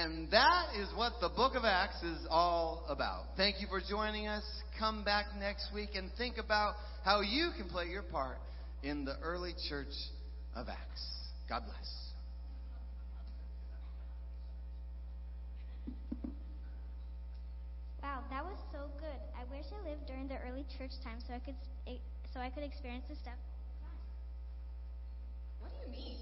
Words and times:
And 0.00 0.30
that 0.30 0.68
is 0.78 0.88
what 0.96 1.12
the 1.20 1.28
book 1.28 1.54
of 1.54 1.64
Acts 1.66 2.02
is 2.02 2.26
all 2.30 2.86
about. 2.88 3.24
Thank 3.36 3.60
you 3.60 3.66
for 3.68 3.82
joining 3.86 4.28
us. 4.28 4.42
Come 4.78 5.04
back 5.04 5.26
next 5.38 5.68
week 5.74 5.90
and 5.94 6.10
think 6.16 6.38
about 6.38 6.76
how 7.04 7.20
you 7.20 7.50
can 7.54 7.68
play 7.68 7.84
your 7.88 8.02
part 8.02 8.38
in 8.82 9.04
the 9.04 9.18
early 9.22 9.52
church 9.68 9.92
of 10.56 10.68
Acts. 10.70 11.06
God 11.50 11.64
bless. 11.66 12.00
Wow, 18.02 18.24
that 18.30 18.42
was 18.42 18.56
so 18.72 18.88
good. 19.00 19.20
I 19.36 19.44
wish 19.54 19.66
I 19.68 19.86
lived 19.86 20.06
during 20.06 20.28
the 20.28 20.38
early 20.48 20.64
church 20.78 20.92
time 21.04 21.18
so 21.28 21.34
I 21.34 21.40
could 21.40 21.54
so 22.32 22.40
I 22.40 22.48
could 22.48 22.62
experience 22.62 23.04
this 23.06 23.18
stuff. 23.18 23.34
What 25.60 25.70
do 25.72 25.90
you 25.90 25.92
mean? 25.92 26.16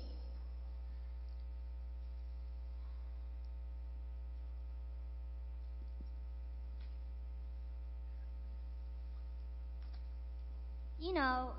You 10.99 11.15
know, 11.15 11.55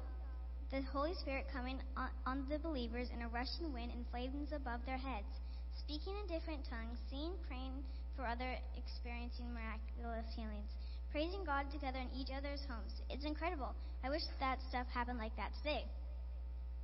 the 0.71 0.81
Holy 0.91 1.15
Spirit 1.15 1.47
coming 1.51 1.79
on, 1.95 2.09
on 2.27 2.45
the 2.49 2.59
believers 2.59 3.07
in 3.15 3.23
a 3.23 3.29
rushing 3.31 3.71
wind 3.73 3.91
and 3.95 4.05
flames 4.11 4.51
above 4.51 4.81
their 4.85 4.97
heads, 4.99 5.31
speaking 5.79 6.13
in 6.19 6.27
different 6.27 6.67
tongues, 6.67 6.99
seeing, 7.09 7.31
praying 7.47 7.71
for 8.15 8.27
other, 8.27 8.59
experiencing 8.75 9.47
miraculous 9.55 10.27
healings, 10.35 10.67
praising 11.11 11.47
God 11.47 11.71
together 11.71 12.03
in 12.03 12.11
each 12.11 12.29
other's 12.35 12.59
homes. 12.67 12.99
It's 13.09 13.23
incredible. 13.23 13.71
I 14.03 14.09
wish 14.09 14.21
that 14.39 14.59
stuff 14.67 14.85
happened 14.93 15.17
like 15.17 15.35
that 15.37 15.55
today. 15.63 15.87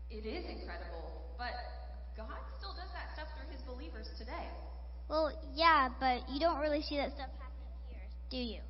It 0.10 0.24
is 0.24 0.48
incredible, 0.48 1.36
but 1.38 1.54
God 2.16 2.40
still 2.58 2.72
does 2.72 2.90
that 2.96 3.12
stuff 3.20 3.28
through 3.36 3.52
his 3.52 3.62
believers 3.68 4.08
today. 4.18 4.48
Well, 5.10 5.32
yeah, 5.54 5.90
but 6.00 6.24
you 6.32 6.40
don't 6.40 6.60
really 6.60 6.82
see 6.82 6.98
that 6.98 7.12
stuff 7.12 7.30
happening 7.36 7.76
here, 7.92 8.08
do 8.32 8.38
you? 8.38 8.62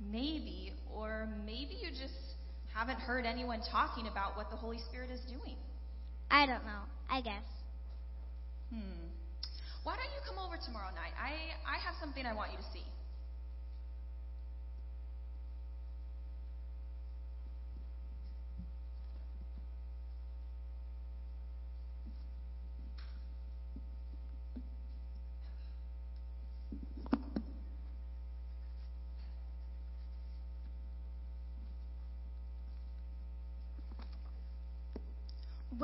Maybe, 0.00 0.72
or 0.94 1.28
maybe 1.44 1.74
you 1.82 1.90
just 1.90 2.33
haven't 2.74 2.98
heard 2.98 3.24
anyone 3.24 3.60
talking 3.70 4.08
about 4.08 4.36
what 4.36 4.50
the 4.50 4.56
Holy 4.56 4.78
Spirit 4.90 5.10
is 5.10 5.20
doing. 5.30 5.56
I 6.30 6.46
don't 6.46 6.64
know. 6.64 6.82
I 7.08 7.20
guess. 7.20 7.46
Hmm. 8.70 9.06
Why 9.84 9.96
don't 9.96 10.10
you 10.10 10.22
come 10.26 10.42
over 10.44 10.56
tomorrow 10.58 10.90
night? 10.94 11.14
I, 11.14 11.54
I 11.62 11.78
have 11.78 11.94
something 12.00 12.26
I 12.26 12.34
want 12.34 12.50
you 12.50 12.58
to 12.58 12.68
see. 12.72 12.84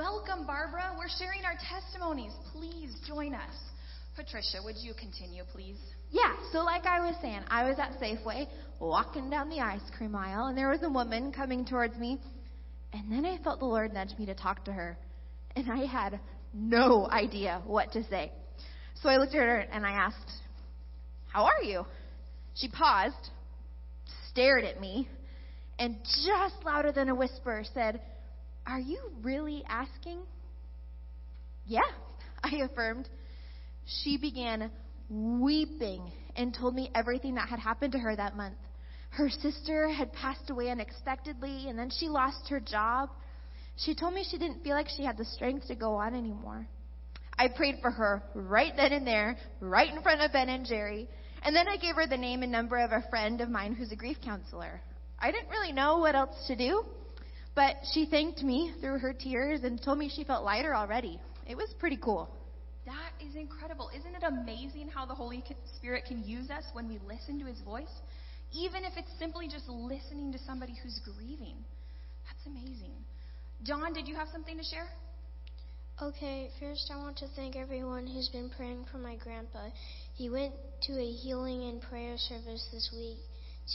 Welcome, 0.01 0.47
Barbara. 0.47 0.97
We're 0.97 1.11
sharing 1.19 1.45
our 1.45 1.57
testimonies. 1.69 2.33
Please 2.53 2.91
join 3.07 3.35
us. 3.35 3.53
Patricia, 4.17 4.57
would 4.65 4.77
you 4.79 4.95
continue, 4.95 5.43
please? 5.53 5.77
Yeah, 6.11 6.37
so 6.53 6.61
like 6.61 6.87
I 6.87 7.01
was 7.01 7.15
saying, 7.21 7.43
I 7.49 7.69
was 7.69 7.79
at 7.79 8.01
Safeway 8.01 8.47
walking 8.81 9.29
down 9.29 9.51
the 9.51 9.61
ice 9.61 9.83
cream 9.95 10.17
aisle, 10.17 10.47
and 10.47 10.57
there 10.57 10.71
was 10.71 10.83
a 10.85 10.89
woman 10.89 11.33
coming 11.33 11.67
towards 11.67 11.99
me, 11.99 12.19
and 12.95 13.13
then 13.13 13.27
I 13.27 13.43
felt 13.45 13.59
the 13.59 13.67
Lord 13.67 13.93
nudge 13.93 14.19
me 14.19 14.25
to 14.25 14.35
talk 14.35 14.65
to 14.65 14.73
her, 14.73 14.97
and 15.55 15.71
I 15.71 15.85
had 15.85 16.19
no 16.55 17.07
idea 17.11 17.61
what 17.67 17.93
to 17.93 18.03
say. 18.05 18.33
So 19.03 19.11
I 19.11 19.19
looked 19.19 19.35
at 19.35 19.43
her 19.43 19.59
and 19.59 19.85
I 19.85 19.91
asked, 19.91 20.33
How 21.31 21.45
are 21.45 21.63
you? 21.63 21.85
She 22.55 22.69
paused, 22.69 23.29
stared 24.31 24.65
at 24.65 24.81
me, 24.81 25.11
and 25.79 25.97
just 26.25 26.55
louder 26.65 26.91
than 26.91 27.11
a 27.11 27.15
whisper 27.15 27.65
said, 27.75 28.01
are 28.71 28.81
you 28.81 29.01
really 29.23 29.65
asking? 29.69 30.21
Yeah, 31.67 31.81
I 32.45 32.63
affirmed. 32.71 33.09
She 34.03 34.17
began 34.17 34.71
weeping 35.09 36.13
and 36.37 36.55
told 36.55 36.75
me 36.77 36.91
everything 36.95 37.35
that 37.35 37.49
had 37.49 37.59
happened 37.59 37.93
to 37.93 37.99
her 37.99 38.15
that 38.15 38.37
month. 38.37 38.55
Her 39.11 39.29
sister 39.29 39.89
had 39.89 40.13
passed 40.13 40.51
away 40.51 40.71
unexpectedly, 40.71 41.69
and 41.69 41.77
then 41.77 41.91
she 41.91 42.09
lost 42.09 42.49
her 42.49 42.61
job. 42.61 43.11
She 43.77 43.95
told 43.97 44.15
me 44.15 44.25
she 44.31 44.39
didn't 44.39 44.63
feel 44.63 44.75
like 44.75 44.87
she 44.97 45.05
had 45.05 45.19
the 45.19 45.25
strength 45.25 45.67
to 45.67 45.75
go 45.75 45.95
on 45.97 46.15
anymore. 46.15 46.69
I 47.37 47.49
prayed 47.49 47.77
for 47.83 47.91
her 47.91 48.23
right 48.35 48.73
then 48.77 48.93
and 48.93 49.05
there, 49.05 49.37
right 49.61 49.93
in 49.93 50.01
front 50.03 50.21
of 50.21 50.33
Ben 50.33 50.49
and 50.49 50.65
Jerry, 50.65 51.09
and 51.43 51.57
then 51.57 51.67
I 51.67 51.77
gave 51.77 51.97
her 51.97 52.07
the 52.07 52.17
name 52.17 52.45
and 52.45 52.53
number 52.53 52.79
of 52.79 52.93
a 52.93 53.05
friend 53.11 53.41
of 53.41 53.49
mine 53.49 53.75
who's 53.75 53.91
a 53.91 53.97
grief 53.97 54.19
counselor. 54.25 54.81
I 55.19 55.33
didn't 55.33 55.49
really 55.49 55.73
know 55.73 55.99
what 55.99 56.15
else 56.15 56.37
to 56.47 56.55
do. 56.55 56.85
But 57.55 57.77
she 57.93 58.07
thanked 58.07 58.43
me 58.43 58.73
through 58.81 58.99
her 58.99 59.13
tears 59.13 59.61
and 59.65 59.83
told 59.83 59.99
me 59.99 60.09
she 60.09 60.25
felt 60.25 60.45
lighter 60.45 60.75
already. 60.75 61.21
It 61.49 61.57
was 61.57 61.69
pretty 61.79 61.97
cool. 61.97 62.29
That 62.87 63.13
is 63.25 63.35
incredible. 63.35 63.91
Isn't 63.97 64.15
it 64.15 64.23
amazing 64.27 64.89
how 64.89 65.05
the 65.05 65.15
Holy 65.15 65.45
Spirit 65.77 66.05
can 66.07 66.25
use 66.25 66.51
us 66.51 66.65
when 66.73 66.89
we 66.89 66.99
listen 67.07 67.39
to 67.41 67.47
his 67.47 67.61
voice? 67.61 67.93
Even 68.53 68.85
if 68.85 68.93
it's 68.97 69.11
simply 69.19 69.49
just 69.49 69.69
listening 69.69 70.33
to 70.33 70.39
somebody 70.39 70.75
who's 70.83 71.01
grieving. 71.05 71.57
That's 72.27 72.47
amazing. 72.47 72.93
John, 73.63 73.93
did 73.93 74.09
you 74.09 74.15
have 74.15 74.29
something 74.33 74.57
to 74.57 74.65
share? 74.65 74.89
Okay, 76.03 76.49
first 76.59 76.91
I 76.93 76.97
want 76.97 77.19
to 77.19 77.27
thank 77.37 77.57
everyone 77.57 78.07
who's 78.07 78.29
been 78.29 78.49
praying 78.57 78.87
for 78.91 78.97
my 78.97 79.17
grandpa. 79.17 79.69
He 80.15 80.31
went 80.31 80.55
to 80.87 80.93
a 80.99 81.13
healing 81.13 81.65
and 81.65 81.83
prayer 81.83 82.17
service 82.17 82.67
this 82.73 82.91
week 82.93 83.19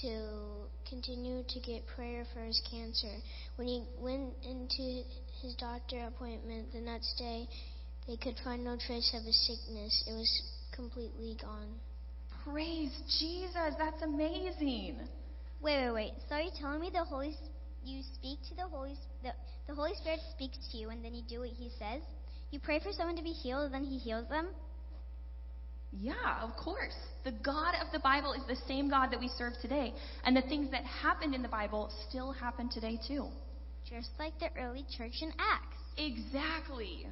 to 0.01 0.67
continue 0.89 1.43
to 1.47 1.59
get 1.59 1.85
prayer 1.95 2.25
for 2.33 2.41
his 2.41 2.61
cancer. 2.69 3.13
When 3.55 3.67
he 3.67 3.83
went 3.99 4.33
into 4.43 5.03
his 5.41 5.55
doctor 5.55 6.05
appointment 6.07 6.73
the 6.73 6.81
next 6.81 7.15
day, 7.17 7.47
they 8.07 8.17
could 8.17 8.35
find 8.43 8.63
no 8.63 8.77
trace 8.77 9.13
of 9.13 9.23
his 9.23 9.39
sickness. 9.47 10.03
It 10.07 10.13
was 10.13 10.41
completely 10.75 11.37
gone. 11.41 11.69
Praise 12.43 12.91
Jesus. 13.19 13.73
That's 13.77 14.01
amazing. 14.03 14.99
Wait, 15.61 15.85
wait, 15.87 15.91
wait. 15.91 16.11
So 16.29 16.37
you're 16.37 16.51
telling 16.59 16.81
me 16.81 16.91
the 16.93 17.03
Holy 17.03 17.35
you 17.83 18.01
speak 18.15 18.39
to 18.49 18.55
the 18.55 18.67
Holy 18.67 18.95
the, 19.23 19.29
the 19.67 19.75
Holy 19.75 19.93
Spirit 19.95 20.19
speaks 20.31 20.57
to 20.71 20.77
you 20.77 20.89
and 20.89 21.03
then 21.03 21.13
you 21.13 21.23
do 21.27 21.39
what 21.39 21.49
he 21.49 21.69
says? 21.79 22.01
You 22.51 22.59
pray 22.59 22.79
for 22.79 22.91
someone 22.91 23.15
to 23.15 23.23
be 23.23 23.31
healed 23.31 23.65
and 23.65 23.73
then 23.73 23.83
he 23.83 23.97
heals 23.97 24.27
them? 24.29 24.49
Yeah, 25.99 26.41
of 26.41 26.55
course. 26.57 26.95
The 27.23 27.31
God 27.31 27.73
of 27.81 27.91
the 27.91 27.99
Bible 27.99 28.33
is 28.33 28.41
the 28.47 28.57
same 28.67 28.89
God 28.89 29.11
that 29.11 29.19
we 29.19 29.29
serve 29.37 29.53
today. 29.61 29.93
And 30.23 30.35
the 30.35 30.41
things 30.41 30.69
that 30.71 30.83
happened 30.83 31.33
in 31.33 31.41
the 31.41 31.49
Bible 31.49 31.89
still 32.09 32.31
happen 32.31 32.69
today, 32.69 32.99
too. 33.07 33.27
Just 33.89 34.09
like 34.19 34.33
the 34.39 34.49
early 34.59 34.85
church 34.97 35.21
in 35.21 35.31
Acts. 35.39 35.77
Exactly. 35.97 37.07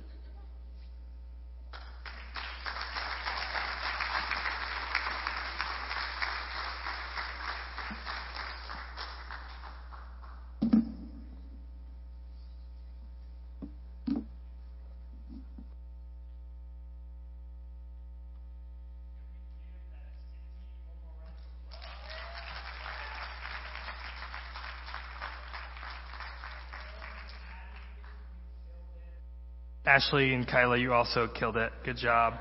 Ashley 29.93 30.33
and 30.33 30.47
Kyla, 30.47 30.79
you 30.79 30.91
also 30.91 31.27
killed 31.27 31.55
it. 31.55 31.71
Good 31.85 31.97
job. 31.97 32.33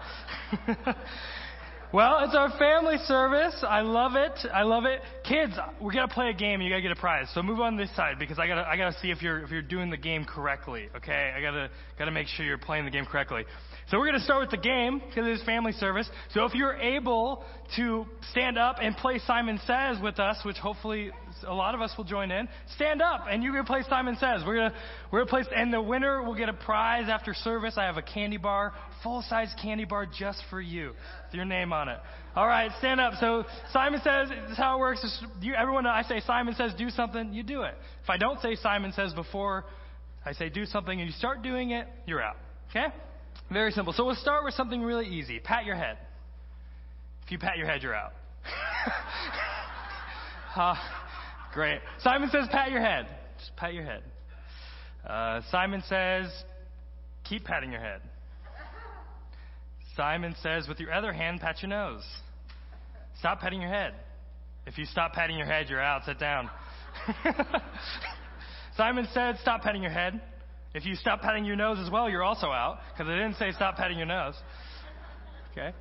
well, 1.93 2.25
it's 2.25 2.35
our 2.35 2.49
family 2.59 2.97
service. 3.05 3.63
I 3.69 3.83
love 3.83 4.13
it. 4.15 4.33
I 4.55 4.63
love 4.63 4.87
it. 4.87 5.03
Kids, 5.29 5.53
we're 5.79 5.93
gonna 5.93 6.09
play 6.09 6.31
a 6.31 6.33
game 6.33 6.61
and 6.61 6.65
you 6.65 6.71
gotta 6.71 6.81
get 6.81 6.93
a 6.93 6.97
prize. 6.97 7.29
So 7.35 7.43
move 7.43 7.61
on 7.61 7.77
this 7.77 7.95
side 7.95 8.19
because 8.19 8.39
I 8.39 8.47
gotta 8.47 8.67
I 8.67 8.79
gotta 8.79 8.97
see 9.03 9.11
if 9.11 9.21
you're 9.21 9.41
if 9.45 9.51
you're 9.51 9.61
doing 9.61 9.91
the 9.91 9.99
game 9.99 10.25
correctly. 10.25 10.89
Okay? 10.97 11.35
I 11.37 11.43
gotta 11.43 11.69
gotta 11.99 12.11
make 12.11 12.27
sure 12.27 12.47
you're 12.47 12.57
playing 12.57 12.87
the 12.87 12.91
game 12.91 13.05
correctly. 13.05 13.45
So 13.91 13.99
we're 13.99 14.13
to 14.13 14.21
start 14.21 14.41
with 14.41 14.51
the 14.51 14.57
game 14.57 15.03
because 15.07 15.27
it 15.27 15.33
is 15.33 15.43
family 15.43 15.73
service. 15.73 16.09
So 16.33 16.47
if 16.47 16.55
you're 16.55 16.77
able 16.77 17.45
to 17.77 18.07
stand 18.31 18.57
up 18.57 18.77
and 18.81 18.97
play 18.97 19.19
Simon 19.27 19.61
Says 19.67 19.99
with 20.03 20.19
us, 20.19 20.39
which 20.43 20.57
hopefully 20.57 21.11
a 21.47 21.53
lot 21.53 21.75
of 21.75 21.81
us 21.81 21.93
will 21.97 22.05
join 22.05 22.31
in, 22.31 22.49
stand 22.75 23.03
up 23.03 23.27
and 23.29 23.43
going 23.43 23.55
to 23.55 23.65
play 23.65 23.83
Simon 23.89 24.17
Says. 24.19 24.43
We're 24.47 24.57
going 24.57 24.71
to, 24.71 24.77
we're 25.11 25.25
going 25.25 25.45
to 25.45 25.51
play, 25.51 25.57
and 25.57 25.73
the 25.73 25.83
winner 25.83 26.23
will 26.23 26.35
get 26.35 26.49
a 26.49 26.53
prize 26.53 27.09
after 27.09 27.35
service. 27.35 27.75
I 27.77 27.85
have 27.85 27.97
a 27.97 28.03
candy 28.03 28.37
bar, 28.37 28.73
full 29.03 29.23
size 29.29 29.55
candy 29.63 29.85
bar 29.85 30.07
just 30.07 30.43
for 30.51 30.61
you 30.61 30.89
with 30.89 31.35
your 31.35 31.45
name 31.45 31.73
on 31.73 31.89
it. 31.89 31.99
All 32.35 32.47
right, 32.47 32.71
stand 32.79 33.01
up. 33.01 33.15
So 33.21 33.45
Simon 33.73 34.01
Says, 34.03 34.29
this 34.29 34.53
is 34.53 34.57
how 34.57 34.77
it 34.77 34.81
works. 34.81 35.23
You, 35.41 35.55
everyone, 35.55 35.87
I 35.87 36.03
say 36.03 36.21
Simon 36.21 36.55
Says 36.55 36.73
do 36.79 36.89
something, 36.91 37.33
you 37.33 37.43
do 37.43 37.63
it. 37.63 37.75
If 38.03 38.11
I 38.11 38.17
don't 38.17 38.41
say 38.41 38.57
Simon 38.57 38.93
Says 38.93 39.13
before 39.13 39.65
I 40.25 40.33
say 40.33 40.49
do 40.49 40.65
something 40.65 40.99
and 40.99 41.09
you 41.09 41.15
start 41.15 41.43
doing 41.43 41.71
it, 41.71 41.87
you're 42.07 42.23
out. 42.23 42.37
Okay? 42.71 42.87
Very 43.53 43.73
simple. 43.73 43.93
So 43.93 44.07
we'll 44.07 44.15
start 44.15 44.45
with 44.45 44.55
something 44.55 44.83
really 44.83 45.07
easy. 45.07 45.41
Pat 45.41 45.67
your 45.67 45.77
head. 45.77 45.99
If 47.25 47.31
you 47.31 47.39
pat 47.39 47.59
your 47.59 47.67
head, 47.67 47.83
you're 47.83 47.95
out. 47.95 48.13
uh, 50.57 50.75
great. 51.53 51.81
Simon 52.01 52.29
says, 52.31 52.49
pat 52.51 52.71
your 52.71 52.81
head. 52.81 53.07
Just 53.39 53.57
pat 53.57 53.75
your 53.75 53.85
head. 53.85 54.03
Uh, 55.07 55.41
Simon 55.51 55.83
says, 55.89 56.27
keep 57.25 57.45
patting 57.45 57.73
your 57.73 57.81
head. 57.81 58.01
Simon 59.97 60.35
says, 60.43 60.69
with 60.69 60.81
your 60.81 60.93
other 60.93 61.13
hand, 61.13 61.41
pat 61.41 61.63
your 61.63 61.69
nose. 61.69 62.05
Stop 63.19 63.41
patting 63.41 63.61
your 63.61 63.71
head. 63.71 63.95
If 64.67 64.79
you 64.79 64.87
stop 64.87 65.13
patting 65.13 65.37
your 65.37 65.47
head, 65.47 65.67
you're 65.69 65.83
out. 65.83 66.05
Sit 66.05 66.19
down. 66.19 66.49
Simon 68.77 69.07
said, 69.13 69.37
stop 69.43 69.63
patting 69.63 69.83
your 69.83 69.91
head. 69.91 70.21
If 70.75 70.87
you 70.87 70.95
stop 70.95 71.21
patting 71.21 71.45
your 71.45 71.57
nose 71.57 71.79
as 71.79 71.91
well, 71.91 72.09
you're 72.09 72.23
also 72.23 72.47
out, 72.47 72.79
because 72.93 73.11
I 73.11 73.17
didn't 73.17 73.37
say 73.37 73.53
stop 73.53 73.77
patting 73.77 73.99
your 73.99 74.07
nose. 74.07 74.35
Okay? 75.53 75.73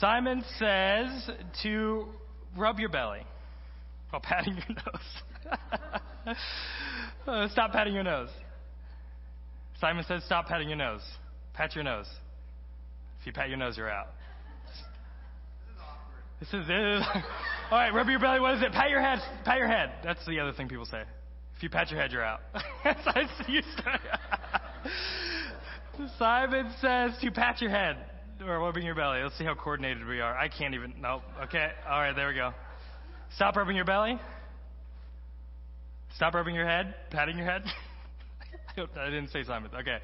Simon 0.00 0.42
says 0.58 1.30
to 1.62 2.06
rub 2.56 2.78
your 2.78 2.88
belly 2.88 3.20
while 4.10 4.22
patting 4.22 4.54
your 4.54 4.76
nose. 4.76 6.36
uh, 7.26 7.48
stop 7.48 7.72
patting 7.72 7.94
your 7.94 8.04
nose. 8.04 8.28
Simon 9.80 10.04
says 10.08 10.22
stop 10.24 10.46
patting 10.46 10.68
your 10.68 10.78
nose. 10.78 11.02
Pat 11.54 11.74
your 11.74 11.84
nose. 11.84 12.08
If 13.20 13.26
you 13.26 13.32
pat 13.32 13.48
your 13.48 13.58
nose, 13.58 13.76
you're 13.76 13.90
out. 13.90 14.08
This 16.40 16.48
is 16.48 16.54
awkward. 16.60 16.68
this 16.68 17.02
is. 17.02 17.22
All 17.70 17.78
right, 17.78 17.92
rub 17.92 18.08
your 18.08 18.20
belly. 18.20 18.40
What 18.40 18.54
is 18.54 18.62
it? 18.62 18.72
Pat 18.72 18.90
your 18.90 19.00
head. 19.00 19.18
Pat 19.44 19.58
your 19.58 19.68
head. 19.68 19.92
That's 20.04 20.24
the 20.26 20.40
other 20.40 20.52
thing 20.52 20.68
people 20.68 20.86
say. 20.86 21.02
If 21.56 21.62
you 21.62 21.70
pat 21.70 21.90
your 21.90 22.00
head, 22.00 22.12
you're 22.12 22.24
out. 22.24 22.40
Simon 26.18 26.70
says 26.80 27.12
to 27.20 27.30
pat 27.32 27.60
your 27.60 27.70
head 27.70 27.96
or 28.46 28.60
rubbing 28.60 28.86
your 28.86 28.94
belly. 28.94 29.20
Let's 29.22 29.36
see 29.36 29.44
how 29.44 29.56
coordinated 29.56 30.06
we 30.06 30.20
are. 30.20 30.36
I 30.36 30.48
can't 30.48 30.74
even. 30.74 30.94
No. 31.00 31.22
Okay. 31.42 31.70
All 31.88 32.00
right. 32.00 32.14
There 32.14 32.28
we 32.28 32.34
go. 32.34 32.52
Stop 33.36 33.56
rubbing 33.56 33.76
your 33.76 33.84
belly. 33.84 34.18
Stop 36.16 36.34
rubbing 36.34 36.54
your 36.54 36.66
head. 36.66 36.94
Patting 37.10 37.36
your 37.36 37.46
head. 37.46 37.62
I 38.96 39.06
didn't 39.06 39.30
say 39.30 39.42
Simon. 39.44 39.70
Okay. 39.74 39.98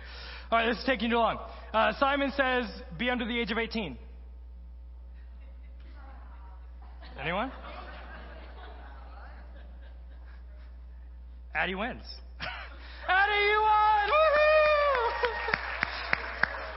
All 0.50 0.58
right. 0.58 0.68
This 0.68 0.78
is 0.78 0.84
taking 0.84 1.10
too 1.10 1.16
long. 1.16 1.38
Uh, 1.72 1.92
Simon 1.98 2.32
says 2.36 2.66
be 2.98 3.10
under 3.10 3.24
the 3.24 3.38
age 3.38 3.50
of 3.50 3.58
18. 3.58 3.96
Anyone? 7.20 7.52
Addie 11.54 11.76
wins. 11.76 12.02
Addie, 13.08 13.50
you 13.50 13.60
won! 13.60 13.94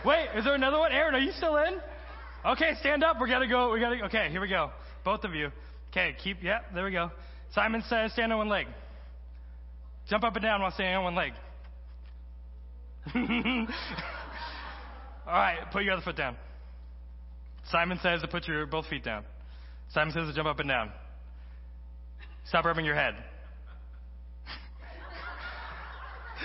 Wait, 0.05 0.29
is 0.35 0.45
there 0.45 0.53
another 0.53 0.77
one? 0.77 0.91
Aaron, 0.91 1.15
are 1.15 1.19
you 1.19 1.31
still 1.33 1.57
in? 1.57 1.79
Okay, 2.45 2.75
stand 2.79 3.03
up. 3.03 3.19
We 3.19 3.27
gotta 3.27 3.47
go. 3.47 3.73
We 3.73 3.79
gotta. 3.79 4.05
Okay, 4.05 4.29
here 4.29 4.39
we 4.39 4.47
go. 4.47 4.71
Both 5.03 5.23
of 5.23 5.33
you. 5.33 5.51
Okay, 5.97 6.15
keep. 6.23 6.43
Yeah, 6.43 6.59
there 6.75 6.85
we 6.85 6.91
go. 6.91 7.09
Simon 7.55 7.81
says, 7.89 8.13
stand 8.13 8.31
on 8.31 8.37
one 8.37 8.49
leg. 8.49 8.67
Jump 10.07 10.23
up 10.23 10.35
and 10.35 10.43
down 10.43 10.61
while 10.61 10.69
standing 10.69 10.95
on 10.95 11.05
one 11.05 11.15
leg. 11.15 11.31
All 15.25 15.33
right, 15.33 15.57
put 15.71 15.83
your 15.83 15.93
other 15.93 16.03
foot 16.03 16.15
down. 16.15 16.37
Simon 17.71 17.97
says 18.03 18.21
to 18.21 18.27
put 18.27 18.47
your 18.47 18.67
both 18.67 18.85
feet 18.85 19.03
down. 19.03 19.23
Simon 19.89 20.13
says 20.13 20.27
to 20.27 20.35
jump 20.35 20.47
up 20.47 20.59
and 20.59 20.69
down. 20.69 20.91
Stop 22.45 22.65
rubbing 22.65 22.85
your 22.85 22.93
head. 22.93 23.15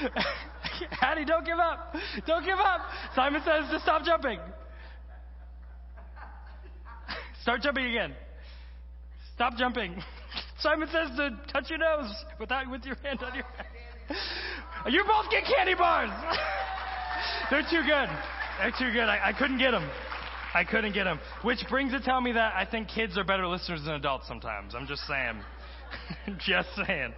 Hattie, 0.92 1.26
don't 1.26 1.44
give 1.44 1.58
up. 1.58 1.94
Don't 2.26 2.46
give 2.46 2.58
up. 2.58 2.80
Simon 3.14 3.42
says 3.44 3.70
to 3.70 3.80
stop 3.80 4.02
jumping. 4.02 4.38
Start 7.42 7.60
jumping 7.60 7.84
again. 7.84 8.14
Stop 9.42 9.58
jumping. 9.58 10.00
Simon 10.60 10.88
says 10.92 11.10
to 11.16 11.36
touch 11.52 11.68
your 11.68 11.80
nose 11.80 12.14
without 12.38 12.70
with 12.70 12.84
your 12.84 12.94
hand 13.02 13.18
on 13.24 13.34
your 13.34 13.42
head. 13.42 14.14
You 14.88 15.02
both 15.04 15.32
get 15.32 15.42
candy 15.52 15.74
bars. 15.74 16.10
They're 17.50 17.66
too 17.68 17.82
good. 17.84 18.08
They're 18.60 18.70
too 18.78 18.92
good. 18.92 19.08
I, 19.08 19.30
I 19.30 19.32
couldn't 19.36 19.58
get 19.58 19.72
them. 19.72 19.90
I 20.54 20.62
couldn't 20.62 20.92
get 20.92 21.04
them. 21.04 21.18
Which 21.42 21.58
brings 21.68 21.90
to 21.90 22.00
tell 22.00 22.20
me 22.20 22.30
that 22.30 22.54
I 22.54 22.64
think 22.70 22.86
kids 22.86 23.18
are 23.18 23.24
better 23.24 23.48
listeners 23.48 23.82
than 23.84 23.94
adults 23.94 24.28
sometimes. 24.28 24.76
I'm 24.76 24.86
just 24.86 25.02
saying. 25.08 25.40
just 26.46 26.68
saying. 26.86 27.12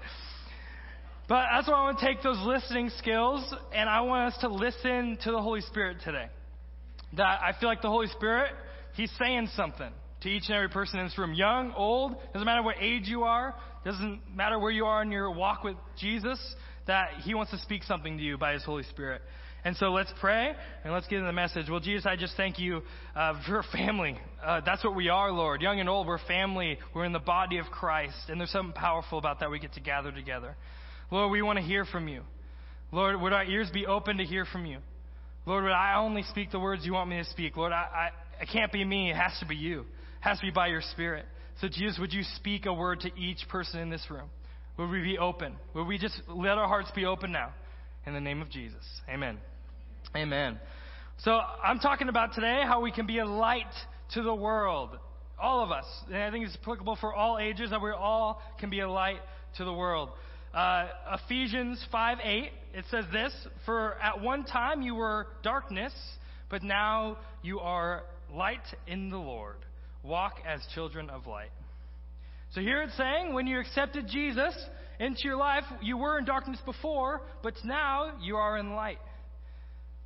But 1.29 1.45
that's 1.53 1.69
why 1.69 1.75
I 1.75 1.83
want 1.83 1.99
to 1.99 2.07
take 2.07 2.23
those 2.23 2.39
listening 2.47 2.89
skills 2.97 3.55
and 3.75 3.87
I 3.87 4.01
want 4.01 4.33
us 4.33 4.41
to 4.41 4.49
listen 4.49 5.19
to 5.25 5.31
the 5.31 5.43
Holy 5.43 5.61
Spirit 5.61 5.99
today. 6.03 6.29
That 7.19 7.43
I 7.43 7.53
feel 7.61 7.69
like 7.69 7.83
the 7.83 7.91
Holy 7.91 8.09
Spirit, 8.09 8.51
He's 8.95 9.13
saying 9.19 9.51
something 9.55 9.93
to 10.25 10.31
each 10.31 10.45
and 10.49 10.57
every 10.57 10.71
person 10.71 10.99
in 10.99 11.07
this 11.07 11.17
room. 11.17 11.35
Young, 11.35 11.73
old, 11.77 12.17
doesn't 12.33 12.47
matter 12.47 12.63
what 12.63 12.77
age 12.81 13.05
you 13.07 13.23
are, 13.23 13.55
doesn't 13.85 14.21
matter 14.35 14.59
where 14.59 14.71
you 14.71 14.87
are 14.87 15.03
in 15.03 15.13
your 15.13 15.31
walk 15.31 15.63
with 15.63 15.77
Jesus, 15.99 16.41
that 16.87 17.11
He 17.23 17.35
wants 17.35 17.53
to 17.53 17.59
speak 17.59 17.85
something 17.85 18.17
to 18.17 18.23
you 18.23 18.37
by 18.37 18.55
His 18.55 18.65
Holy 18.65 18.83
Spirit. 18.85 19.23
And 19.65 19.77
so 19.77 19.93
let's 19.93 20.13
pray 20.21 20.53
and 20.85 20.93
let's 20.93 21.07
get 21.09 21.21
in 21.21 21.27
the 21.27 21.33
message. 21.33 21.71
Well, 21.71 21.81
Jesus, 21.81 22.05
I 22.05 22.17
just 22.17 22.37
thank 22.37 22.59
you 22.59 22.83
uh, 23.17 23.35
for 23.47 23.63
family. 23.73 24.19
Uh, 24.45 24.61
that's 24.65 24.85
what 24.85 24.95
we 24.95 25.09
are, 25.09 25.31
Lord. 25.31 25.63
Young 25.63 25.81
and 25.81 25.89
old, 25.89 26.07
we're 26.07 26.19
family. 26.19 26.79
We're 26.95 27.07
in 27.07 27.13
the 27.13 27.19
body 27.19 27.57
of 27.57 27.67
Christ. 27.67 28.29
And 28.29 28.39
there's 28.39 28.51
something 28.51 28.75
powerful 28.75 29.19
about 29.19 29.41
that. 29.41 29.51
We 29.51 29.59
get 29.59 29.73
to 29.75 29.81
gather 29.81 30.13
together. 30.13 30.55
Lord, 31.11 31.31
we 31.31 31.41
want 31.41 31.59
to 31.59 31.65
hear 31.65 31.87
from 31.87 32.09
you. 32.09 32.23
Lord, 32.93 33.19
would 33.19 33.33
our 33.33 33.45
ears 33.45 33.71
be 33.73 33.87
open 33.87 34.19
to 34.19 34.25
hear 34.25 34.45
from 34.45 34.67
you? 34.67 34.79
Lord, 35.47 35.65
would 35.65 35.73
I 35.73 35.97
only 35.97 36.25
speak 36.25 36.51
the 36.51 36.61
words 36.61 36.85
you 36.85 36.93
want 36.93 37.09
me 37.09 37.17
to 37.17 37.25
speak? 37.31 37.57
Lord, 37.57 37.73
I, 37.73 38.11
I, 38.11 38.43
it 38.43 38.49
can't 38.53 38.71
be 38.71 38.85
me. 38.85 39.11
It 39.11 39.17
has 39.17 39.33
to 39.41 39.47
be 39.47 39.57
you. 39.57 39.87
Has 40.25 40.39
to 40.39 40.47
be 40.47 40.51
by 40.51 40.69
your 40.69 40.81
Spirit. 40.81 41.27
So, 41.61 41.69
Jesus, 41.69 41.99
would 42.01 42.15
you 42.15 42.23
speak 42.37 42.65
a 42.65 42.73
word 42.73 43.01
to 43.01 43.11
each 43.15 43.47
person 43.51 43.81
in 43.81 43.91
this 43.91 44.07
room? 44.09 44.31
Would 44.79 44.89
we 44.89 45.03
be 45.03 45.19
open? 45.19 45.55
Would 45.75 45.87
we 45.87 45.99
just 45.99 46.19
let 46.27 46.57
our 46.57 46.67
hearts 46.67 46.91
be 46.95 47.05
open 47.05 47.31
now? 47.31 47.53
In 48.07 48.15
the 48.15 48.23
name 48.23 48.41
of 48.41 48.49
Jesus. 48.49 48.83
Amen. 49.07 49.37
Amen. 50.17 50.59
So 51.19 51.33
I'm 51.33 51.79
talking 51.79 52.09
about 52.09 52.33
today 52.33 52.63
how 52.65 52.81
we 52.81 52.91
can 52.91 53.07
be 53.07 53.19
a 53.19 53.27
light 53.27 53.67
to 54.15 54.23
the 54.23 54.35
world. 54.35 54.97
All 55.39 55.63
of 55.63 55.71
us. 55.71 55.85
And 56.07 56.17
I 56.17 56.31
think 56.31 56.47
it's 56.47 56.57
applicable 56.57 56.97
for 57.03 57.13
all 57.13 57.39
ages 57.39 57.69
that 57.69 57.83
we 57.83 57.91
all 57.91 58.41
can 58.59 58.71
be 58.71 58.81
a 58.81 58.89
light 58.89 59.21
to 59.59 59.65
the 59.67 59.75
world. 59.75 60.09
Uh, 60.55 60.87
Ephesians 61.23 61.85
5 61.93 62.19
8, 62.25 62.51
it 62.73 62.85
says 62.91 63.05
this 63.13 63.35
For 63.67 63.99
at 64.01 64.23
one 64.23 64.45
time 64.45 64.81
you 64.81 64.95
were 64.95 65.27
darkness, 65.43 65.93
but 66.49 66.63
now 66.63 67.19
you 67.43 67.61
are 67.61 68.05
light 68.33 68.65
in 68.87 69.11
the 69.11 69.19
Lord. 69.19 69.57
Walk 70.05 70.35
as 70.47 70.61
children 70.75 71.11
of 71.11 71.27
light. 71.27 71.51
So 72.53 72.61
here 72.61 72.83
it's 72.83 72.97
saying 72.97 73.35
when 73.35 73.47
you 73.47 73.59
accepted 73.59 74.07
Jesus 74.07 74.55
into 75.01 75.23
your 75.25 75.37
life, 75.37 75.65
you 75.83 75.97
were 75.97 76.19
in 76.19 76.25
darkness 76.25 76.61
before, 76.65 77.23
but 77.43 77.55
now 77.65 78.13
you 78.21 78.37
are 78.37 78.59
in 78.59 78.75
light 78.75 78.99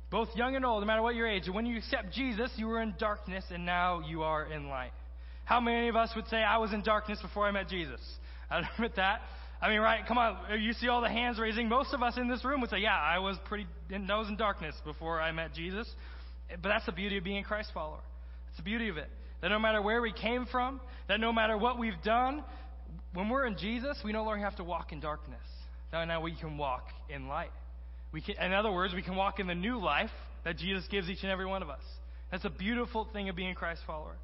both 0.09 0.29
young 0.35 0.55
and 0.55 0.65
old, 0.65 0.81
no 0.81 0.87
matter 0.87 1.01
what 1.01 1.15
your 1.15 1.27
age. 1.27 1.43
When 1.51 1.65
you 1.65 1.77
accept 1.77 2.13
Jesus, 2.13 2.51
you 2.55 2.67
were 2.67 2.81
in 2.81 2.95
darkness 2.99 3.43
and 3.51 3.65
now 3.65 4.01
you 4.07 4.23
are 4.23 4.51
in 4.51 4.67
light. 4.67 4.91
How 5.45 5.59
many 5.59 5.87
of 5.87 5.95
us 5.95 6.11
would 6.15 6.27
say, 6.27 6.37
I 6.37 6.57
was 6.57 6.73
in 6.73 6.83
darkness 6.83 7.19
before 7.21 7.47
I 7.47 7.51
met 7.51 7.69
Jesus? 7.69 7.99
I 8.49 8.61
don't 8.61 8.69
admit 8.75 8.95
that. 8.95 9.21
I 9.61 9.69
mean, 9.69 9.81
right? 9.81 10.05
Come 10.07 10.17
on. 10.17 10.59
You 10.61 10.73
see 10.73 10.87
all 10.87 11.01
the 11.01 11.09
hands 11.09 11.37
raising. 11.37 11.67
Most 11.67 11.93
of 11.93 12.01
us 12.01 12.17
in 12.17 12.27
this 12.27 12.43
room 12.45 12.61
would 12.61 12.69
say, 12.69 12.79
Yeah, 12.79 12.95
I 12.95 13.19
was 13.19 13.37
pretty, 13.45 13.67
I 13.91 14.17
was 14.17 14.29
in 14.29 14.37
darkness 14.37 14.73
before 14.85 15.19
I 15.19 15.31
met 15.31 15.53
Jesus. 15.53 15.87
But 16.49 16.69
that's 16.69 16.85
the 16.85 16.93
beauty 16.93 17.17
of 17.17 17.23
being 17.23 17.39
a 17.39 17.43
Christ 17.43 17.69
follower. 17.73 17.99
It's 18.47 18.57
the 18.57 18.63
beauty 18.63 18.87
of 18.89 18.97
it. 18.97 19.09
That 19.41 19.49
no 19.49 19.59
matter 19.59 19.81
where 19.81 20.01
we 20.01 20.11
came 20.11 20.45
from, 20.45 20.81
that 21.07 21.19
no 21.19 21.31
matter 21.31 21.57
what 21.57 21.79
we've 21.79 22.01
done, 22.03 22.43
when 23.13 23.29
we're 23.29 23.45
in 23.45 23.57
Jesus, 23.57 23.97
we 24.03 24.11
no 24.11 24.23
longer 24.23 24.43
have 24.43 24.55
to 24.57 24.63
walk 24.63 24.91
in 24.91 24.99
darkness. 24.99 25.39
Now, 25.91 26.03
now 26.05 26.21
we 26.21 26.35
can 26.35 26.57
walk 26.57 26.85
in 27.09 27.27
light. 27.27 27.51
We 28.11 28.21
can, 28.21 28.35
in 28.41 28.53
other 28.53 28.71
words, 28.71 28.93
we 28.93 29.01
can 29.01 29.15
walk 29.15 29.39
in 29.39 29.47
the 29.47 29.55
new 29.55 29.77
life 29.77 30.09
that 30.43 30.57
Jesus 30.57 30.85
gives 30.89 31.09
each 31.09 31.23
and 31.23 31.31
every 31.31 31.45
one 31.45 31.61
of 31.61 31.69
us. 31.69 31.81
That's 32.31 32.45
a 32.45 32.49
beautiful 32.49 33.07
thing 33.11 33.29
of 33.29 33.35
being 33.35 33.51
a 33.51 33.55
Christ 33.55 33.81
follower. 33.87 34.15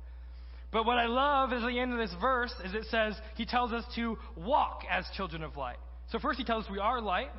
But 0.71 0.85
what 0.85 0.97
I 0.97 1.05
love 1.05 1.53
is 1.53 1.61
the 1.61 1.79
end 1.79 1.93
of 1.93 1.99
this 1.99 2.13
verse 2.19 2.53
is 2.63 2.73
it 2.73 2.85
says 2.91 3.15
he 3.35 3.45
tells 3.45 3.71
us 3.71 3.83
to 3.95 4.17
walk 4.35 4.81
as 4.89 5.05
children 5.15 5.43
of 5.43 5.55
light. 5.55 5.77
So 6.11 6.19
first 6.19 6.37
he 6.37 6.43
tells 6.43 6.65
us 6.65 6.71
we 6.71 6.79
are 6.79 7.01
light. 7.01 7.29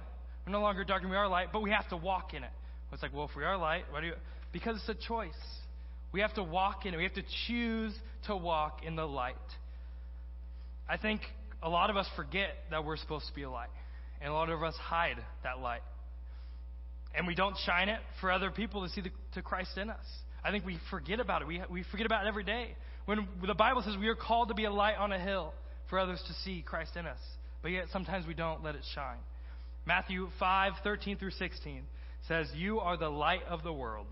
We're 0.46 0.52
no 0.52 0.60
longer 0.60 0.84
darkness, 0.84 1.10
we 1.10 1.16
are 1.16 1.28
light, 1.28 1.48
but 1.52 1.60
we 1.62 1.70
have 1.70 1.88
to 1.90 1.96
walk 1.96 2.34
in 2.34 2.44
it. 2.44 2.50
It's 2.92 3.02
like, 3.02 3.12
well, 3.12 3.28
if 3.28 3.36
we 3.36 3.44
are 3.44 3.58
light, 3.58 3.84
why 3.90 4.00
do 4.00 4.06
you 4.06 4.12
because 4.52 4.76
it's 4.76 4.88
a 4.88 5.06
choice. 5.06 5.34
We 6.16 6.22
have 6.22 6.34
to 6.34 6.42
walk 6.42 6.86
in 6.86 6.94
it. 6.94 6.96
We 6.96 7.04
have 7.04 7.14
to 7.14 7.24
choose 7.46 7.92
to 8.26 8.36
walk 8.36 8.80
in 8.84 8.96
the 8.96 9.06
light. 9.06 9.36
I 10.88 10.96
think 10.96 11.20
a 11.62 11.68
lot 11.68 11.90
of 11.90 11.96
us 11.96 12.06
forget 12.16 12.48
that 12.70 12.84
we're 12.84 12.96
supposed 12.96 13.28
to 13.28 13.34
be 13.34 13.42
a 13.42 13.50
light. 13.50 13.68
And 14.20 14.30
a 14.30 14.34
lot 14.34 14.48
of 14.48 14.62
us 14.62 14.74
hide 14.76 15.18
that 15.44 15.60
light 15.60 15.82
and 17.16 17.26
we 17.26 17.34
don't 17.34 17.56
shine 17.64 17.88
it 17.88 17.98
for 18.20 18.30
other 18.30 18.50
people 18.50 18.82
to 18.86 18.92
see 18.92 19.00
the, 19.00 19.10
to 19.34 19.42
Christ 19.42 19.76
in 19.78 19.88
us. 19.88 20.04
I 20.44 20.50
think 20.50 20.66
we 20.66 20.78
forget 20.90 21.18
about 21.18 21.42
it. 21.42 21.48
We, 21.48 21.62
we 21.70 21.82
forget 21.90 22.06
about 22.06 22.26
it 22.26 22.28
every 22.28 22.44
day. 22.44 22.76
When 23.06 23.26
the 23.44 23.54
Bible 23.54 23.82
says 23.82 23.94
we 23.98 24.08
are 24.08 24.14
called 24.14 24.48
to 24.48 24.54
be 24.54 24.66
a 24.66 24.70
light 24.70 24.96
on 24.96 25.12
a 25.12 25.18
hill 25.18 25.54
for 25.88 25.98
others 25.98 26.22
to 26.26 26.32
see 26.44 26.62
Christ 26.64 26.96
in 26.96 27.06
us, 27.06 27.18
but 27.62 27.70
yet 27.70 27.86
sometimes 27.92 28.26
we 28.26 28.34
don't 28.34 28.62
let 28.62 28.74
it 28.74 28.82
shine. 28.94 29.18
Matthew 29.86 30.28
5, 30.38 30.72
13 30.84 31.16
through 31.16 31.30
16 31.30 31.82
says, 32.28 32.48
You 32.54 32.80
are 32.80 32.96
the 32.96 33.08
light 33.08 33.42
of 33.48 33.62
the 33.62 33.72
world. 33.72 34.06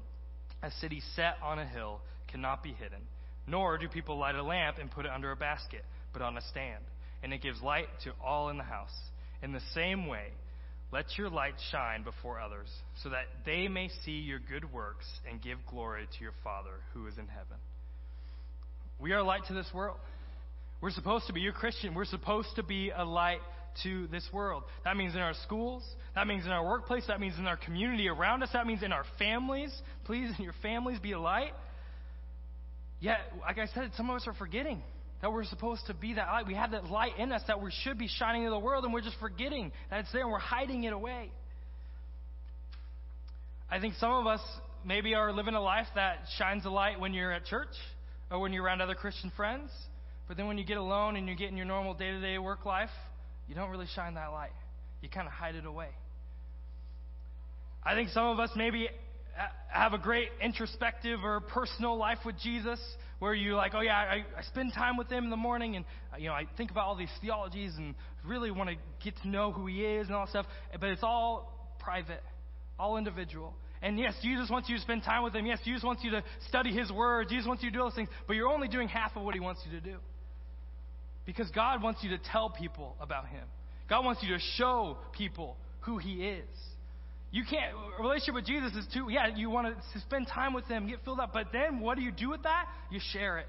A 0.64 0.70
city 0.80 1.02
set 1.14 1.36
on 1.42 1.58
a 1.58 1.66
hill 1.66 2.00
cannot 2.28 2.62
be 2.62 2.72
hidden. 2.72 3.00
Nor 3.46 3.76
do 3.76 3.86
people 3.86 4.16
light 4.16 4.34
a 4.34 4.42
lamp 4.42 4.78
and 4.80 4.90
put 4.90 5.04
it 5.04 5.10
under 5.14 5.30
a 5.30 5.36
basket, 5.36 5.84
but 6.14 6.22
on 6.22 6.38
a 6.38 6.40
stand, 6.40 6.82
and 7.22 7.34
it 7.34 7.42
gives 7.42 7.60
light 7.60 7.88
to 8.04 8.12
all 8.24 8.48
in 8.48 8.56
the 8.56 8.64
house. 8.64 8.94
In 9.42 9.52
the 9.52 9.60
same 9.74 10.06
way, 10.06 10.28
let 10.90 11.18
your 11.18 11.28
light 11.28 11.54
shine 11.70 12.02
before 12.02 12.40
others, 12.40 12.68
so 13.02 13.10
that 13.10 13.26
they 13.44 13.68
may 13.68 13.90
see 14.06 14.12
your 14.12 14.38
good 14.38 14.72
works 14.72 15.04
and 15.30 15.42
give 15.42 15.58
glory 15.68 16.08
to 16.16 16.22
your 16.22 16.32
Father 16.42 16.70
who 16.94 17.06
is 17.08 17.18
in 17.18 17.26
heaven. 17.26 17.58
We 18.98 19.12
are 19.12 19.22
light 19.22 19.42
to 19.48 19.54
this 19.54 19.68
world. 19.74 19.98
We're 20.80 20.92
supposed 20.92 21.26
to 21.26 21.34
be, 21.34 21.40
you're 21.40 21.52
Christian, 21.52 21.94
we're 21.94 22.06
supposed 22.06 22.56
to 22.56 22.62
be 22.62 22.90
a 22.90 23.04
light 23.04 23.40
to 23.82 24.06
this 24.08 24.26
world. 24.32 24.62
That 24.84 24.96
means 24.96 25.14
in 25.14 25.20
our 25.20 25.34
schools, 25.44 25.82
that 26.14 26.26
means 26.26 26.44
in 26.44 26.52
our 26.52 26.64
workplace, 26.64 27.04
that 27.08 27.20
means 27.20 27.38
in 27.38 27.46
our 27.46 27.56
community 27.56 28.08
around 28.08 28.42
us, 28.42 28.50
that 28.52 28.66
means 28.66 28.82
in 28.82 28.92
our 28.92 29.04
families. 29.18 29.74
Please, 30.04 30.30
in 30.38 30.44
your 30.44 30.54
families, 30.62 30.98
be 30.98 31.12
a 31.12 31.20
light. 31.20 31.52
Yet, 33.00 33.18
like 33.40 33.58
I 33.58 33.66
said, 33.66 33.90
some 33.96 34.08
of 34.08 34.16
us 34.16 34.26
are 34.26 34.34
forgetting 34.34 34.82
that 35.20 35.32
we're 35.32 35.44
supposed 35.44 35.86
to 35.86 35.94
be 35.94 36.14
that 36.14 36.26
light. 36.26 36.46
We 36.46 36.54
have 36.54 36.72
that 36.72 36.86
light 36.86 37.18
in 37.18 37.32
us 37.32 37.42
that 37.46 37.60
we 37.60 37.70
should 37.82 37.98
be 37.98 38.08
shining 38.08 38.44
in 38.44 38.50
the 38.50 38.58
world, 38.58 38.84
and 38.84 38.92
we're 38.92 39.00
just 39.00 39.18
forgetting 39.20 39.72
that 39.90 40.00
it's 40.00 40.12
there 40.12 40.22
and 40.22 40.30
we're 40.30 40.38
hiding 40.38 40.84
it 40.84 40.92
away. 40.92 41.30
I 43.70 43.80
think 43.80 43.94
some 43.94 44.12
of 44.12 44.26
us 44.26 44.40
maybe 44.84 45.14
are 45.14 45.32
living 45.32 45.54
a 45.54 45.60
life 45.60 45.86
that 45.94 46.18
shines 46.38 46.64
a 46.66 46.70
light 46.70 47.00
when 47.00 47.14
you're 47.14 47.32
at 47.32 47.46
church 47.46 47.74
or 48.30 48.38
when 48.38 48.52
you're 48.52 48.62
around 48.64 48.82
other 48.82 48.94
Christian 48.94 49.32
friends, 49.36 49.70
but 50.28 50.36
then 50.36 50.46
when 50.46 50.58
you 50.58 50.64
get 50.64 50.76
alone 50.76 51.16
and 51.16 51.28
you 51.28 51.34
get 51.34 51.48
in 51.48 51.56
your 51.56 51.66
normal 51.66 51.94
day 51.94 52.10
to 52.10 52.20
day 52.20 52.38
work 52.38 52.64
life, 52.64 52.90
you 53.48 53.54
don't 53.54 53.70
really 53.70 53.88
shine 53.94 54.14
that 54.14 54.28
light. 54.28 54.52
You 55.02 55.08
kind 55.08 55.26
of 55.26 55.32
hide 55.32 55.54
it 55.54 55.66
away. 55.66 55.88
I 57.84 57.94
think 57.94 58.08
some 58.10 58.26
of 58.26 58.38
us 58.38 58.50
maybe 58.56 58.88
have 59.68 59.92
a 59.92 59.98
great 59.98 60.28
introspective 60.40 61.20
or 61.24 61.40
personal 61.40 61.96
life 61.96 62.18
with 62.24 62.36
Jesus 62.42 62.80
where 63.18 63.34
you're 63.34 63.56
like, 63.56 63.72
oh 63.74 63.80
yeah, 63.80 63.96
I, 63.96 64.24
I 64.38 64.42
spend 64.48 64.72
time 64.72 64.96
with 64.96 65.10
him 65.10 65.24
in 65.24 65.30
the 65.30 65.36
morning 65.36 65.76
and 65.76 65.84
uh, 66.12 66.16
you 66.16 66.28
know 66.28 66.34
I 66.34 66.44
think 66.56 66.70
about 66.70 66.86
all 66.86 66.96
these 66.96 67.10
theologies 67.20 67.72
and 67.76 67.94
really 68.24 68.50
want 68.50 68.70
to 68.70 68.76
get 69.02 69.14
to 69.22 69.28
know 69.28 69.52
who 69.52 69.66
he 69.66 69.84
is 69.84 70.06
and 70.06 70.16
all 70.16 70.24
that 70.24 70.30
stuff. 70.30 70.46
But 70.72 70.90
it's 70.90 71.02
all 71.02 71.74
private, 71.80 72.22
all 72.78 72.96
individual. 72.96 73.54
And 73.82 73.98
yes, 73.98 74.14
Jesus 74.22 74.48
wants 74.48 74.68
you 74.70 74.76
to 74.76 74.82
spend 74.82 75.02
time 75.02 75.24
with 75.24 75.34
him. 75.34 75.44
Yes, 75.44 75.58
Jesus 75.64 75.82
wants 75.82 76.02
you 76.02 76.10
to 76.12 76.24
study 76.48 76.72
his 76.72 76.90
word. 76.90 77.28
Jesus 77.28 77.46
wants 77.46 77.62
you 77.62 77.70
to 77.70 77.76
do 77.76 77.82
those 77.82 77.94
things. 77.94 78.08
But 78.26 78.36
you're 78.36 78.48
only 78.48 78.68
doing 78.68 78.88
half 78.88 79.14
of 79.14 79.22
what 79.22 79.34
he 79.34 79.40
wants 79.40 79.60
you 79.66 79.78
to 79.78 79.84
do. 79.84 79.98
Because 81.26 81.50
God 81.50 81.82
wants 81.82 82.02
you 82.02 82.10
to 82.10 82.18
tell 82.32 82.50
people 82.50 82.96
about 83.00 83.26
him. 83.26 83.44
God 83.88 84.04
wants 84.04 84.22
you 84.22 84.34
to 84.34 84.40
show 84.56 84.98
people 85.12 85.56
who 85.80 85.98
he 85.98 86.24
is. 86.26 86.44
You 87.34 87.42
can't, 87.48 87.74
a 87.98 88.00
relationship 88.00 88.36
with 88.36 88.46
Jesus 88.46 88.72
is 88.74 88.86
too, 88.94 89.08
yeah, 89.10 89.26
you 89.34 89.50
want 89.50 89.66
to 89.66 90.00
spend 90.02 90.28
time 90.28 90.54
with 90.54 90.66
Him, 90.66 90.86
get 90.86 91.02
filled 91.04 91.18
up, 91.18 91.32
but 91.32 91.48
then 91.52 91.80
what 91.80 91.96
do 91.96 92.04
you 92.04 92.12
do 92.12 92.30
with 92.30 92.44
that? 92.44 92.66
You 92.92 93.00
share 93.12 93.38
it. 93.38 93.46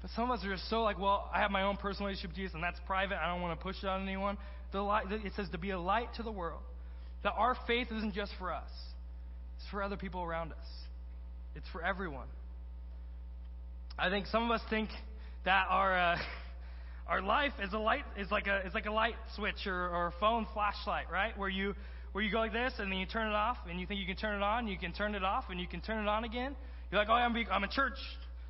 But 0.00 0.12
some 0.12 0.30
of 0.30 0.38
us 0.38 0.44
are 0.44 0.52
just 0.52 0.70
so 0.70 0.82
like, 0.82 0.96
well, 0.96 1.28
I 1.34 1.40
have 1.40 1.50
my 1.50 1.62
own 1.62 1.78
personal 1.78 2.06
relationship 2.06 2.30
with 2.30 2.36
Jesus, 2.36 2.54
and 2.54 2.62
that's 2.62 2.78
private. 2.86 3.18
I 3.20 3.26
don't 3.26 3.42
want 3.42 3.58
to 3.58 3.62
push 3.62 3.74
it 3.82 3.88
on 3.88 4.02
anyone. 4.02 4.38
The 4.70 4.82
light, 4.82 5.06
it 5.10 5.32
says 5.34 5.48
to 5.50 5.58
be 5.58 5.70
a 5.70 5.80
light 5.80 6.14
to 6.14 6.22
the 6.22 6.30
world. 6.30 6.60
That 7.24 7.32
our 7.32 7.56
faith 7.66 7.88
isn't 7.90 8.14
just 8.14 8.30
for 8.38 8.52
us, 8.52 8.70
it's 9.56 9.68
for 9.72 9.82
other 9.82 9.96
people 9.96 10.22
around 10.22 10.52
us, 10.52 10.68
it's 11.56 11.66
for 11.72 11.82
everyone. 11.82 12.28
I 13.98 14.10
think 14.10 14.26
some 14.26 14.44
of 14.44 14.52
us 14.52 14.60
think 14.70 14.90
that 15.44 15.66
our. 15.68 16.12
Uh, 16.12 16.16
our 17.08 17.22
life 17.22 17.52
is 17.62 17.72
a 17.72 17.78
light 17.78 18.04
is 18.18 18.30
like 18.30 18.46
a 18.46 18.66
is 18.66 18.74
like 18.74 18.86
a 18.86 18.92
light 18.92 19.14
switch 19.34 19.66
or, 19.66 19.88
or 19.88 20.06
a 20.08 20.12
phone 20.20 20.46
flashlight, 20.52 21.10
right? 21.10 21.36
Where 21.38 21.48
you 21.48 21.74
where 22.12 22.24
you 22.24 22.30
go 22.30 22.38
like 22.38 22.52
this 22.52 22.72
and 22.78 22.90
then 22.90 22.98
you 22.98 23.06
turn 23.06 23.28
it 23.28 23.34
off 23.34 23.58
and 23.68 23.78
you 23.78 23.86
think 23.86 24.00
you 24.00 24.06
can 24.06 24.16
turn 24.16 24.36
it 24.36 24.42
on, 24.42 24.66
you 24.66 24.78
can 24.78 24.92
turn 24.92 25.14
it 25.14 25.22
off 25.22 25.44
and 25.50 25.60
you 25.60 25.66
can 25.66 25.80
turn 25.80 26.02
it 26.02 26.08
on 26.08 26.24
again. 26.24 26.56
You're 26.90 27.00
like, 27.00 27.08
oh, 27.10 27.14
I'm, 27.14 27.36
I'm 27.50 27.64
in 27.64 27.70
church. 27.70 27.98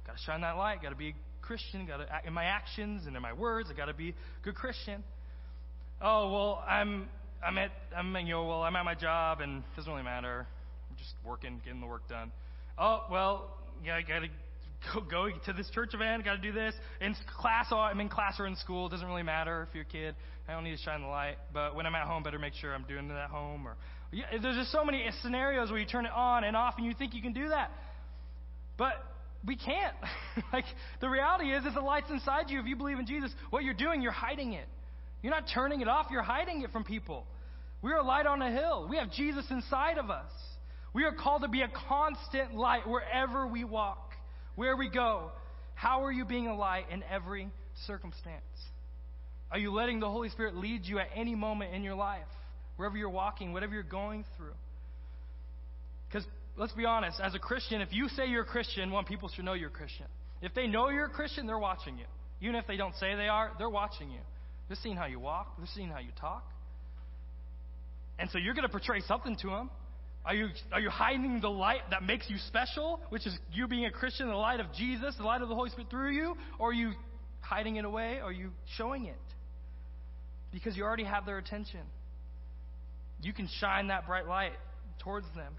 Got 0.06 0.16
to 0.16 0.22
shine 0.22 0.42
that 0.42 0.56
light. 0.56 0.82
Got 0.82 0.90
to 0.90 0.96
be 0.96 1.08
a 1.08 1.14
Christian. 1.42 1.86
Got 1.86 1.96
to 1.98 2.06
in 2.26 2.32
my 2.32 2.44
actions 2.44 3.06
and 3.06 3.16
in 3.16 3.22
my 3.22 3.32
words. 3.32 3.68
I 3.70 3.76
got 3.76 3.86
to 3.86 3.94
be 3.94 4.10
a 4.10 4.14
good 4.44 4.54
Christian. 4.54 5.02
Oh 6.00 6.32
well, 6.32 6.64
I'm 6.68 7.08
I'm 7.44 7.58
at 7.58 7.70
I'm 7.96 8.14
you 8.16 8.34
know 8.34 8.44
well 8.44 8.62
I'm 8.62 8.76
at 8.76 8.84
my 8.84 8.94
job 8.94 9.40
and 9.40 9.58
it 9.58 9.76
doesn't 9.76 9.90
really 9.90 10.04
matter. 10.04 10.46
I'm 10.90 10.96
just 10.96 11.14
working, 11.24 11.60
getting 11.64 11.80
the 11.80 11.86
work 11.86 12.08
done. 12.08 12.30
Oh 12.78 13.04
well, 13.10 13.50
yeah, 13.84 13.96
I 13.96 14.02
got 14.02 14.20
to 14.20 14.28
go, 14.94 15.00
go 15.00 15.28
to 15.46 15.52
this 15.52 15.68
church 15.70 15.94
event, 15.94 16.24
got 16.24 16.36
to 16.36 16.42
do 16.42 16.52
this. 16.52 16.74
In 17.00 17.14
class, 17.40 17.66
I'm 17.72 18.00
in 18.00 18.08
class 18.08 18.38
or 18.38 18.46
in 18.46 18.56
school. 18.56 18.86
It 18.86 18.90
doesn't 18.90 19.06
really 19.06 19.22
matter 19.22 19.66
if 19.68 19.74
you're 19.74 19.82
a 19.82 19.86
kid. 19.86 20.14
I 20.48 20.52
don't 20.52 20.64
need 20.64 20.76
to 20.76 20.82
shine 20.82 21.02
the 21.02 21.08
light. 21.08 21.36
But 21.52 21.74
when 21.74 21.86
I'm 21.86 21.94
at 21.94 22.06
home, 22.06 22.22
better 22.22 22.38
make 22.38 22.54
sure 22.54 22.74
I'm 22.74 22.84
doing 22.84 23.10
it 23.10 23.14
at 23.14 23.30
home. 23.30 23.66
Or 23.66 23.76
yeah, 24.12 24.26
there's 24.40 24.56
just 24.56 24.72
so 24.72 24.84
many 24.84 25.08
scenarios 25.22 25.70
where 25.70 25.78
you 25.78 25.86
turn 25.86 26.06
it 26.06 26.12
on 26.14 26.44
and 26.44 26.56
off, 26.56 26.74
and 26.76 26.86
you 26.86 26.94
think 26.94 27.14
you 27.14 27.22
can 27.22 27.32
do 27.32 27.48
that, 27.48 27.70
but 28.78 28.94
we 29.46 29.56
can't. 29.56 29.94
like 30.52 30.64
the 31.00 31.08
reality 31.08 31.52
is, 31.52 31.64
is 31.64 31.74
the 31.74 31.80
light's 31.80 32.10
inside 32.10 32.50
you. 32.50 32.60
If 32.60 32.66
you 32.66 32.76
believe 32.76 32.98
in 32.98 33.06
Jesus, 33.06 33.30
what 33.50 33.64
you're 33.64 33.74
doing, 33.74 34.02
you're 34.02 34.12
hiding 34.12 34.52
it. 34.52 34.66
You're 35.22 35.32
not 35.32 35.44
turning 35.52 35.80
it 35.80 35.88
off. 35.88 36.06
You're 36.10 36.22
hiding 36.22 36.62
it 36.62 36.70
from 36.70 36.84
people. 36.84 37.26
We're 37.82 37.96
a 37.96 38.04
light 38.04 38.26
on 38.26 38.42
a 38.42 38.50
hill. 38.50 38.86
We 38.88 38.96
have 38.96 39.10
Jesus 39.12 39.44
inside 39.50 39.98
of 39.98 40.10
us. 40.10 40.30
We 40.92 41.04
are 41.04 41.12
called 41.12 41.42
to 41.42 41.48
be 41.48 41.62
a 41.62 41.70
constant 41.88 42.54
light 42.54 42.86
wherever 42.86 43.46
we 43.46 43.64
walk 43.64 44.05
where 44.56 44.76
we 44.76 44.88
go, 44.88 45.30
how 45.74 46.04
are 46.04 46.12
you 46.12 46.24
being 46.24 46.48
a 46.48 46.54
light 46.54 46.86
in 46.90 47.02
every 47.04 47.50
circumstance? 47.86 48.42
Are 49.50 49.58
you 49.58 49.72
letting 49.72 50.00
the 50.00 50.10
Holy 50.10 50.28
Spirit 50.30 50.56
lead 50.56 50.84
you 50.84 50.98
at 50.98 51.08
any 51.14 51.34
moment 51.34 51.74
in 51.74 51.84
your 51.84 51.94
life, 51.94 52.26
wherever 52.76 52.96
you're 52.96 53.08
walking, 53.10 53.52
whatever 53.52 53.74
you're 53.74 53.82
going 53.82 54.24
through? 54.36 54.54
Because 56.08 56.26
let's 56.56 56.72
be 56.72 56.84
honest, 56.84 57.20
as 57.20 57.34
a 57.34 57.38
Christian, 57.38 57.80
if 57.80 57.92
you 57.92 58.08
say 58.08 58.26
you're 58.26 58.42
a 58.42 58.46
Christian, 58.46 58.90
one, 58.90 59.04
people 59.04 59.28
should 59.28 59.44
know 59.44 59.52
you're 59.52 59.68
a 59.68 59.72
Christian. 59.72 60.06
If 60.42 60.54
they 60.54 60.66
know 60.66 60.88
you're 60.88 61.06
a 61.06 61.10
Christian, 61.10 61.46
they're 61.46 61.58
watching 61.58 61.98
you. 61.98 62.06
Even 62.40 62.56
if 62.56 62.66
they 62.66 62.76
don't 62.76 62.94
say 62.96 63.14
they 63.14 63.28
are, 63.28 63.52
they're 63.58 63.70
watching 63.70 64.10
you. 64.10 64.20
They're 64.68 64.78
seeing 64.82 64.96
how 64.96 65.06
you 65.06 65.20
walk, 65.20 65.56
they're 65.58 65.68
seeing 65.74 65.88
how 65.88 66.00
you 66.00 66.10
talk. 66.20 66.44
And 68.18 68.30
so 68.30 68.38
you're 68.38 68.54
going 68.54 68.66
to 68.66 68.70
portray 68.70 69.00
something 69.00 69.36
to 69.42 69.48
them. 69.48 69.70
Are 70.26 70.34
you, 70.34 70.48
are 70.72 70.80
you 70.80 70.90
hiding 70.90 71.40
the 71.40 71.48
light 71.48 71.82
that 71.90 72.02
makes 72.02 72.28
you 72.28 72.36
special, 72.48 73.00
which 73.10 73.26
is 73.28 73.38
you 73.52 73.68
being 73.68 73.86
a 73.86 73.92
Christian, 73.92 74.26
the 74.26 74.34
light 74.34 74.58
of 74.58 74.66
Jesus, 74.76 75.14
the 75.16 75.22
light 75.22 75.40
of 75.40 75.48
the 75.48 75.54
Holy 75.54 75.70
Spirit 75.70 75.88
through 75.88 76.10
you? 76.10 76.36
Or 76.58 76.70
are 76.70 76.74
you 76.74 76.92
hiding 77.40 77.76
it 77.76 77.84
away? 77.84 78.18
Or 78.20 78.30
are 78.30 78.32
you 78.32 78.50
showing 78.76 79.04
it? 79.04 79.14
Because 80.52 80.76
you 80.76 80.82
already 80.82 81.04
have 81.04 81.26
their 81.26 81.38
attention. 81.38 81.80
You 83.22 83.32
can 83.32 83.48
shine 83.60 83.86
that 83.88 84.08
bright 84.08 84.26
light 84.26 84.52
towards 84.98 85.26
them. 85.36 85.54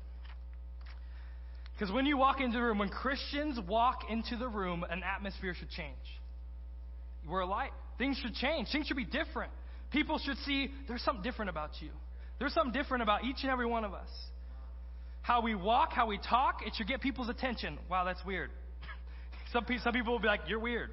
Because 1.74 1.94
when 1.94 2.06
you 2.06 2.18
walk 2.18 2.42
into 2.42 2.58
the 2.58 2.64
room, 2.64 2.80
when 2.80 2.90
Christians 2.90 3.58
walk 3.70 4.02
into 4.10 4.36
the 4.36 4.50
room, 4.50 4.84
an 4.90 5.02
atmosphere 5.02 5.56
should 5.58 5.70
change. 5.70 5.96
We're 7.26 7.42
a 7.42 7.46
light. 7.46 7.72
Things 7.98 8.20
should 8.22 8.34
change. 8.34 8.68
Things 8.74 8.88
should 8.88 8.98
be 8.98 9.06
different. 9.06 9.52
People 9.92 10.20
should 10.20 10.38
see 10.40 10.72
there's 10.90 11.04
something 11.04 11.24
different 11.24 11.50
about 11.50 11.72
you. 11.80 11.90
There's 12.38 12.54
something 12.54 12.74
different 12.74 13.04
about 13.04 13.24
each 13.24 13.38
and 13.44 13.52
every 13.52 13.66
one 13.66 13.86
of 13.86 13.94
us 13.94 14.10
how 15.28 15.42
we 15.42 15.56
walk, 15.56 15.92
how 15.92 16.08
we 16.08 16.18
talk, 16.18 16.62
it 16.66 16.72
should 16.78 16.88
get 16.88 17.02
people's 17.02 17.28
attention. 17.28 17.78
Wow, 17.92 18.06
that's 18.06 18.24
weird. 18.26 18.50
some, 19.52 19.66
pe- 19.66 19.80
some 19.80 19.92
people 19.92 20.14
will 20.14 20.22
be 20.22 20.28
like, 20.28 20.40
you're 20.48 20.58
weird. 20.58 20.90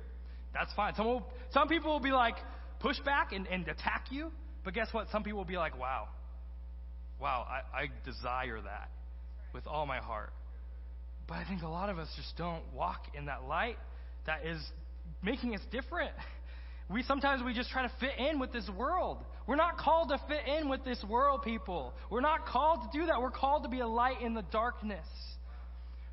That's 0.52 0.72
fine. 0.74 0.92
Some, 0.96 1.06
will, 1.06 1.24
some 1.52 1.68
people 1.68 1.92
will 1.92 2.00
be 2.00 2.10
like, 2.10 2.34
push 2.80 2.98
back 3.04 3.32
and, 3.32 3.46
and 3.46 3.62
attack 3.68 4.06
you. 4.10 4.32
But 4.64 4.74
guess 4.74 4.88
what? 4.90 5.06
Some 5.12 5.22
people 5.22 5.38
will 5.38 5.44
be 5.44 5.56
like, 5.56 5.78
wow, 5.78 6.08
wow, 7.20 7.46
I, 7.48 7.82
I 7.82 7.90
desire 8.04 8.60
that 8.60 8.90
with 9.52 9.68
all 9.68 9.86
my 9.86 9.98
heart. 9.98 10.32
But 11.28 11.34
I 11.34 11.44
think 11.44 11.62
a 11.62 11.68
lot 11.68 11.88
of 11.88 12.00
us 12.00 12.08
just 12.16 12.36
don't 12.36 12.64
walk 12.74 13.04
in 13.16 13.26
that 13.26 13.44
light 13.44 13.78
that 14.26 14.44
is 14.44 14.60
making 15.22 15.54
us 15.54 15.60
different. 15.70 16.10
We 16.90 17.02
sometimes 17.02 17.42
we 17.42 17.54
just 17.54 17.70
try 17.70 17.82
to 17.82 17.92
fit 17.98 18.18
in 18.18 18.38
with 18.38 18.52
this 18.52 18.68
world. 18.76 19.18
We're 19.46 19.56
not 19.56 19.78
called 19.78 20.10
to 20.10 20.18
fit 20.28 20.46
in 20.58 20.68
with 20.68 20.84
this 20.84 21.02
world, 21.08 21.42
people. 21.42 21.94
We're 22.10 22.20
not 22.20 22.46
called 22.46 22.80
to 22.82 22.98
do 22.98 23.06
that. 23.06 23.20
We're 23.20 23.30
called 23.30 23.62
to 23.64 23.68
be 23.68 23.80
a 23.80 23.86
light 23.86 24.20
in 24.20 24.34
the 24.34 24.42
darkness. 24.42 25.06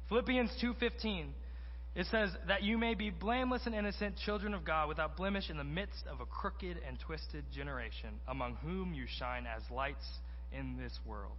Philippians 0.09 0.51
2:15. 0.61 1.33
It 1.93 2.05
says 2.05 2.29
that 2.47 2.63
you 2.63 2.77
may 2.77 2.93
be 2.93 3.09
blameless 3.09 3.65
and 3.65 3.75
innocent 3.75 4.15
children 4.17 4.53
of 4.53 4.63
God 4.63 4.87
without 4.87 5.17
blemish 5.17 5.49
in 5.49 5.57
the 5.57 5.63
midst 5.65 6.07
of 6.07 6.21
a 6.21 6.25
crooked 6.25 6.77
and 6.87 6.97
twisted 7.01 7.43
generation 7.51 8.09
among 8.29 8.55
whom 8.55 8.93
you 8.93 9.07
shine 9.19 9.45
as 9.45 9.61
lights 9.69 10.07
in 10.53 10.77
this 10.77 10.97
world. 11.05 11.35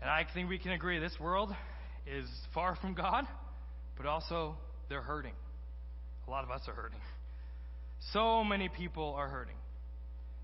And 0.00 0.10
I 0.10 0.24
think 0.34 0.48
we 0.48 0.58
can 0.58 0.72
agree 0.72 0.98
this 0.98 1.18
world 1.20 1.54
is 2.04 2.28
far 2.52 2.74
from 2.76 2.94
God, 2.94 3.26
but 3.96 4.06
also 4.06 4.56
they're 4.88 5.02
hurting. 5.02 5.34
A 6.26 6.30
lot 6.30 6.42
of 6.42 6.50
us 6.50 6.62
are 6.66 6.74
hurting. 6.74 7.00
So 8.12 8.44
many 8.44 8.68
people 8.68 9.14
are 9.16 9.28
hurting. 9.28 9.56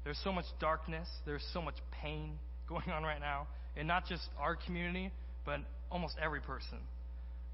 There's 0.05 0.19
so 0.23 0.33
much 0.33 0.45
darkness, 0.61 1.09
there's 1.25 1.45
so 1.53 1.63
much 1.63 1.77
pain 2.03 2.39
going 2.69 2.91
on 2.91 3.03
right 3.03 3.21
now, 3.21 3.47
and 3.77 3.89
not 3.89 4.07
just 4.07 4.23
our 4.39 4.57
community, 4.57 5.11
but 5.45 5.61
almost 5.91 6.15
every 6.23 6.41
person. 6.41 6.79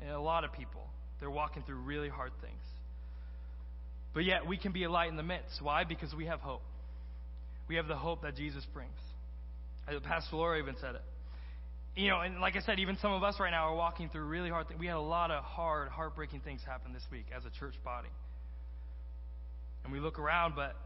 And 0.00 0.10
a 0.10 0.20
lot 0.20 0.44
of 0.44 0.52
people. 0.52 0.82
They're 1.20 1.30
walking 1.30 1.62
through 1.62 1.76
really 1.76 2.08
hard 2.08 2.32
things. 2.40 2.62
But 4.14 4.24
yet, 4.24 4.46
we 4.46 4.56
can 4.56 4.72
be 4.72 4.84
a 4.84 4.90
light 4.90 5.10
in 5.10 5.16
the 5.16 5.22
midst. 5.22 5.60
Why? 5.60 5.84
Because 5.84 6.14
we 6.14 6.26
have 6.26 6.40
hope. 6.40 6.62
We 7.68 7.76
have 7.76 7.86
the 7.86 7.96
hope 7.96 8.22
that 8.22 8.34
Jesus 8.34 8.66
brings. 8.72 8.98
As 9.86 10.00
Pastor 10.02 10.36
Laura 10.36 10.58
even 10.58 10.74
said 10.80 10.94
it. 10.96 11.02
you 11.94 12.08
know, 12.08 12.20
and 12.20 12.40
like 12.40 12.56
I 12.56 12.60
said, 12.60 12.78
even 12.80 12.96
some 13.00 13.12
of 13.12 13.22
us 13.22 13.36
right 13.38 13.50
now 13.50 13.68
are 13.68 13.76
walking 13.76 14.08
through 14.08 14.24
really 14.24 14.50
hard 14.50 14.66
things. 14.68 14.80
We 14.80 14.86
had 14.86 14.96
a 14.96 15.00
lot 15.00 15.30
of 15.30 15.44
hard, 15.44 15.88
heartbreaking 15.88 16.40
things 16.40 16.60
happen 16.66 16.92
this 16.92 17.04
week 17.12 17.26
as 17.36 17.44
a 17.44 17.50
church 17.58 17.74
body. 17.84 18.08
And 19.84 19.92
we 19.92 20.00
look 20.00 20.18
around, 20.18 20.54
but 20.56 20.76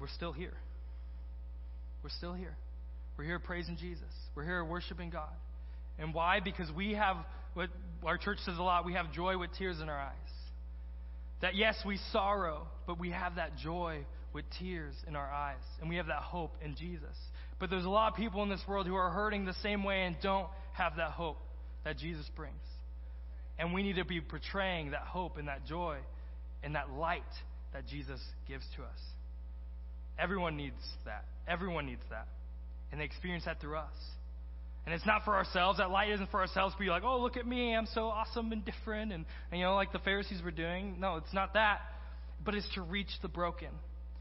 we're 0.00 0.08
still 0.08 0.32
here. 0.32 0.54
We're 2.02 2.10
still 2.10 2.34
here. 2.34 2.56
We're 3.16 3.24
here 3.24 3.38
praising 3.38 3.76
Jesus. 3.76 4.04
We're 4.34 4.44
here 4.44 4.64
worshiping 4.64 5.10
God. 5.10 5.32
And 5.98 6.14
why? 6.14 6.40
Because 6.40 6.70
we 6.70 6.94
have 6.94 7.16
what 7.54 7.70
our 8.04 8.16
church 8.16 8.38
says 8.44 8.56
a 8.58 8.62
lot 8.62 8.84
we 8.84 8.92
have 8.92 9.12
joy 9.12 9.36
with 9.36 9.50
tears 9.58 9.80
in 9.80 9.88
our 9.88 9.98
eyes. 9.98 10.12
That 11.42 11.56
yes, 11.56 11.76
we 11.84 11.98
sorrow, 12.12 12.66
but 12.86 12.98
we 12.98 13.10
have 13.10 13.36
that 13.36 13.56
joy 13.56 14.04
with 14.32 14.44
tears 14.58 14.94
in 15.06 15.16
our 15.16 15.30
eyes. 15.30 15.56
And 15.80 15.88
we 15.88 15.96
have 15.96 16.06
that 16.06 16.22
hope 16.22 16.52
in 16.64 16.76
Jesus. 16.76 17.16
But 17.58 17.70
there's 17.70 17.84
a 17.84 17.90
lot 17.90 18.12
of 18.12 18.16
people 18.16 18.42
in 18.42 18.48
this 18.48 18.62
world 18.68 18.86
who 18.86 18.94
are 18.94 19.10
hurting 19.10 19.44
the 19.44 19.54
same 19.62 19.82
way 19.82 20.04
and 20.04 20.16
don't 20.22 20.46
have 20.74 20.96
that 20.96 21.10
hope 21.10 21.38
that 21.84 21.98
Jesus 21.98 22.28
brings. 22.36 22.54
And 23.58 23.74
we 23.74 23.82
need 23.82 23.96
to 23.96 24.04
be 24.04 24.20
portraying 24.20 24.92
that 24.92 25.02
hope 25.02 25.36
and 25.36 25.48
that 25.48 25.66
joy 25.66 25.98
and 26.62 26.76
that 26.76 26.90
light 26.90 27.22
that 27.72 27.86
Jesus 27.86 28.20
gives 28.46 28.64
to 28.76 28.82
us. 28.82 29.00
Everyone 30.18 30.56
needs 30.56 30.82
that. 31.04 31.24
Everyone 31.46 31.86
needs 31.86 32.02
that. 32.10 32.26
And 32.90 33.00
they 33.00 33.04
experience 33.04 33.44
that 33.44 33.60
through 33.60 33.76
us. 33.76 33.94
And 34.86 34.94
it's 34.94 35.04
not 35.04 35.24
for 35.24 35.34
ourselves. 35.34 35.78
That 35.78 35.90
light 35.90 36.10
isn't 36.10 36.30
for 36.30 36.40
ourselves 36.40 36.74
to 36.74 36.80
be 36.80 36.86
like, 36.86 37.02
oh, 37.04 37.20
look 37.20 37.36
at 37.36 37.46
me. 37.46 37.74
I'm 37.74 37.86
so 37.92 38.06
awesome 38.06 38.52
and 38.52 38.64
different. 38.64 39.12
And, 39.12 39.26
and, 39.50 39.60
you 39.60 39.66
know, 39.66 39.74
like 39.74 39.92
the 39.92 39.98
Pharisees 39.98 40.40
were 40.42 40.50
doing. 40.50 40.96
No, 40.98 41.16
it's 41.16 41.34
not 41.34 41.54
that. 41.54 41.80
But 42.44 42.54
it's 42.54 42.68
to 42.74 42.82
reach 42.82 43.10
the 43.20 43.28
broken, 43.28 43.68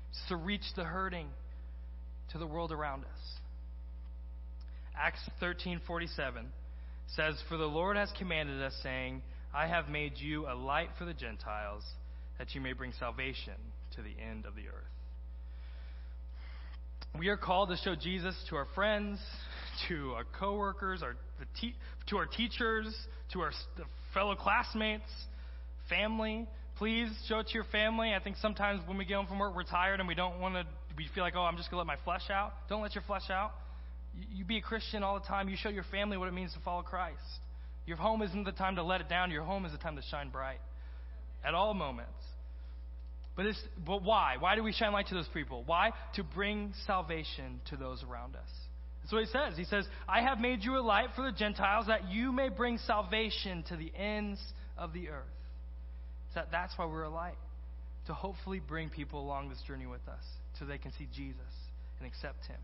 it's 0.10 0.30
to 0.30 0.36
reach 0.36 0.64
the 0.76 0.84
hurting 0.84 1.28
to 2.32 2.38
the 2.38 2.48
world 2.48 2.72
around 2.72 3.04
us. 3.04 3.40
Acts 5.00 5.22
13:47 5.42 6.52
says, 7.16 7.42
"For 7.48 7.56
the 7.56 7.68
Lord 7.68 7.96
has 7.96 8.12
commanded 8.18 8.62
us, 8.62 8.76
saying, 8.84 9.22
I 9.54 9.68
have 9.68 9.90
made 9.90 10.18
you 10.18 10.48
a 10.48 10.56
light 10.56 10.90
for 10.98 11.06
the 11.06 11.14
Gentiles, 11.14 11.84
that 12.38 12.54
you 12.56 12.62
may 12.62 12.74
bring 12.74 12.94
salvation 13.00 13.56
to 13.96 14.02
the 14.02 14.14
end 14.22 14.46
of 14.46 14.56
the 14.56 14.68
earth." 14.68 14.98
We 17.18 17.30
are 17.30 17.38
called 17.38 17.70
to 17.70 17.78
show 17.78 17.96
Jesus 17.96 18.36
to 18.50 18.56
our 18.58 18.68
friends, 18.76 19.20
to 19.88 20.14
our 20.14 20.26
coworkers, 20.40 21.02
our, 21.02 21.16
te- 21.60 21.76
to 22.10 22.18
our 22.18 22.28
teachers, 22.28 22.96
to 23.34 23.42
our 23.42 23.52
fellow 24.14 24.36
classmates, 24.36 25.10
family. 25.90 26.48
Please 26.78 27.10
show 27.28 27.40
it 27.40 27.48
to 27.48 27.54
your 27.54 27.64
family. 27.72 28.14
I 28.14 28.20
think 28.20 28.36
sometimes 28.38 28.82
when 28.88 28.98
we 28.98 29.06
get 29.06 29.16
home 29.16 29.26
from 29.26 29.40
work, 29.40 29.56
we're 29.56 29.64
tired 29.64 30.00
and 30.00 30.08
we 30.08 30.16
don't 30.16 30.40
want 30.40 30.56
to. 30.56 30.66
We 30.96 31.08
feel 31.16 31.24
like, 31.24 31.34
oh, 31.36 31.42
I'm 31.42 31.58
just 31.58 31.72
gonna 31.72 31.80
let 31.80 31.88
my 31.88 31.98
flesh 32.04 32.30
out. 32.30 32.54
Don't 32.70 32.82
let 32.82 32.94
your 32.94 33.04
flesh 33.04 33.30
out. 33.32 33.52
You, 34.16 34.40
you 34.40 34.46
be 34.46 34.58
a 34.58 34.62
Christian 34.62 35.02
all 35.02 35.20
the 35.20 35.26
time. 35.26 35.50
You 35.50 35.56
show 35.58 35.70
your 35.70 35.86
family 35.92 36.18
what 36.18 36.28
it 36.28 36.34
means 36.34 36.54
to 36.54 36.60
follow 36.60 36.84
Christ. 36.84 37.18
Your 37.88 37.98
home 37.98 38.22
isn't 38.22 38.44
the 38.44 38.52
time 38.52 38.76
to 38.76 38.84
let 38.84 39.02
it 39.02 39.10
down. 39.10 39.32
Your 39.32 39.44
home 39.44 39.66
is 39.66 39.72
the 39.72 39.78
time 39.78 39.96
to 39.96 40.04
shine 40.12 40.30
bright 40.30 40.60
at 41.44 41.54
all 41.54 41.74
moments. 41.74 42.12
But, 43.38 43.46
it's, 43.46 43.62
but 43.86 44.04
why? 44.04 44.36
Why 44.40 44.56
do 44.56 44.64
we 44.64 44.74
shine 44.74 44.92
light 44.92 45.08
to 45.08 45.16
those 45.16 45.30
people? 45.32 45.64
Why? 45.66 45.92
To 46.16 46.24
bring 46.24 46.74
salvation 46.88 47.62
to 47.70 47.78
those 47.78 48.04
around 48.04 48.36
us. 48.36 48.50
That's 49.02 49.14
what 49.14 49.24
he 49.24 49.28
says. 49.28 49.56
He 49.56 49.64
says, 49.64 49.86
I 50.10 50.22
have 50.22 50.40
made 50.40 50.64
you 50.64 50.78
a 50.78 50.82
light 50.82 51.10
for 51.16 51.22
the 51.22 51.32
Gentiles 51.32 51.86
that 51.88 52.10
you 52.12 52.32
may 52.32 52.50
bring 52.50 52.80
salvation 52.80 53.64
to 53.70 53.78
the 53.78 53.92
ends 53.96 54.42
of 54.76 54.92
the 54.92 55.10
earth. 55.10 55.24
So 56.34 56.42
that's 56.52 56.74
why 56.78 56.86
we're 56.88 57.04
a 57.04 57.10
light. 57.10 57.38
To 58.08 58.14
hopefully 58.14 58.60
bring 58.60 58.90
people 58.90 59.22
along 59.22 59.50
this 59.50 59.62
journey 59.68 59.86
with 59.86 60.06
us 60.08 60.24
so 60.58 60.66
they 60.66 60.78
can 60.80 60.92
see 60.98 61.08
Jesus 61.16 61.38
and 62.00 62.08
accept 62.08 62.46
him. 62.48 62.58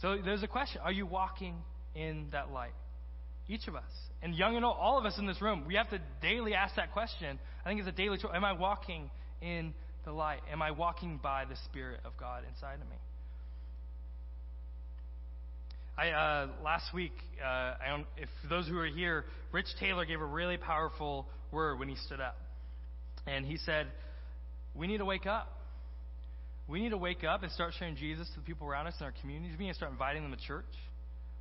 So 0.00 0.16
there's 0.24 0.42
a 0.42 0.48
question 0.48 0.80
Are 0.84 0.92
you 0.92 1.06
walking 1.06 1.56
in 1.94 2.28
that 2.32 2.52
light? 2.52 2.74
Each 3.48 3.66
of 3.66 3.74
us. 3.74 3.82
And 4.22 4.34
young 4.34 4.56
and 4.56 4.64
old, 4.64 4.76
all 4.78 4.98
of 4.98 5.04
us 5.04 5.18
in 5.18 5.26
this 5.26 5.42
room, 5.42 5.64
we 5.66 5.74
have 5.74 5.90
to 5.90 6.00
daily 6.22 6.54
ask 6.54 6.76
that 6.76 6.92
question. 6.92 7.38
I 7.64 7.68
think 7.68 7.80
it's 7.80 7.88
a 7.88 7.92
daily 7.92 8.16
choice. 8.16 8.32
Am 8.34 8.44
I 8.44 8.52
walking 8.52 9.10
in 9.42 9.74
the 10.04 10.12
light? 10.12 10.40
Am 10.50 10.62
I 10.62 10.70
walking 10.70 11.18
by 11.22 11.44
the 11.44 11.56
Spirit 11.64 12.00
of 12.04 12.12
God 12.18 12.42
inside 12.48 12.74
of 12.74 12.88
me? 12.88 12.96
I 15.96 16.10
uh, 16.10 16.48
last 16.64 16.92
week, 16.92 17.12
uh, 17.40 17.46
I 17.46 17.88
don't, 17.88 18.06
if 18.16 18.28
those 18.48 18.66
who 18.66 18.76
are 18.78 18.86
here, 18.86 19.24
Rich 19.52 19.66
Taylor 19.78 20.04
gave 20.04 20.20
a 20.20 20.26
really 20.26 20.56
powerful 20.56 21.26
word 21.52 21.78
when 21.78 21.88
he 21.88 21.94
stood 22.06 22.20
up, 22.20 22.36
and 23.26 23.46
he 23.46 23.58
said, 23.58 23.86
"We 24.74 24.88
need 24.88 24.98
to 24.98 25.04
wake 25.04 25.26
up. 25.26 25.52
We 26.66 26.80
need 26.80 26.90
to 26.90 26.98
wake 26.98 27.22
up 27.22 27.42
and 27.42 27.52
start 27.52 27.74
sharing 27.78 27.94
Jesus 27.94 28.28
to 28.30 28.40
the 28.40 28.46
people 28.46 28.66
around 28.66 28.88
us 28.88 28.94
in 28.98 29.04
our 29.06 29.12
communities. 29.20 29.54
We 29.56 29.66
need 29.66 29.72
to 29.72 29.76
start 29.76 29.92
inviting 29.92 30.22
them 30.22 30.32
to 30.32 30.46
church. 30.46 30.64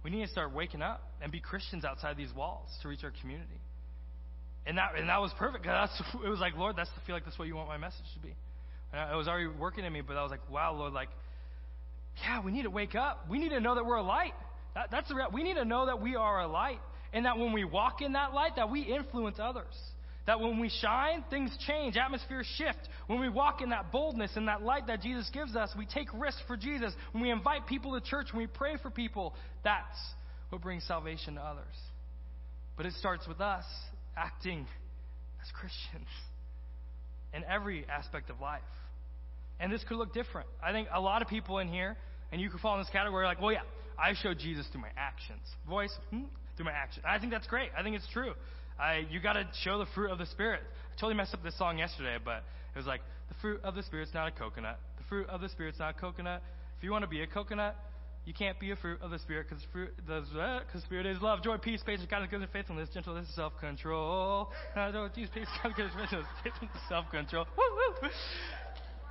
We 0.03 0.11
need 0.11 0.23
to 0.25 0.31
start 0.31 0.53
waking 0.53 0.81
up 0.81 1.01
and 1.21 1.31
be 1.31 1.39
Christians 1.39 1.83
outside 1.83 2.17
these 2.17 2.33
walls 2.35 2.69
to 2.83 2.87
reach 2.89 3.03
our 3.03 3.13
community." 3.21 3.59
And 4.65 4.77
that 4.77 4.95
and 4.97 5.09
that 5.09 5.19
was 5.19 5.31
perfect. 5.37 5.65
That's 5.65 5.99
it 6.25 6.29
was 6.29 6.39
like, 6.39 6.55
Lord, 6.55 6.75
that's 6.75 6.89
feel 7.05 7.15
like 7.15 7.25
that's 7.25 7.39
what 7.39 7.47
you 7.47 7.55
want 7.55 7.67
my 7.67 7.77
message 7.77 8.05
to 8.13 8.19
be. 8.19 8.35
And 8.93 9.11
it 9.11 9.15
was 9.15 9.27
already 9.27 9.47
working 9.47 9.85
in 9.85 9.91
me, 9.91 10.01
but 10.01 10.15
I 10.15 10.21
was 10.21 10.31
like, 10.31 10.47
wow, 10.49 10.73
Lord, 10.73 10.93
like, 10.93 11.09
yeah, 12.23 12.41
we 12.41 12.51
need 12.51 12.63
to 12.63 12.69
wake 12.69 12.93
up. 12.93 13.25
We 13.27 13.39
need 13.39 13.49
to 13.49 13.59
know 13.59 13.75
that 13.75 13.85
we're 13.85 13.95
a 13.95 14.03
light. 14.03 14.33
That, 14.75 14.89
that's 14.91 15.09
the 15.09 15.15
we 15.33 15.43
need 15.43 15.55
to 15.55 15.65
know 15.65 15.87
that 15.87 15.99
we 15.99 16.15
are 16.15 16.41
a 16.41 16.47
light, 16.47 16.79
and 17.11 17.25
that 17.25 17.37
when 17.37 17.53
we 17.53 17.63
walk 17.63 18.01
in 18.01 18.13
that 18.13 18.33
light, 18.33 18.55
that 18.55 18.69
we 18.69 18.81
influence 18.81 19.37
others. 19.39 19.73
That 20.25 20.39
when 20.39 20.59
we 20.59 20.69
shine, 20.69 21.25
things 21.29 21.55
change, 21.67 21.97
atmospheres 21.97 22.47
shift. 22.57 22.79
When 23.07 23.19
we 23.19 23.27
walk 23.27 23.61
in 23.61 23.71
that 23.71 23.91
boldness 23.91 24.31
and 24.35 24.47
that 24.47 24.61
light 24.61 24.87
that 24.87 25.01
Jesus 25.01 25.29
gives 25.33 25.55
us, 25.55 25.69
we 25.77 25.85
take 25.85 26.07
risks 26.13 26.41
for 26.47 26.55
Jesus. 26.55 26.93
When 27.11 27.21
we 27.21 27.29
invite 27.29 27.67
people 27.67 27.99
to 27.99 28.01
church, 28.09 28.27
when 28.31 28.43
we 28.43 28.47
pray 28.47 28.77
for 28.81 28.89
people, 28.89 29.33
that's 29.63 29.97
what 30.49 30.61
brings 30.61 30.85
salvation 30.87 31.35
to 31.35 31.41
others. 31.41 31.65
But 32.77 32.85
it 32.85 32.93
starts 32.93 33.27
with 33.27 33.41
us 33.41 33.65
acting 34.15 34.65
as 35.41 35.51
Christians 35.51 36.07
in 37.33 37.43
every 37.43 37.85
aspect 37.89 38.29
of 38.29 38.39
life. 38.39 38.61
And 39.63 39.71
this 39.71 39.81
could 39.87 39.95
look 39.95 40.13
different. 40.13 40.49
I 40.61 40.73
think 40.73 40.89
a 40.93 40.99
lot 40.99 41.21
of 41.21 41.29
people 41.29 41.59
in 41.59 41.69
here, 41.69 41.95
and 42.33 42.41
you 42.41 42.49
could 42.49 42.59
fall 42.59 42.75
in 42.75 42.81
this 42.81 42.89
category, 42.89 43.25
like, 43.25 43.39
well, 43.39 43.53
yeah, 43.53 43.61
I 43.97 44.13
show 44.13 44.33
Jesus 44.33 44.67
through 44.73 44.81
my 44.81 44.91
actions. 44.97 45.39
Voice, 45.69 45.93
hmm, 46.09 46.23
through 46.57 46.65
my 46.65 46.73
actions. 46.73 47.05
I 47.07 47.17
think 47.17 47.31
that's 47.31 47.47
great. 47.47 47.69
I 47.77 47.81
think 47.81 47.95
it's 47.95 48.07
true. 48.11 48.33
I, 48.77 49.07
you 49.09 49.21
got 49.21 49.33
to 49.33 49.47
show 49.63 49.77
the 49.77 49.85
fruit 49.95 50.11
of 50.11 50.17
the 50.17 50.25
Spirit. 50.25 50.59
I 50.91 50.99
totally 50.99 51.15
messed 51.15 51.33
up 51.33 51.43
this 51.43 51.57
song 51.57 51.77
yesterday, 51.77 52.17
but 52.23 52.43
it 52.75 52.77
was 52.77 52.85
like, 52.85 52.99
the 53.29 53.35
fruit 53.35 53.61
of 53.63 53.73
the 53.73 53.83
Spirit's 53.83 54.13
not 54.13 54.27
a 54.27 54.31
coconut. 54.31 54.79
The 54.97 55.05
fruit 55.07 55.29
of 55.29 55.39
the 55.39 55.47
Spirit's 55.47 55.79
not 55.79 55.95
a 55.95 55.99
coconut. 55.99 56.43
If 56.77 56.83
you 56.83 56.91
want 56.91 57.03
to 57.03 57.09
be 57.09 57.21
a 57.21 57.27
coconut, 57.27 57.77
you 58.25 58.33
can't 58.33 58.59
be 58.59 58.71
a 58.71 58.75
fruit 58.75 59.01
of 59.01 59.11
the 59.11 59.19
Spirit 59.19 59.47
because 59.47 59.63
fruit, 59.71 59.91
the 60.05 60.25
uh, 60.37 60.59
Spirit 60.85 61.05
is 61.05 61.21
love, 61.21 61.41
joy, 61.41 61.55
peace, 61.57 61.81
patience, 61.85 62.09
kindness, 62.09 62.29
goodness, 62.29 62.49
and 62.51 62.59
faithfulness, 62.59 62.89
gentleness, 62.93 63.27
self-control. 63.33 64.51
Uh, 64.75 65.07
peace, 65.15 65.29
kindness, 65.63 65.91
goodness, 65.95 66.25
faithfulness, 66.43 66.77
self-control. 66.89 67.45
Woo, 67.55 67.63
woo. 68.01 68.09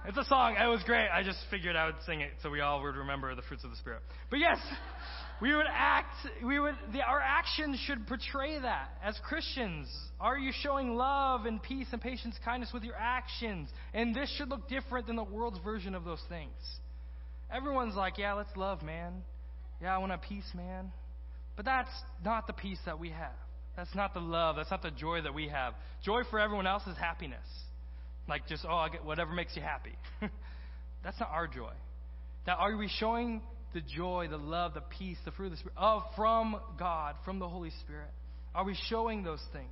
It's 0.05 0.19
a 0.19 0.25
song. 0.25 0.57
It 0.61 0.67
was 0.67 0.83
great. 0.85 1.09
I 1.09 1.23
just 1.23 1.39
figured 1.49 1.77
I 1.77 1.87
would 1.87 1.95
sing 2.07 2.23
it 2.23 2.33
so 2.43 2.51
we 2.51 2.61
all 2.61 2.83
would 2.83 2.97
remember 2.97 3.33
the 3.37 3.43
fruits 3.43 3.63
of 3.63 3.71
the 3.71 3.77
Spirit. 3.77 4.03
But 4.31 4.41
yes, 4.41 4.59
we 5.41 5.55
would 5.55 5.67
act, 5.73 6.15
we 6.45 6.59
would, 6.59 6.75
the, 6.93 7.03
our 7.03 7.21
actions 7.21 7.79
should 7.87 8.07
portray 8.09 8.59
that. 8.59 8.91
As 9.05 9.17
Christians, 9.25 9.87
are 10.21 10.37
you 10.37 10.51
showing 10.61 10.97
love 10.97 11.47
and 11.47 11.63
peace 11.63 11.87
and 11.93 12.01
patience, 12.01 12.35
kindness 12.45 12.71
with 12.75 12.83
your 12.83 12.97
actions? 12.99 13.69
And 13.95 14.15
this 14.15 14.33
should 14.37 14.49
look 14.49 14.69
different 14.69 15.07
than 15.07 15.15
the 15.15 15.25
world's 15.25 15.61
version 15.63 15.95
of 15.95 16.05
those 16.05 16.23
things. 16.29 16.53
Everyone's 17.55 17.95
like, 17.95 18.19
yeah, 18.19 18.33
let's 18.33 18.57
love, 18.57 18.83
man. 18.83 19.23
Yeah, 19.81 19.95
I 19.95 19.99
want 19.99 20.11
a 20.11 20.19
peace, 20.19 20.51
man. 20.55 20.91
But 21.55 21.65
that's 21.65 21.91
not 22.25 22.49
the 22.49 22.55
peace 22.55 22.79
that 22.87 22.99
we 22.99 23.11
have. 23.11 23.35
That's 23.77 23.95
not 23.95 24.15
the 24.15 24.21
love. 24.21 24.57
That's 24.57 24.71
not 24.71 24.83
the 24.83 24.91
joy 24.91 25.23
that 25.23 25.35
we 25.35 25.49
have. 25.49 25.75
Joy 26.05 26.23
for 26.29 26.41
everyone 26.41 26.67
else 26.67 26.83
is 26.89 26.97
happiness. 26.97 27.47
Like 28.29 28.47
just, 28.49 28.65
oh, 28.69 28.75
I 28.75 28.89
get 28.89 29.05
whatever 29.05 29.33
makes 29.33 29.57
you 29.57 29.63
happy. 29.63 29.95
That's 31.05 31.19
not 31.19 31.31
our 31.31 31.47
joy. 31.47 31.73
Now, 32.47 32.57
are 32.57 32.77
we 32.77 32.89
showing 32.89 33.43
the 33.75 33.81
joy, 33.81 34.29
the 34.31 34.37
love, 34.37 34.75
the 34.75 34.83
peace, 34.99 35.19
the 35.25 35.31
fruit 35.33 35.47
of 35.47 35.53
the 35.53 35.59
Spirit 35.59 35.77
of, 35.77 36.03
from 36.17 36.57
God, 36.79 37.17
from 37.25 37.39
the 37.39 37.49
Holy 37.49 37.71
Spirit? 37.85 38.11
Are 38.55 38.65
we 38.65 38.77
showing 38.89 39.23
those 39.23 39.43
things 39.53 39.71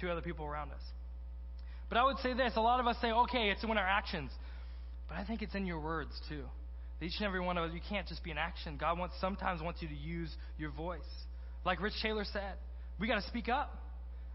to 0.00 0.10
other 0.10 0.22
people 0.22 0.46
around 0.46 0.70
us? 0.70 0.82
But 1.88 1.98
I 1.98 2.04
would 2.04 2.18
say 2.18 2.32
this 2.32 2.52
a 2.56 2.60
lot 2.60 2.80
of 2.80 2.86
us 2.86 2.96
say, 3.02 3.10
okay, 3.10 3.50
it's 3.50 3.62
in 3.62 3.70
our 3.70 3.78
actions. 3.78 4.30
But 5.08 5.18
I 5.18 5.24
think 5.24 5.42
it's 5.42 5.54
in 5.54 5.66
your 5.66 5.80
words 5.80 6.12
too. 6.28 6.44
Each 7.02 7.14
and 7.18 7.26
every 7.26 7.40
one 7.40 7.58
of 7.58 7.64
us, 7.64 7.74
you 7.74 7.80
can't 7.86 8.06
just 8.06 8.22
be 8.22 8.30
in 8.30 8.38
action. 8.38 8.76
God 8.78 8.98
wants 8.98 9.16
sometimes 9.20 9.60
wants 9.60 9.82
you 9.82 9.88
to 9.88 9.94
use 9.94 10.30
your 10.56 10.70
voice. 10.70 11.00
Like 11.66 11.82
Rich 11.82 11.94
Taylor 12.00 12.24
said, 12.32 12.54
we 12.98 13.08
got 13.08 13.20
to 13.20 13.28
speak 13.28 13.48
up. 13.48 13.76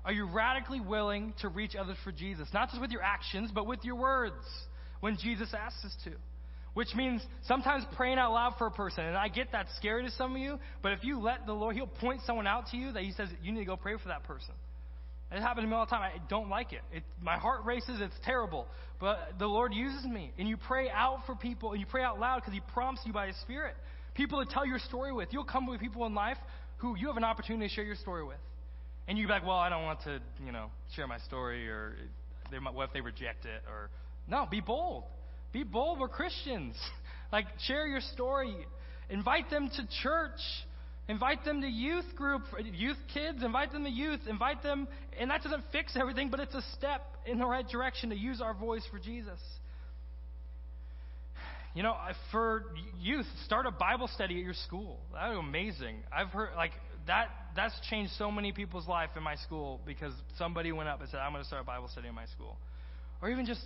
Are 0.06 0.14
you 0.14 0.26
radically 0.26 0.80
willing 0.80 1.34
to 1.42 1.50
reach 1.50 1.76
others 1.76 1.98
for 2.04 2.12
Jesus? 2.12 2.48
Not 2.54 2.70
just 2.70 2.80
with 2.80 2.92
your 2.92 3.04
actions, 3.04 3.52
but 3.54 3.68
with 3.68 3.84
your 3.84 3.96
words 3.96 4.36
when 5.00 5.18
Jesus 5.18 5.54
asks 5.54 5.84
us 5.84 5.96
to. 6.06 6.12
Which 6.74 6.94
means 6.96 7.22
sometimes 7.48 7.84
praying 7.96 8.20
out 8.20 8.32
loud 8.32 8.54
for 8.58 8.68
a 8.68 8.72
person. 8.72 9.04
And 9.04 9.18
I 9.18 9.30
get 9.30 9.52
that 9.52 9.66
scary 9.78 10.04
to 10.04 10.12
some 10.12 10.36
of 10.36 10.42
you, 10.42 10.60
but 10.84 10.92
if 10.92 11.04
you 11.04 11.20
let 11.20 11.46
the 11.46 11.54
Lord, 11.54 11.76
He'll 11.76 11.88
point 11.88 12.22
someone 12.26 12.46
out 12.46 12.68
to 12.72 12.78
you 12.78 12.92
that 12.92 13.04
He 13.04 13.12
says, 13.14 13.30
you 13.42 13.52
need 13.52 13.62
to 13.62 13.66
go 13.66 13.76
pray 13.76 13.96
for 13.98 14.10
that 14.10 14.24
person. 14.24 14.54
It 15.32 15.42
happens 15.42 15.66
to 15.66 15.68
me 15.68 15.76
all 15.76 15.86
the 15.86 15.90
time. 15.90 16.04
I 16.04 16.22
don't 16.30 16.50
like 16.50 16.72
it. 16.72 16.82
it. 16.94 17.04
My 17.22 17.38
heart 17.38 17.66
races. 17.66 18.00
It's 18.00 18.16
terrible. 18.24 18.66
But 19.00 19.34
the 19.40 19.48
Lord 19.48 19.74
uses 19.74 20.06
me. 20.06 20.32
And 20.38 20.48
you 20.48 20.56
pray 20.56 20.90
out 20.90 21.26
for 21.26 21.36
people, 21.36 21.72
and 21.72 21.82
you 21.82 21.86
pray 21.86 22.04
out 22.04 22.20
loud 22.20 22.38
because 22.38 22.54
He 22.54 22.62
prompts 22.74 23.02
you 23.06 23.12
by 23.12 23.28
His 23.28 23.36
Spirit. 23.42 23.76
People 24.14 24.44
to 24.44 24.52
tell 24.52 24.66
your 24.66 24.80
story 24.80 25.12
with. 25.12 25.30
You'll 25.32 25.44
come 25.44 25.68
with 25.68 25.82
people 25.82 26.06
in 26.06 26.16
life 26.16 26.38
who 26.78 26.96
you 26.98 27.08
have 27.08 27.18
an 27.18 27.26
opportunity 27.26 27.68
to 27.68 27.74
share 27.74 27.84
your 27.84 27.96
story 27.96 28.24
with. 28.24 28.38
And 29.08 29.17
you'd 29.17 29.28
be 29.28 29.34
like, 29.34 29.46
well, 29.46 29.58
I 29.58 29.70
don't 29.70 29.84
want 29.84 30.02
to, 30.04 30.20
you 30.46 30.52
know, 30.52 30.67
share 30.96 31.08
my 31.08 31.20
story, 31.20 31.67
or 31.70 31.96
they 32.52 32.60
might, 32.60 32.74
what 32.74 32.89
if 32.89 32.93
they 32.93 33.02
reject 33.02 33.46
it? 33.46 33.63
Or 33.70 33.89
no, 34.28 34.48
be 34.50 34.60
bold. 34.60 35.04
Be 35.54 35.63
bold. 35.63 36.00
We're 36.00 36.10
Christians. 36.10 36.76
like, 37.32 37.46
share 37.65 37.88
your 37.88 38.02
story. 38.02 38.56
Invite 39.10 39.50
them 39.50 39.70
to 39.70 39.88
church. 40.02 40.39
Invite 41.10 41.46
them 41.46 41.62
to 41.62 41.67
youth 41.67 42.15
group, 42.17 42.41
youth 42.74 42.98
kids, 43.13 43.41
invite 43.41 43.72
them 43.72 43.86
to 43.86 43.89
youth, 43.89 44.20
invite 44.28 44.62
them, 44.62 44.89
and 45.17 45.32
that 45.32 45.41
doesn't 45.41 45.63
fix 45.72 45.96
everything, 45.96 46.30
but 46.30 46.41
it's 46.41 46.54
a 46.54 46.62
step 46.78 47.02
in 47.26 47.39
the 47.39 47.46
right 47.46 47.65
direction 47.65 48.10
to 48.10 48.15
use 48.17 48.41
our 48.41 48.54
voice 48.54 48.84
for 48.91 49.00
Jesus. 49.00 49.39
You 51.74 51.84
know, 51.84 51.96
for 52.32 52.65
youth, 53.00 53.26
start 53.46 53.65
a 53.67 53.72
Bible 53.72 54.10
study 54.13 54.38
at 54.39 54.43
your 54.43 54.54
school. 54.65 55.00
That 55.13 55.30
would 55.30 55.43
be 55.43 55.48
amazing. 55.48 55.98
I've 56.12 56.30
heard, 56.30 56.50
like, 56.58 56.72
that, 57.08 57.30
that's 57.56 57.74
changed 57.89 58.12
so 58.17 58.30
many 58.30 58.52
people's 58.52 58.88
life 58.88 59.10
in 59.15 59.24
my 59.24 59.36
school 59.36 59.82
because 59.86 60.13
somebody 60.38 60.72
went 60.72 60.89
up 60.89 61.02
and 61.02 61.10
said, 61.10 61.20
I'm 61.20 61.32
going 61.32 61.43
to 61.43 61.48
start 61.48 61.65
Bible 61.65 61.89
study 61.89 62.08
in 62.08 62.15
my 62.15 62.26
school. 62.28 62.58
Or 63.22 63.30
even 63.30 63.46
just 63.46 63.62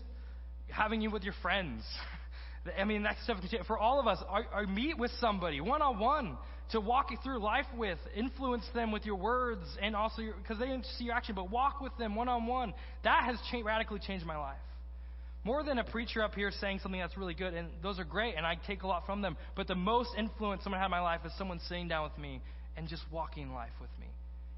having 0.69 1.01
you 1.01 1.11
with 1.11 1.23
your 1.23 1.33
friends. 1.41 1.83
I 2.79 2.83
mean, 2.83 3.03
that 3.03 3.15
stuff, 3.23 3.37
for 3.67 3.77
all 3.77 3.99
of 3.99 4.07
us, 4.07 4.19
or 4.53 4.67
meet 4.67 4.97
with 4.97 5.11
somebody 5.19 5.59
one 5.61 5.81
on 5.81 5.99
one 5.99 6.37
to 6.71 6.79
walk 6.79 7.11
you 7.11 7.17
through 7.23 7.39
life 7.39 7.65
with, 7.75 7.97
influence 8.15 8.63
them 8.73 8.91
with 8.91 9.05
your 9.05 9.15
words, 9.15 9.65
and 9.81 9.95
also 9.95 10.21
because 10.37 10.59
they 10.59 10.67
didn't 10.67 10.85
see 10.97 11.05
your 11.05 11.15
action, 11.15 11.35
but 11.35 11.49
walk 11.51 11.81
with 11.81 11.91
them 11.97 12.15
one 12.15 12.29
on 12.29 12.45
one. 12.45 12.73
That 13.03 13.23
has 13.25 13.37
cha- 13.51 13.65
radically 13.65 13.99
changed 13.99 14.25
my 14.25 14.37
life. 14.37 14.55
More 15.43 15.63
than 15.63 15.79
a 15.79 15.83
preacher 15.83 16.23
up 16.23 16.35
here 16.35 16.51
saying 16.61 16.79
something 16.83 17.01
that's 17.01 17.17
really 17.17 17.33
good, 17.33 17.55
and 17.55 17.69
those 17.81 17.99
are 17.99 18.03
great, 18.03 18.35
and 18.37 18.45
I 18.45 18.57
take 18.67 18.83
a 18.83 18.87
lot 18.87 19.07
from 19.07 19.23
them. 19.23 19.37
But 19.55 19.67
the 19.67 19.75
most 19.75 20.11
influence 20.15 20.63
someone 20.63 20.79
had 20.79 20.85
in 20.85 20.91
my 20.91 21.01
life 21.01 21.21
is 21.25 21.31
someone 21.37 21.59
sitting 21.67 21.87
down 21.87 22.03
with 22.03 22.17
me 22.17 22.41
and 22.81 22.89
just 22.89 23.03
walking 23.11 23.53
life 23.53 23.69
with 23.79 23.91
me 23.99 24.07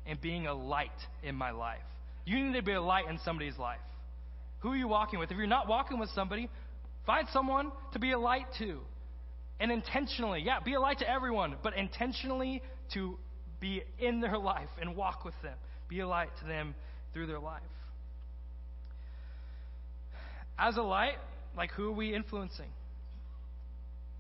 and 0.08 0.20
being 0.22 0.48
a 0.48 0.54
light 0.54 0.90
in 1.24 1.36
my 1.36 1.52
life. 1.52 1.84
You 2.24 2.40
need 2.40 2.54
to 2.54 2.64
be 2.64 2.72
a 2.72 2.82
light 2.82 3.10
in 3.10 3.20
somebody's 3.26 3.58
life. 3.58 3.82
Who 4.60 4.70
are 4.70 4.78
you 4.78 4.88
walking 4.88 5.20
with? 5.20 5.30
If 5.30 5.36
you're 5.36 5.46
not 5.46 5.68
walking 5.68 6.00
with 6.00 6.10
somebody, 6.16 6.50
find 7.06 7.28
someone 7.34 7.74
to 7.92 8.00
be 8.00 8.14
a 8.14 8.18
light 8.18 8.46
to. 8.60 8.80
And 9.60 9.74
intentionally, 9.74 10.42
yeah, 10.42 10.62
be 10.64 10.74
a 10.74 10.80
light 10.80 11.00
to 11.00 11.10
everyone, 11.10 11.56
but 11.62 11.76
intentionally 11.76 12.62
to 12.94 13.18
be 13.60 13.84
in 14.00 14.22
their 14.22 14.38
life 14.38 14.70
and 14.80 14.96
walk 14.96 15.26
with 15.26 15.36
them. 15.44 15.58
Be 15.90 16.00
a 16.00 16.08
light 16.08 16.30
to 16.40 16.48
them 16.48 16.76
through 17.12 17.28
their 17.28 17.40
life. 17.40 17.62
As 20.58 20.78
a 20.78 20.82
light, 20.82 21.18
like 21.58 21.72
who 21.72 21.90
are 21.90 21.96
we 21.96 22.16
influencing? 22.16 22.70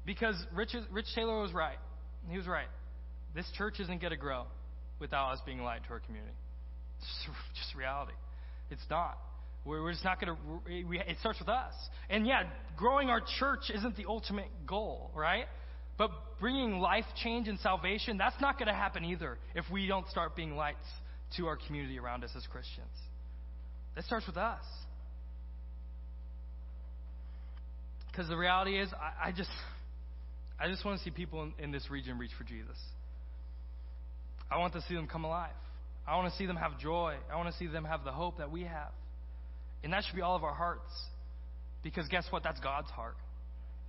Because 0.06 0.36
Rich, 0.54 0.76
Rich 0.92 1.08
Taylor 1.16 1.40
was 1.42 1.54
right. 1.54 1.78
He 2.30 2.36
was 2.36 2.48
right. 2.48 2.68
This 3.36 3.50
church 3.58 3.80
isn't 3.80 4.02
going 4.02 4.12
to 4.12 4.18
grow 4.18 4.46
without 5.00 5.32
us 5.32 5.40
being 5.46 5.60
a 5.60 5.64
light 5.64 5.82
to 5.88 5.94
our 5.94 6.00
community. 6.00 6.34
It's 7.00 7.28
just 7.60 7.76
reality. 7.76 8.14
It's 8.70 8.86
not. 8.90 9.18
We're, 9.66 9.92
just 9.92 10.04
not 10.04 10.20
going 10.20 10.36
to. 10.36 10.62
It 10.68 11.18
starts 11.20 11.40
with 11.40 11.50
us. 11.50 11.74
And 12.10 12.28
yeah, 12.28 12.44
growing 12.76 13.10
our 13.10 13.22
church 13.40 13.72
isn't 13.74 13.96
the 13.96 14.06
ultimate 14.08 14.50
goal, 14.68 15.10
right? 15.16 15.46
But 15.98 16.12
bringing 16.40 16.80
life 16.80 17.06
change 17.24 17.48
and 17.48 17.60
salvation, 17.60 18.18
that's 18.18 18.40
not 18.42 18.58
going 18.58 18.68
to 18.68 18.74
happen 18.74 19.06
either 19.06 19.38
if 19.56 19.66
we 19.72 19.88
don't 19.88 20.08
start 20.10 20.36
being 20.36 20.56
lights 20.56 20.86
to 21.38 21.48
our 21.48 21.58
community 21.68 21.98
around 21.98 22.24
us 22.24 22.32
as 22.36 22.46
Christians. 22.48 22.88
That 23.96 24.04
starts 24.06 24.28
with 24.28 24.38
us. 24.38 24.64
Because 28.12 28.28
the 28.28 28.38
reality 28.38 28.80
is, 28.80 28.90
I, 28.94 29.30
I, 29.30 29.32
just, 29.32 29.50
I 30.60 30.68
just 30.68 30.84
want 30.86 30.98
to 31.00 31.04
see 31.04 31.10
people 31.10 31.44
in, 31.44 31.54
in 31.58 31.72
this 31.72 31.90
region 31.90 32.18
reach 32.18 32.32
for 32.38 32.44
Jesus. 32.44 32.78
I 34.54 34.60
want 34.60 34.74
to 34.74 34.82
see 34.82 34.94
them 34.94 35.08
come 35.08 35.24
alive. 35.24 35.56
I 36.08 36.16
want 36.16 36.32
to 36.32 36.38
see 36.38 36.46
them 36.46 36.58
have 36.58 36.78
joy. 36.80 37.16
I 37.32 37.38
want 37.38 37.52
to 37.52 37.58
see 37.58 37.68
them 37.68 37.86
have 37.86 38.04
the 38.04 38.12
hope 38.12 38.38
that 38.38 38.52
we 38.52 38.64
have. 38.64 38.92
And 39.84 39.92
that 39.94 40.04
should 40.04 40.16
be 40.16 40.22
all 40.22 40.36
of 40.36 40.44
our 40.44 40.54
hearts. 40.54 40.92
Because 41.82 42.08
guess 42.08 42.26
what? 42.30 42.44
That's 42.44 42.60
God's 42.60 42.90
heart. 42.92 43.16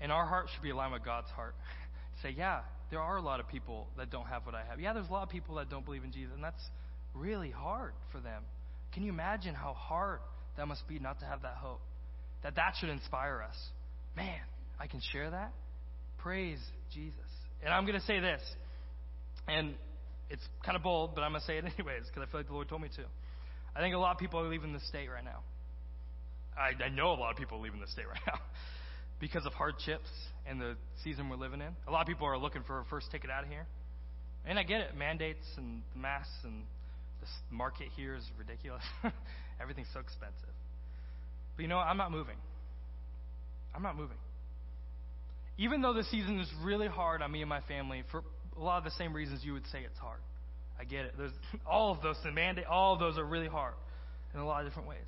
And 0.01 0.11
our 0.11 0.27
heart 0.27 0.47
should 0.53 0.63
be 0.63 0.71
aligned 0.71 0.93
with 0.93 1.05
God's 1.05 1.29
heart. 1.31 1.55
Say, 2.23 2.35
yeah, 2.37 2.61
there 2.91 3.01
are 3.01 3.17
a 3.17 3.23
lot 3.23 3.41
of 3.41 3.49
people 3.49 3.89
that 3.99 4.11
don't 4.11 4.27
have 4.27 4.47
what 4.47 4.55
I 4.55 4.65
have. 4.65 4.81
Yeah, 4.81 4.93
there's 4.95 5.09
a 5.09 5.13
lot 5.13 5.23
of 5.23 5.29
people 5.29 5.57
that 5.57 5.69
don't 5.69 5.85
believe 5.85 6.05
in 6.05 6.13
Jesus, 6.13 6.33
and 6.35 6.43
that's 6.43 6.63
really 7.15 7.51
hard 7.51 7.93
for 8.11 8.21
them. 8.21 8.43
Can 8.93 9.03
you 9.03 9.13
imagine 9.13 9.55
how 9.55 9.75
hard 9.75 10.21
that 10.57 10.67
must 10.67 10.87
be 10.89 10.99
not 10.99 11.21
to 11.21 11.27
have 11.27 11.43
that 11.43 11.57
hope? 11.57 11.81
That 12.43 12.57
that 12.57 12.75
should 12.81 12.89
inspire 12.89 13.45
us. 13.47 13.57
Man, 14.17 14.41
I 14.81 14.87
can 14.87 15.01
share 15.13 15.31
that? 15.31 15.53
Praise 16.19 16.59
Jesus. 16.93 17.19
And 17.65 17.75
I'm 17.75 17.85
going 17.85 17.99
to 17.99 18.07
say 18.07 18.21
this, 18.21 18.41
and 19.49 19.75
it's 20.31 20.43
kind 20.65 20.77
of 20.77 20.83
bold, 20.83 21.15
but 21.15 21.23
I'm 21.23 21.33
going 21.33 21.41
to 21.41 21.47
say 21.47 21.59
it 21.59 21.65
anyways 21.79 22.07
because 22.07 22.27
I 22.27 22.31
feel 22.31 22.41
like 22.41 22.47
the 22.49 22.55
Lord 22.55 22.69
told 22.69 22.83
me 22.83 22.89
to. 22.97 23.05
I 23.77 23.81
think 23.81 23.95
a 23.95 23.99
lot 23.99 24.13
of 24.13 24.19
people 24.19 24.41
are 24.41 24.49
leaving 24.49 24.73
the 24.73 24.81
state 24.81 25.09
right 25.09 25.25
now. 25.25 25.41
I, 26.57 26.85
I 26.85 26.89
know 26.89 27.13
a 27.13 27.19
lot 27.19 27.33
of 27.33 27.37
people 27.37 27.59
are 27.59 27.63
leaving 27.63 27.81
the 27.81 27.89
state 27.89 28.07
right 28.09 28.23
now 28.27 28.39
because 29.21 29.47
of 29.47 29.53
hardships 29.53 30.09
and 30.47 30.61
the 30.61 30.77
season 31.03 31.29
we're 31.29 31.37
living 31.37 31.61
in. 31.61 31.75
A 31.89 31.91
lot 31.91 32.03
of 32.03 32.07
people 32.07 32.27
are 32.27 32.39
looking 32.39 32.63
for 32.63 32.81
a 32.81 32.85
first 32.85 33.11
ticket 33.11 33.31
out 33.31 33.45
of 33.45 33.51
here. 33.51 33.67
And 34.47 34.59
I 34.59 34.63
get 34.63 34.81
it, 34.83 34.97
mandates 34.97 35.47
and 35.57 35.83
the 35.95 35.99
masks 35.99 36.31
and 36.45 36.65
the 37.21 37.27
market 37.55 37.89
here 37.97 38.15
is 38.15 38.25
ridiculous. 38.39 38.83
Everything's 39.61 39.89
so 39.93 40.01
expensive. 40.01 40.55
But 41.57 41.63
you 41.63 41.69
know 41.69 41.77
what? 41.77 41.87
I'm 41.87 41.97
not 41.97 42.11
moving. 42.11 42.37
I'm 43.75 43.83
not 43.83 43.97
moving. 43.97 44.17
Even 45.57 45.83
though 45.83 45.95
the 45.95 46.05
season 46.05 46.39
is 46.41 46.49
really 46.63 46.89
hard 46.89 47.23
on 47.23 47.31
me 47.31 47.41
and 47.41 47.49
my 47.49 47.61
family 47.63 48.03
for 48.11 48.23
a 48.57 48.63
lot 48.63 48.79
of 48.79 48.85
the 48.85 48.91
same 48.93 49.13
reasons 49.13 49.41
you 49.45 49.53
would 49.53 49.67
say 49.73 49.81
it's 49.85 49.99
hard. 49.99 50.21
I 50.79 50.85
get 50.85 51.05
it. 51.05 51.15
There's 51.17 51.33
all 51.67 51.93
of 51.93 52.03
those, 52.03 52.17
the 52.25 52.33
mandate, 52.33 52.67
all 52.67 52.95
of 52.95 53.01
those 53.01 53.19
are 53.19 53.25
really 53.25 53.49
hard 53.49 53.75
in 54.35 54.41
a 54.41 54.47
lot 54.47 54.65
of 54.65 54.69
different 54.69 54.89
ways. 54.89 54.99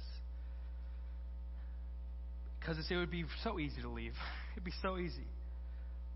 Because 2.60 2.78
it 2.90 2.96
would 2.96 3.10
be 3.10 3.24
so 3.44 3.58
easy 3.58 3.80
to 3.82 3.88
leave. 3.88 4.12
It'd 4.54 4.64
be 4.64 4.72
so 4.82 4.98
easy. 4.98 5.26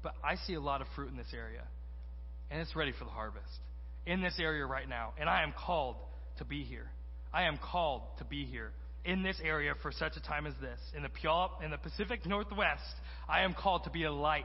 But 0.03 0.15
I 0.25 0.37
see 0.47 0.55
a 0.55 0.61
lot 0.61 0.81
of 0.81 0.87
fruit 0.97 1.11
in 1.11 1.17
this 1.17 1.33
area, 1.35 1.63
and 2.51 2.61
it's 2.61 2.75
ready 2.75 2.93
for 2.99 3.05
the 3.05 3.11
harvest. 3.11 3.47
In 4.07 4.23
this 4.23 4.35
area 4.41 4.65
right 4.65 4.89
now. 4.89 5.13
And 5.21 5.29
I 5.29 5.43
am 5.43 5.53
called 5.53 5.97
to 6.39 6.45
be 6.45 6.65
here. 6.65 6.87
I 7.33 7.43
am 7.43 7.59
called 7.59 8.03
to 8.19 8.25
be 8.25 8.47
here 8.47 8.73
in 9.05 9.23
this 9.23 9.37
area 9.45 9.75
for 9.83 9.93
such 9.93 10.17
a 10.17 10.21
time 10.21 10.47
as 10.47 10.55
this. 10.61 10.79
In 10.97 11.03
the 11.03 11.09
Puyallup, 11.09 11.63
in 11.63 11.71
the 11.71 11.79
Pacific 11.79 12.27
Northwest, 12.27 12.83
I 13.29 13.43
am 13.43 13.55
called 13.55 13.85
to 13.85 13.91
be 13.91 14.05
a 14.05 14.13
light 14.13 14.45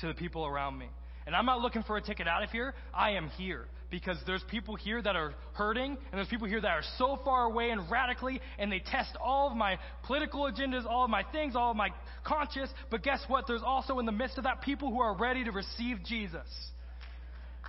to 0.00 0.08
the 0.08 0.14
people 0.14 0.46
around 0.46 0.78
me. 0.78 0.88
And 1.28 1.36
I'm 1.36 1.44
not 1.44 1.60
looking 1.60 1.82
for 1.82 1.98
a 1.98 2.00
ticket 2.00 2.26
out 2.26 2.42
of 2.42 2.48
here. 2.48 2.72
I 2.94 3.10
am 3.10 3.28
here 3.36 3.66
because 3.90 4.16
there's 4.26 4.42
people 4.50 4.76
here 4.76 5.02
that 5.02 5.14
are 5.14 5.34
hurting, 5.52 5.90
and 5.90 5.98
there's 6.18 6.28
people 6.28 6.48
here 6.48 6.58
that 6.62 6.70
are 6.70 6.82
so 6.96 7.18
far 7.22 7.44
away 7.44 7.68
and 7.68 7.90
radically, 7.90 8.40
and 8.58 8.72
they 8.72 8.78
test 8.78 9.10
all 9.22 9.50
of 9.50 9.54
my 9.54 9.78
political 10.04 10.50
agendas, 10.50 10.86
all 10.86 11.04
of 11.04 11.10
my 11.10 11.22
things, 11.30 11.54
all 11.54 11.72
of 11.72 11.76
my 11.76 11.90
conscience. 12.24 12.70
But 12.90 13.02
guess 13.02 13.20
what? 13.28 13.46
There's 13.46 13.62
also 13.62 13.98
in 13.98 14.06
the 14.06 14.12
midst 14.12 14.38
of 14.38 14.44
that 14.44 14.62
people 14.62 14.88
who 14.88 15.02
are 15.02 15.14
ready 15.14 15.44
to 15.44 15.52
receive 15.52 15.98
Jesus. 16.02 16.48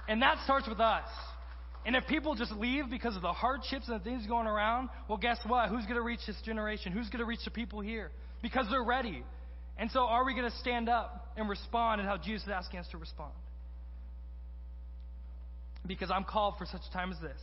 And 0.08 0.22
that 0.22 0.38
starts 0.46 0.66
with 0.66 0.80
us. 0.80 1.10
And 1.86 1.98
if 1.98 2.08
people 2.08 2.36
just 2.36 2.54
leave 2.54 2.90
because 2.90 3.18
of 3.18 3.22
the 3.22 3.34
hardships 3.34 3.90
and 3.90 4.00
the 4.00 4.04
things 4.06 4.26
going 4.26 4.48
around, 4.48 4.88
well, 5.10 5.18
guess 5.18 5.40
what? 5.46 5.68
Who's 5.68 5.84
going 5.84 5.96
to 5.96 6.02
reach 6.02 6.22
this 6.26 6.42
generation? 6.46 6.94
Who's 6.94 7.10
going 7.10 7.20
to 7.20 7.26
reach 7.26 7.44
the 7.44 7.52
people 7.52 7.82
here? 7.82 8.10
Because 8.42 8.68
they're 8.70 8.82
ready. 8.82 9.22
And 9.78 9.92
so, 9.92 10.00
are 10.06 10.24
we 10.24 10.34
going 10.34 10.50
to 10.50 10.58
stand 10.60 10.88
up 10.88 11.34
and 11.36 11.50
respond 11.50 12.00
and 12.00 12.10
how 12.10 12.16
Jesus 12.16 12.44
is 12.44 12.54
asking 12.54 12.80
us 12.80 12.88
to 12.92 12.98
respond? 12.98 13.34
Because 15.88 16.12
I'm 16.12 16.24
called 16.24 16.56
for 16.58 16.66
such 16.66 16.82
a 16.90 16.94
time 16.94 17.12
as 17.12 17.20
this. 17.20 17.42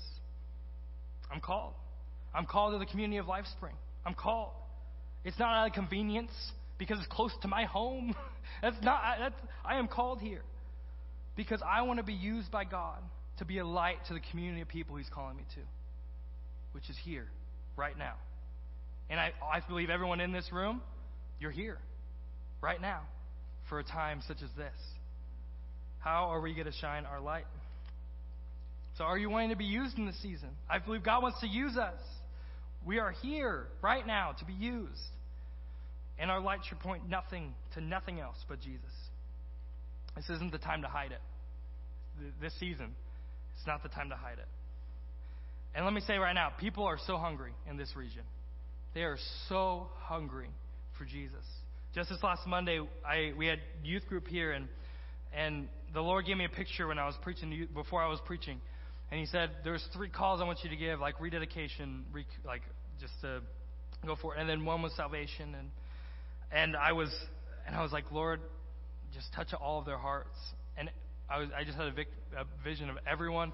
I'm 1.33 1.41
called. 1.41 1.75
I'm 2.35 2.47
called 2.47 2.75
to 2.75 2.79
the 2.79 2.87
community 2.87 3.19
of 3.19 3.27
LifeSpring. 3.27 3.75
I'm 4.05 4.15
called. 4.15 4.53
It's 5.25 5.39
not 5.39 5.57
out 5.57 5.67
of 5.69 5.73
convenience 5.73 6.31
because 6.79 6.99
it's 6.99 7.09
close 7.09 7.33
to 7.43 7.49
my 7.49 7.65
home. 7.65 8.15
that's 8.63 8.77
not. 8.83 9.01
That's, 9.19 9.35
I 9.65 9.79
am 9.79 9.89
called 9.89 10.21
here 10.21 10.43
because 11.37 11.61
I 11.67 11.83
want 11.83 11.99
to 11.99 12.05
be 12.05 12.13
used 12.15 12.51
by 12.51 12.65
God 12.65 12.99
to 13.39 13.45
be 13.45 13.59
a 13.59 13.67
light 13.67 13.99
to 14.09 14.15
the 14.15 14.21
community 14.31 14.63
of 14.63 14.69
people 14.69 14.97
He's 14.97 15.09
calling 15.13 15.37
me 15.37 15.45
to, 15.55 15.61
which 16.73 16.89
is 16.89 16.97
here, 17.05 17.27
right 17.77 17.97
now. 17.99 18.15
And 19.11 19.21
I, 19.21 19.33
I 19.43 19.61
believe 19.67 19.91
everyone 19.91 20.21
in 20.21 20.33
this 20.33 20.51
room, 20.53 20.83
you're 21.39 21.51
here, 21.51 21.79
right 22.63 22.81
now, 22.81 23.03
for 23.69 23.79
a 23.79 23.85
time 23.85 24.21
such 24.27 24.39
as 24.43 24.51
this. 24.57 24.75
How 25.99 26.31
are 26.33 26.41
we 26.41 26.55
going 26.55 26.67
to 26.67 26.73
shine 26.73 27.05
our 27.05 27.21
light? 27.21 27.47
So, 28.99 29.05
are 29.05 29.19
you 29.19 29.29
wanting 29.29 29.51
to 29.51 29.57
be 29.57 29.65
used 29.65 29.99
in 29.99 30.07
this 30.07 30.21
season? 30.23 30.49
I 30.71 30.79
believe 30.79 31.03
God 31.03 31.23
wants 31.23 31.41
to 31.41 31.47
use 31.47 31.77
us. 31.77 32.01
We 32.85 32.99
are 32.99 33.11
here 33.11 33.67
right 33.83 34.07
now 34.07 34.33
to 34.39 34.45
be 34.45 34.55
used. 34.55 35.01
And 36.19 36.31
our 36.31 36.41
light 36.41 36.61
should 36.67 36.81
point 36.81 37.09
nothing 37.09 37.53
to 37.75 37.83
nothing 37.83 38.21
else 38.21 38.37
but 38.49 38.61
Jesus. 38.61 38.81
This 40.15 40.31
isn't 40.31 40.51
the 40.51 40.59
time 40.59 40.81
to 40.81 40.89
hide 40.89 41.13
it. 41.13 41.21
This 42.41 42.55
season, 42.59 42.95
it's 43.55 43.67
not 43.67 43.83
the 43.83 43.91
time 43.91 44.09
to 44.09 44.17
hide 44.17 44.39
it. 44.39 44.49
And 45.75 45.85
let 45.85 45.93
me 45.93 46.01
say 46.01 46.17
right 46.17 46.33
now, 46.33 46.53
people 46.59 46.85
are 46.85 46.97
so 47.07 47.19
hungry 47.19 47.53
in 47.69 47.77
this 47.77 47.95
region. 47.95 48.23
They 48.95 49.03
are 49.03 49.19
so 49.51 49.89
hungry 49.99 50.49
for 50.97 51.05
Jesus. 51.05 51.45
Just 51.95 52.09
this 52.09 52.23
last 52.23 52.47
Monday, 52.47 52.81
I, 53.07 53.35
we 53.37 53.47
had 53.47 53.59
youth 53.85 54.07
group 54.07 54.27
here, 54.27 54.53
and, 54.53 54.69
and 55.37 55.69
the 55.93 56.01
Lord 56.01 56.25
gave 56.25 56.39
me 56.39 56.47
a 56.47 56.49
picture 56.49 56.87
when 56.87 56.99
I 56.99 57.05
was 57.05 57.15
preaching, 57.21 57.69
before 57.75 58.03
I 58.03 58.09
was 58.09 58.21
preaching 58.25 58.59
And 59.11 59.21
he 59.21 59.27
said, 59.27 59.51
There's 59.65 59.85
three 59.93 60.09
calls 60.09 60.41
I 60.41 60.45
want 60.45 60.61
you 60.63 60.71
to 60.71 60.77
give, 60.77 61.01
like 61.01 61.21
rededication, 61.21 62.05
re- 62.13 62.27
like 62.45 62.63
just 63.01 63.13
to 63.23 63.41
go 64.05 64.17
for 64.21 64.35
it. 64.35 64.41
And 64.41 64.49
then 64.49 64.65
one 64.65 64.83
was 64.83 64.93
salvation. 64.97 65.55
And, 65.55 65.71
and 66.53 66.77
I 66.77 66.93
was, 66.93 67.15
and 67.67 67.77
I 67.77 67.83
was 67.83 67.93
like, 67.93 68.11
Lord, 68.11 68.41
just 69.15 69.33
touch 69.35 69.53
all 69.55 69.79
of 69.79 69.87
their 69.87 69.99
hearts. 69.99 70.37
And 70.77 70.91
I 71.31 71.39
was, 71.39 71.49
I 71.57 71.65
just 71.65 71.77
had 71.77 71.87
a, 71.87 71.93
vic, 71.93 72.09
a 72.37 72.45
vision 72.65 72.91
of 72.91 72.97
everyone, 73.11 73.53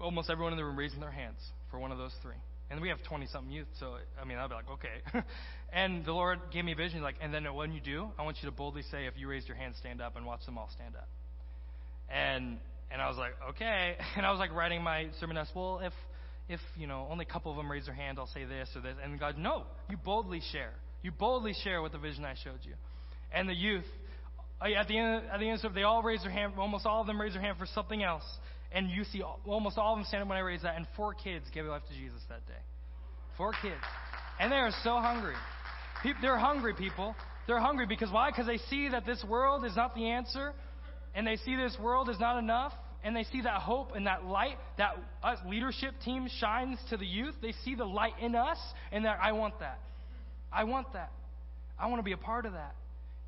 almost 0.00 0.30
everyone 0.30 0.52
in 0.52 0.58
the 0.58 0.64
room 0.64 0.78
raising 0.78 1.00
their 1.00 1.10
hands 1.10 1.38
for 1.70 1.78
one 1.78 1.92
of 1.92 1.98
those 1.98 2.12
three. 2.22 2.34
And 2.70 2.80
we 2.82 2.90
have 2.90 3.02
20 3.02 3.26
something 3.28 3.50
youth, 3.50 3.68
so 3.80 3.94
I 4.20 4.26
mean, 4.26 4.36
I'll 4.36 4.48
be 4.48 4.54
like, 4.54 4.70
okay. 4.72 5.22
and 5.72 6.04
the 6.04 6.12
Lord 6.12 6.38
gave 6.52 6.66
me 6.66 6.72
a 6.72 6.76
vision, 6.76 7.00
like, 7.00 7.14
and 7.22 7.32
then 7.32 7.52
when 7.54 7.72
you 7.72 7.80
do, 7.80 8.10
I 8.18 8.22
want 8.22 8.36
you 8.42 8.50
to 8.50 8.54
boldly 8.54 8.82
say, 8.90 9.06
if 9.06 9.14
you 9.16 9.26
raise 9.26 9.48
your 9.48 9.56
hand, 9.56 9.74
stand 9.80 10.02
up, 10.02 10.16
and 10.16 10.26
watch 10.26 10.44
them 10.44 10.58
all 10.58 10.68
stand 10.74 10.94
up. 10.94 11.08
And 12.10 12.58
and 12.90 13.02
I 13.02 13.08
was 13.08 13.16
like, 13.16 13.32
okay. 13.50 13.96
And 14.16 14.24
I 14.24 14.30
was 14.30 14.38
like 14.38 14.52
writing 14.52 14.82
my 14.82 15.08
sermon 15.20 15.36
notes. 15.36 15.50
Well, 15.54 15.80
if 15.82 15.92
if 16.48 16.60
you 16.76 16.86
know 16.86 17.06
only 17.10 17.26
a 17.28 17.32
couple 17.32 17.50
of 17.50 17.56
them 17.56 17.70
raise 17.70 17.84
their 17.84 17.94
hand, 17.94 18.18
I'll 18.18 18.26
say 18.26 18.44
this 18.44 18.68
or 18.74 18.80
this. 18.80 18.94
And 19.02 19.18
God, 19.20 19.36
no, 19.38 19.64
you 19.90 19.96
boldly 19.96 20.40
share. 20.52 20.72
You 21.02 21.12
boldly 21.12 21.54
share 21.62 21.82
what 21.82 21.92
the 21.92 21.98
vision 21.98 22.24
I 22.24 22.34
showed 22.42 22.60
you. 22.62 22.72
And 23.32 23.48
the 23.48 23.54
youth, 23.54 23.84
at 24.62 24.88
the 24.88 24.98
end, 24.98 25.24
at 25.30 25.38
the 25.38 25.48
end, 25.48 25.60
so 25.60 25.68
they 25.68 25.82
all 25.82 26.02
raise 26.02 26.22
their 26.22 26.30
hand. 26.30 26.54
Almost 26.58 26.86
all 26.86 27.02
of 27.02 27.06
them 27.06 27.20
raise 27.20 27.34
their 27.34 27.42
hand 27.42 27.58
for 27.58 27.66
something 27.66 28.02
else. 28.02 28.24
And 28.72 28.90
you 28.90 29.04
see 29.04 29.22
almost 29.46 29.78
all 29.78 29.92
of 29.92 29.98
them 29.98 30.06
stand 30.06 30.22
up 30.22 30.28
when 30.28 30.38
I 30.38 30.42
raise 30.42 30.62
that. 30.62 30.76
And 30.76 30.86
four 30.96 31.14
kids 31.14 31.44
gave 31.52 31.64
their 31.64 31.72
life 31.72 31.82
to 31.88 31.94
Jesus 31.94 32.20
that 32.28 32.46
day. 32.46 32.60
Four 33.36 33.52
kids. 33.62 33.80
And 34.40 34.50
they 34.50 34.56
are 34.56 34.72
so 34.82 34.98
hungry. 34.98 35.34
They're 36.22 36.38
hungry, 36.38 36.74
people. 36.74 37.14
They're 37.46 37.60
hungry 37.60 37.86
because 37.86 38.10
why? 38.10 38.30
Because 38.30 38.46
they 38.46 38.58
see 38.68 38.88
that 38.90 39.06
this 39.06 39.24
world 39.26 39.64
is 39.64 39.74
not 39.74 39.94
the 39.94 40.10
answer, 40.10 40.52
and 41.18 41.26
they 41.26 41.34
see 41.38 41.56
this 41.56 41.76
world 41.82 42.08
is 42.08 42.20
not 42.20 42.38
enough, 42.38 42.72
and 43.02 43.14
they 43.14 43.24
see 43.24 43.40
that 43.40 43.60
hope 43.60 43.96
and 43.96 44.06
that 44.06 44.24
light 44.24 44.56
that 44.76 44.96
us 45.20 45.38
leadership 45.48 45.94
team 46.04 46.28
shines 46.38 46.78
to 46.90 46.96
the 46.96 47.04
youth. 47.04 47.34
They 47.42 47.54
see 47.64 47.74
the 47.74 47.84
light 47.84 48.12
in 48.22 48.36
us, 48.36 48.56
and 48.92 49.04
that 49.04 49.18
I 49.20 49.32
want 49.32 49.58
that. 49.58 49.80
I 50.52 50.62
want 50.62 50.92
that. 50.92 51.10
I 51.76 51.88
want 51.88 51.98
to 51.98 52.04
be 52.04 52.12
a 52.12 52.16
part 52.16 52.46
of 52.46 52.52
that. 52.52 52.76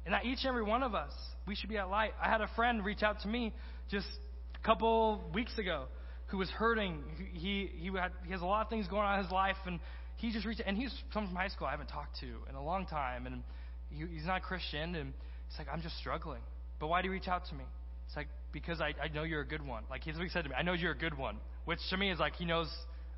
And 0.05 0.15
that 0.15 0.25
each 0.25 0.39
and 0.43 0.51
every 0.51 0.63
one 0.63 0.85
of 0.85 0.95
us, 0.95 1.11
we 1.49 1.57
should 1.57 1.69
be 1.69 1.79
at 1.79 1.91
light. 1.91 2.13
I 2.23 2.29
had 2.29 2.41
a 2.41 2.49
friend 2.55 2.85
reach 2.85 3.03
out 3.03 3.23
to 3.23 3.29
me 3.29 3.53
just 3.91 4.07
a 4.55 4.65
couple 4.65 5.29
weeks 5.35 5.59
ago 5.59 5.87
who 6.27 6.39
was 6.39 6.49
hurting. 6.51 7.03
He 7.33 7.73
he 7.77 7.87
had 7.89 8.13
he 8.25 8.31
has 8.31 8.41
a 8.41 8.47
lot 8.47 8.63
of 8.63 8.71
things 8.71 8.87
going 8.87 9.03
on 9.03 9.19
in 9.19 9.25
his 9.25 9.33
life, 9.33 9.57
and 9.67 9.81
he 10.19 10.33
just 10.33 10.47
reached 10.47 10.63
and 10.65 10.77
he's 10.77 10.95
from 11.13 11.27
high 11.35 11.49
school 11.49 11.67
I 11.67 11.73
haven't 11.73 11.89
talked 11.89 12.21
to 12.21 12.27
in 12.49 12.55
a 12.55 12.63
long 12.63 12.87
time, 12.87 13.27
and 13.27 13.43
he, 13.89 14.07
he's 14.15 14.27
not 14.27 14.37
a 14.39 14.45
Christian, 14.45 14.95
and 14.95 15.13
he's 15.49 15.59
like 15.59 15.67
I'm 15.73 15.83
just 15.83 15.99
struggling. 15.99 16.43
But 16.79 16.87
why 16.87 17.03
do 17.03 17.09
you 17.09 17.13
reach 17.13 17.27
out 17.27 17.47
to 17.47 17.55
me? 17.57 17.65
It's 18.11 18.17
like 18.17 18.27
because 18.53 18.81
I 18.81 18.93
I 19.01 19.07
know 19.15 19.23
you're 19.23 19.41
a 19.41 19.47
good 19.47 19.65
one. 19.65 19.85
Like 19.89 20.03
he's 20.03 20.17
what 20.17 20.25
he 20.25 20.31
said 20.31 20.43
to 20.43 20.51
me. 20.51 20.57
I 20.59 20.63
know 20.63 20.73
you're 20.73 20.91
a 20.91 20.99
good 20.99 21.17
one, 21.17 21.37
which 21.65 21.79
to 21.91 21.97
me 21.97 22.11
is 22.11 22.19
like 22.19 22.35
he 22.35 22.45
knows 22.45 22.69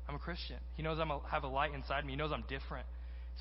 I'm 0.07 0.13
a 0.13 0.19
Christian. 0.19 0.57
He 0.75 0.83
knows 0.83 0.99
I'm 0.99 1.09
have 1.31 1.43
a 1.43 1.47
light 1.47 1.73
inside 1.73 2.05
me. 2.05 2.13
He 2.13 2.17
knows 2.17 2.31
I'm 2.31 2.43
different. 2.47 2.85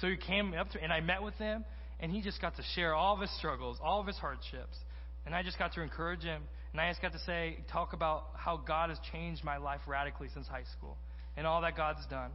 So 0.01 0.09
he 0.09 0.17
came 0.17 0.55
up 0.55 0.71
to 0.71 0.79
me, 0.79 0.85
and 0.85 0.93
I 0.93 1.01
met 1.01 1.23
with 1.23 1.35
him, 1.35 1.67
and 2.01 2.11
he 2.11 2.23
just 2.23 2.41
got 2.41 2.57
to 2.57 2.63
share 2.75 2.95
all 2.95 3.15
of 3.15 3.21
his 3.21 3.31
struggles, 3.37 3.77
all 3.85 4.01
of 4.01 4.07
his 4.07 4.17
hardships, 4.17 4.79
and 5.27 5.35
I 5.35 5.43
just 5.43 5.59
got 5.59 5.75
to 5.75 5.83
encourage 5.83 6.23
him. 6.23 6.43
And 6.73 6.81
I 6.81 6.89
just 6.89 7.03
got 7.03 7.13
to 7.13 7.19
say, 7.27 7.59
talk 7.71 7.93
about 7.93 8.29
how 8.35 8.57
God 8.57 8.89
has 8.89 8.99
changed 9.13 9.45
my 9.45 9.59
life 9.59 9.81
radically 9.87 10.29
since 10.33 10.47
high 10.47 10.65
school 10.79 10.97
and 11.37 11.47
all 11.47 11.61
that 11.61 11.77
God's 11.77 12.07
done. 12.09 12.31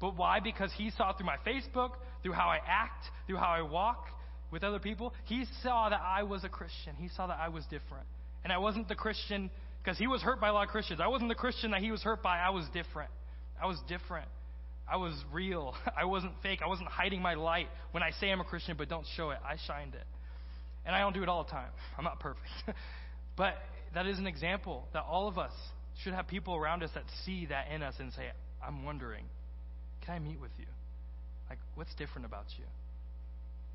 But 0.00 0.16
why? 0.16 0.40
Because 0.40 0.72
he 0.76 0.90
saw 0.90 1.12
through 1.12 1.26
my 1.26 1.36
Facebook, 1.46 1.90
through 2.24 2.32
how 2.32 2.48
I 2.48 2.58
act, 2.66 3.04
through 3.28 3.36
how 3.36 3.50
I 3.50 3.62
walk 3.62 4.06
with 4.50 4.64
other 4.64 4.80
people, 4.80 5.14
he 5.26 5.44
saw 5.62 5.88
that 5.88 6.00
I 6.04 6.24
was 6.24 6.42
a 6.42 6.48
Christian. 6.48 6.96
He 6.98 7.08
saw 7.14 7.28
that 7.28 7.38
I 7.40 7.48
was 7.48 7.62
different. 7.64 8.06
And 8.44 8.52
I 8.52 8.58
wasn't 8.58 8.88
the 8.88 8.94
Christian, 8.94 9.50
because 9.82 9.98
he 9.98 10.06
was 10.06 10.22
hurt 10.22 10.40
by 10.40 10.48
a 10.48 10.52
lot 10.52 10.64
of 10.64 10.70
Christians. 10.70 11.00
I 11.02 11.08
wasn't 11.08 11.28
the 11.28 11.34
Christian 11.34 11.72
that 11.72 11.80
he 11.80 11.90
was 11.90 12.02
hurt 12.02 12.22
by. 12.22 12.38
I 12.38 12.50
was 12.50 12.64
different. 12.72 13.10
I 13.60 13.66
was 13.66 13.78
different. 13.88 14.28
I 14.90 14.96
was 14.96 15.14
real. 15.32 15.74
I 15.96 16.04
wasn't 16.04 16.32
fake. 16.42 16.60
I 16.64 16.68
wasn't 16.68 16.88
hiding 16.88 17.22
my 17.22 17.34
light 17.34 17.68
when 17.92 18.02
I 18.02 18.10
say 18.12 18.30
I'm 18.30 18.40
a 18.40 18.44
Christian 18.44 18.76
but 18.76 18.88
don't 18.88 19.06
show 19.16 19.30
it. 19.30 19.38
I 19.44 19.56
shined 19.66 19.94
it. 19.94 20.04
And 20.84 20.94
I 20.94 21.00
don't 21.00 21.12
do 21.12 21.22
it 21.22 21.28
all 21.28 21.44
the 21.44 21.50
time. 21.50 21.70
I'm 21.98 22.04
not 22.04 22.20
perfect. 22.20 22.48
but 23.36 23.54
that 23.94 24.06
is 24.06 24.18
an 24.18 24.26
example 24.26 24.88
that 24.92 25.04
all 25.08 25.28
of 25.28 25.38
us 25.38 25.52
should 26.02 26.14
have 26.14 26.26
people 26.26 26.56
around 26.56 26.82
us 26.82 26.90
that 26.94 27.04
see 27.24 27.46
that 27.46 27.66
in 27.72 27.82
us 27.82 27.94
and 27.98 28.12
say, 28.12 28.30
I'm 28.66 28.84
wondering, 28.84 29.24
can 30.04 30.14
I 30.14 30.18
meet 30.18 30.40
with 30.40 30.52
you? 30.58 30.66
Like, 31.48 31.58
what's 31.74 31.94
different 31.94 32.26
about 32.26 32.46
you? 32.58 32.64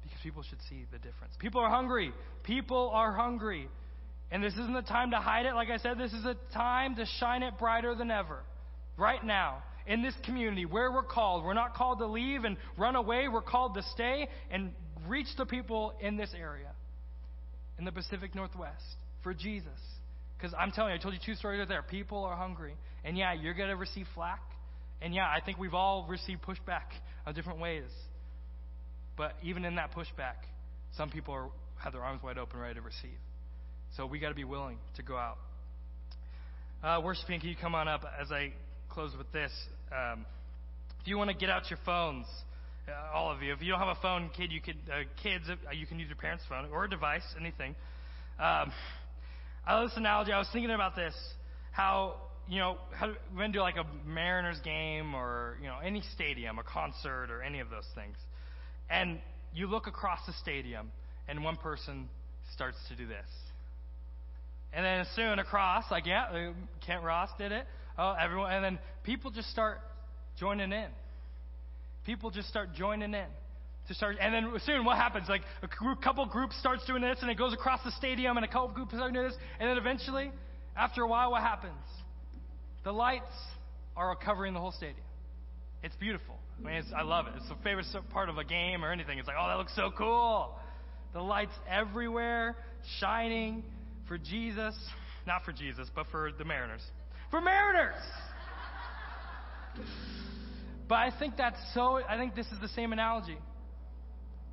Because 0.04 0.18
people 0.24 0.44
should 0.44 0.60
see 0.70 0.86
the 0.92 0.98
difference. 0.98 1.34
People 1.40 1.62
are 1.62 1.70
hungry. 1.70 2.12
People 2.44 2.92
are 2.94 3.12
hungry. 3.12 3.68
And 4.32 4.44
this 4.44 4.54
isn't 4.54 4.74
the 4.74 4.82
time 4.82 5.12
to 5.12 5.18
hide 5.18 5.46
it. 5.46 5.54
Like 5.54 5.70
I 5.70 5.78
said, 5.78 5.98
this 5.98 6.14
is 6.14 6.26
a 6.26 6.36
time 6.54 6.96
to 6.96 7.06
shine 7.20 7.44
it 7.44 7.58
brighter 7.58 7.96
than 7.96 8.12
ever. 8.12 8.40
Right 8.98 9.24
now, 9.24 9.64
in 9.88 10.02
this 10.02 10.16
community, 10.26 10.66
where 10.66 10.92
we're 10.92 11.04
called. 11.04 11.44
We're 11.44 11.54
not 11.54 11.76
called 11.76 12.00
to 12.00 12.08
leave 12.08 12.44
and 12.44 12.58
run 12.78 12.96
away. 12.96 13.28
We're 13.28 13.42
called 13.42 13.76
to 13.76 13.84
stay 13.94 14.28
and 14.50 14.72
reach 15.08 15.28
the 15.38 15.46
people 15.46 15.94
in 16.02 16.18
this 16.18 16.32
area, 16.38 16.72
in 17.78 17.86
the 17.86 17.92
Pacific 17.92 18.34
Northwest, 18.34 18.84
for 19.22 19.34
Jesus. 19.34 19.68
Because 20.38 20.54
I'm 20.60 20.72
telling 20.72 20.92
you, 20.92 21.00
I 21.00 21.02
told 21.02 21.14
you 21.14 21.20
two 21.24 21.36
stories 21.36 21.60
right 21.60 21.68
there. 21.68 21.84
People 21.84 22.24
are 22.24 22.36
hungry. 22.36 22.76
And 23.04 23.18
yeah, 23.18 23.34
you're 23.34 23.54
going 23.54 23.70
to 23.70 23.76
receive 23.76 24.08
flack. 24.16 24.42
And 25.02 25.14
yeah, 25.14 25.26
I 25.26 25.40
think 25.46 25.60
we've 25.60 25.74
all 25.74 26.08
received 26.10 26.42
pushback 26.42 26.90
of 27.26 27.36
different 27.36 27.60
ways. 27.60 27.84
But 29.18 29.34
even 29.44 29.66
in 29.66 29.76
that 29.76 29.94
pushback, 29.94 30.36
some 30.98 31.10
people 31.10 31.34
are, 31.34 31.50
have 31.78 31.94
their 31.94 32.02
arms 32.02 32.22
wide 32.24 32.38
open, 32.38 32.60
ready 32.60 32.76
to 32.76 32.82
receive. 32.82 33.18
So 33.96 34.06
we 34.06 34.20
got 34.20 34.30
to 34.30 34.36
be 34.36 34.44
willing 34.44 34.78
to 34.98 35.04
go 35.04 35.16
out. 35.16 35.38
Uh, 36.84 37.02
worshiping, 37.02 37.40
can 37.40 37.48
you 37.48 37.56
come 37.60 37.74
on 37.76 37.88
up 37.88 38.04
as 38.22 38.30
I 38.30 38.52
close 38.90 39.12
with 39.18 39.32
this? 39.32 39.52
Um, 39.90 40.26
if 41.02 41.08
you 41.08 41.18
want 41.18 41.30
to 41.30 41.36
get 41.36 41.50
out 41.50 41.70
your 41.70 41.80
phones, 41.86 42.26
uh, 42.90 43.16
all 43.16 43.32
of 43.32 43.42
you, 43.42 43.54
if 43.54 43.62
you 43.62 43.72
don't 43.72 43.80
have 43.80 43.96
a 43.98 44.02
phone, 44.02 44.30
kid, 44.36 44.52
you 44.52 44.60
could 44.60 44.76
uh, 44.92 45.04
kids, 45.24 45.46
uh, 45.50 45.72
you 45.72 45.86
can 45.86 45.98
use 45.98 46.10
your 46.10 46.18
parents' 46.18 46.44
phone 46.50 46.68
or 46.74 46.84
a 46.84 46.90
device, 46.90 47.24
anything. 47.40 47.74
Um, 48.38 48.74
I 49.66 49.80
love 49.80 49.90
this 49.90 49.98
analogy. 49.98 50.34
I 50.34 50.40
was 50.40 50.50
thinking 50.52 50.72
about 50.72 50.98
this, 50.98 51.16
how 51.72 52.16
you 52.50 52.60
know, 52.60 52.78
how, 52.92 53.08
to 53.08 53.48
do 53.48 53.60
like 53.60 53.78
a 53.78 53.86
Mariners 54.06 54.60
game 54.64 55.16
or, 55.16 55.58
you 55.62 55.68
know, 55.68 55.78
any 55.84 56.04
stadium, 56.14 56.60
a 56.60 56.64
concert 56.64 57.32
or 57.32 57.42
any 57.42 57.60
of 57.60 57.70
those 57.70 57.88
things. 57.96 58.18
And 58.90 59.20
you 59.54 59.68
look 59.68 59.88
across 59.88 60.20
the 60.28 60.34
stadium 60.34 60.92
and 61.28 61.44
one 61.44 61.56
person 61.56 62.10
starts 62.54 62.78
to 62.90 62.96
do 62.96 63.08
this. 63.08 63.26
And 64.76 64.86
then 64.86 65.06
soon 65.16 65.40
across, 65.40 65.86
like, 65.90 66.06
yeah, 66.06 66.26
uh, 66.26 66.54
Kent 66.86 67.04
Ross 67.04 67.30
did 67.38 67.54
it. 67.54 67.66
Oh, 67.98 68.14
everyone. 68.20 68.52
And 68.52 68.64
then 68.64 68.80
people 69.04 69.32
just 69.32 69.50
start 69.50 69.80
joining 70.38 70.74
in. 70.74 70.88
People 72.06 72.30
just 72.30 72.50
start 72.50 72.74
joining 72.74 73.14
in. 73.14 73.28
To 73.88 73.94
start, 73.94 74.18
and 74.20 74.34
then 74.34 74.52
soon 74.66 74.84
what 74.84 74.98
happens? 74.98 75.30
Like 75.30 75.44
a 75.62 75.68
group, 75.68 76.02
couple 76.02 76.26
groups 76.26 76.58
starts 76.60 76.84
doing 76.88 77.04
this, 77.04 77.20
and 77.22 77.30
it 77.30 77.38
goes 77.38 77.54
across 77.54 77.82
the 77.86 77.92
stadium, 77.92 78.36
and 78.36 78.44
a 78.44 78.50
couple 78.50 78.70
groups 78.70 78.94
start 78.94 79.14
doing 79.14 79.28
this, 79.28 79.38
and 79.60 79.70
then 79.70 79.78
eventually, 79.78 80.32
after 80.76 81.04
a 81.04 81.08
while, 81.08 81.30
what 81.30 81.44
happens? 81.44 81.74
The 82.84 82.92
lights 82.92 83.32
are 83.96 84.16
covering 84.16 84.56
the 84.56 84.60
whole 84.60 84.72
stadium. 84.72 85.06
It's 85.84 85.96
beautiful. 85.98 86.36
I 86.60 86.68
mean, 86.68 86.84
I 86.98 87.04
love 87.04 87.28
it. 87.28 87.34
It's 87.38 87.48
the 87.48 87.56
favorite 87.64 87.86
part 88.10 88.30
of 88.30 88.40
a 88.40 88.44
game 88.44 88.84
or 88.84 88.92
anything. 88.92 89.20
It's 89.20 89.28
like, 89.28 89.38
oh, 89.40 89.48
that 89.48 89.58
looks 89.58 89.76
so 89.76 89.92
cool. 89.96 90.56
The 91.14 91.22
lights 91.22 91.54
everywhere, 91.70 92.56
shining 93.00 93.64
for 94.08 94.18
Jesus. 94.18 94.76
Not 95.26 95.44
for 95.44 95.52
Jesus, 95.52 95.90
but 95.94 96.06
for 96.12 96.32
the 96.38 96.46
Mariners. 96.46 96.82
For 97.32 97.42
Mariners! 97.42 98.02
but 100.88 100.96
I 100.96 101.12
think 101.18 101.36
that's 101.38 101.60
so, 101.74 102.00
I 102.08 102.18
think 102.18 102.36
this 102.36 102.46
is 102.48 102.60
the 102.62 102.68
same 102.70 102.94
analogy. 102.94 103.38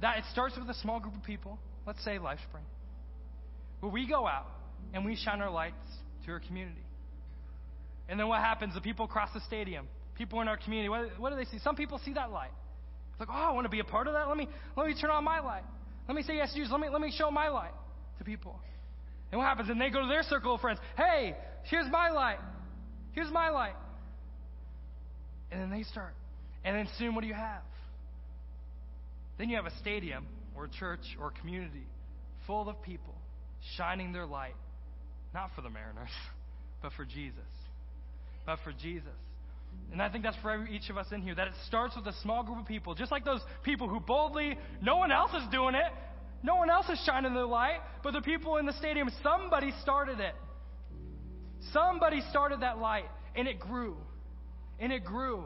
That 0.00 0.18
it 0.18 0.24
starts 0.32 0.56
with 0.58 0.68
a 0.68 0.74
small 0.80 0.98
group 0.98 1.14
of 1.14 1.22
people, 1.22 1.58
let's 1.86 2.02
say 2.04 2.18
LifeSpring, 2.18 2.66
where 3.80 3.92
we 3.92 4.08
go 4.08 4.26
out 4.26 4.46
and 4.92 5.04
we 5.04 5.16
shine 5.16 5.40
our 5.40 5.50
lights 5.50 5.74
to 6.26 6.32
our 6.32 6.40
community. 6.40 6.82
And 8.08 8.18
then 8.18 8.28
what 8.28 8.40
happens? 8.40 8.74
The 8.74 8.80
people 8.80 9.04
across 9.04 9.28
the 9.32 9.40
stadium, 9.42 9.86
people 10.16 10.40
in 10.40 10.48
our 10.48 10.56
community, 10.56 10.88
what, 10.88 11.20
what 11.20 11.30
do 11.30 11.36
they 11.36 11.44
see? 11.44 11.58
Some 11.62 11.76
people 11.76 12.00
see 12.04 12.14
that 12.14 12.32
light. 12.32 12.50
It's 13.12 13.20
like, 13.20 13.28
oh, 13.30 13.50
I 13.50 13.52
want 13.52 13.64
to 13.66 13.70
be 13.70 13.80
a 13.80 13.84
part 13.84 14.08
of 14.08 14.14
that. 14.14 14.26
Let 14.28 14.36
me, 14.36 14.48
let 14.76 14.86
me 14.86 14.94
turn 15.00 15.10
on 15.10 15.22
my 15.22 15.40
light. 15.40 15.62
Let 16.08 16.16
me 16.16 16.22
say 16.22 16.36
yes 16.36 16.50
to 16.52 16.56
Jesus. 16.56 16.72
Let 16.72 16.80
me, 16.80 16.88
let 16.88 17.00
me 17.00 17.12
show 17.16 17.30
my 17.30 17.48
light 17.48 17.72
to 18.18 18.24
people. 18.24 18.58
And 19.32 19.38
what 19.38 19.46
happens? 19.46 19.70
And 19.70 19.80
they 19.80 19.88
go 19.90 20.02
to 20.02 20.08
their 20.08 20.22
circle 20.22 20.54
of 20.54 20.60
friends. 20.60 20.78
Hey, 20.96 21.34
here's 21.64 21.90
my 21.90 22.10
light. 22.10 22.38
Here's 23.12 23.30
my 23.32 23.48
light. 23.48 23.74
And 25.50 25.60
then 25.60 25.70
they 25.70 25.82
start. 25.84 26.14
And 26.64 26.76
then 26.76 26.88
soon, 26.98 27.14
what 27.14 27.22
do 27.22 27.26
you 27.26 27.34
have? 27.34 27.62
Then 29.38 29.48
you 29.48 29.56
have 29.56 29.66
a 29.66 29.76
stadium 29.78 30.26
or 30.54 30.66
a 30.66 30.68
church 30.68 31.00
or 31.18 31.28
a 31.28 31.40
community 31.40 31.86
full 32.46 32.68
of 32.68 32.80
people 32.82 33.14
shining 33.76 34.12
their 34.12 34.26
light, 34.26 34.54
not 35.34 35.50
for 35.56 35.62
the 35.62 35.70
Mariners, 35.70 36.10
but 36.82 36.92
for 36.92 37.04
Jesus. 37.04 37.38
But 38.44 38.58
for 38.64 38.72
Jesus. 38.72 39.08
And 39.92 40.02
I 40.02 40.10
think 40.10 40.24
that's 40.24 40.36
for 40.42 40.50
every, 40.50 40.74
each 40.74 40.90
of 40.90 40.98
us 40.98 41.06
in 41.12 41.22
here, 41.22 41.34
that 41.34 41.48
it 41.48 41.54
starts 41.66 41.96
with 41.96 42.06
a 42.06 42.12
small 42.20 42.42
group 42.42 42.58
of 42.58 42.66
people, 42.66 42.94
just 42.94 43.10
like 43.10 43.24
those 43.24 43.40
people 43.62 43.88
who 43.88 44.00
boldly, 44.00 44.58
no 44.82 44.96
one 44.96 45.10
else 45.10 45.30
is 45.32 45.42
doing 45.50 45.74
it, 45.74 45.92
no 46.42 46.56
one 46.56 46.70
else 46.70 46.86
is 46.88 47.00
shining 47.06 47.34
their 47.34 47.46
light, 47.46 47.78
but 48.02 48.12
the 48.12 48.20
people 48.20 48.56
in 48.56 48.66
the 48.66 48.72
stadium, 48.74 49.08
somebody 49.22 49.72
started 49.82 50.18
it. 50.18 50.34
Somebody 51.72 52.20
started 52.30 52.60
that 52.60 52.78
light. 52.78 53.04
And 53.36 53.46
it 53.46 53.60
grew. 53.60 53.96
And 54.80 54.92
it 54.92 55.04
grew. 55.04 55.44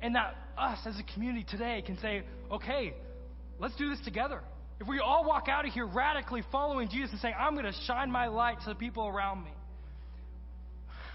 And 0.00 0.14
that 0.14 0.34
us 0.56 0.78
as 0.86 0.98
a 0.98 1.14
community 1.14 1.44
today 1.48 1.82
can 1.84 1.98
say, 1.98 2.22
okay, 2.50 2.94
let's 3.58 3.76
do 3.76 3.90
this 3.90 4.00
together. 4.04 4.40
If 4.80 4.88
we 4.88 4.98
all 4.98 5.24
walk 5.26 5.48
out 5.48 5.66
of 5.66 5.72
here 5.74 5.86
radically 5.86 6.42
following 6.50 6.88
Jesus 6.88 7.10
and 7.12 7.20
saying, 7.20 7.34
I'm 7.38 7.52
going 7.52 7.66
to 7.66 7.78
shine 7.86 8.10
my 8.10 8.28
light 8.28 8.56
to 8.64 8.70
the 8.70 8.74
people 8.74 9.06
around 9.06 9.44
me, 9.44 9.50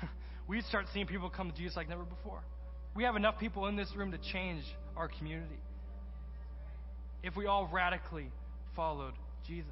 we'd 0.47 0.65
start 0.65 0.85
seeing 0.93 1.07
people 1.07 1.31
come 1.31 1.49
to 1.49 1.57
Jesus 1.57 1.75
like 1.75 1.89
never 1.89 2.03
before. 2.03 2.41
We 2.93 3.03
have 3.05 3.15
enough 3.15 3.39
people 3.39 3.65
in 3.65 3.75
this 3.75 3.91
room 3.95 4.11
to 4.11 4.19
change 4.31 4.63
our 4.95 5.07
community. 5.07 5.57
If 7.25 7.35
we 7.35 7.47
all 7.47 7.67
radically 7.73 8.29
followed 8.75 9.15
Jesus 9.47 9.65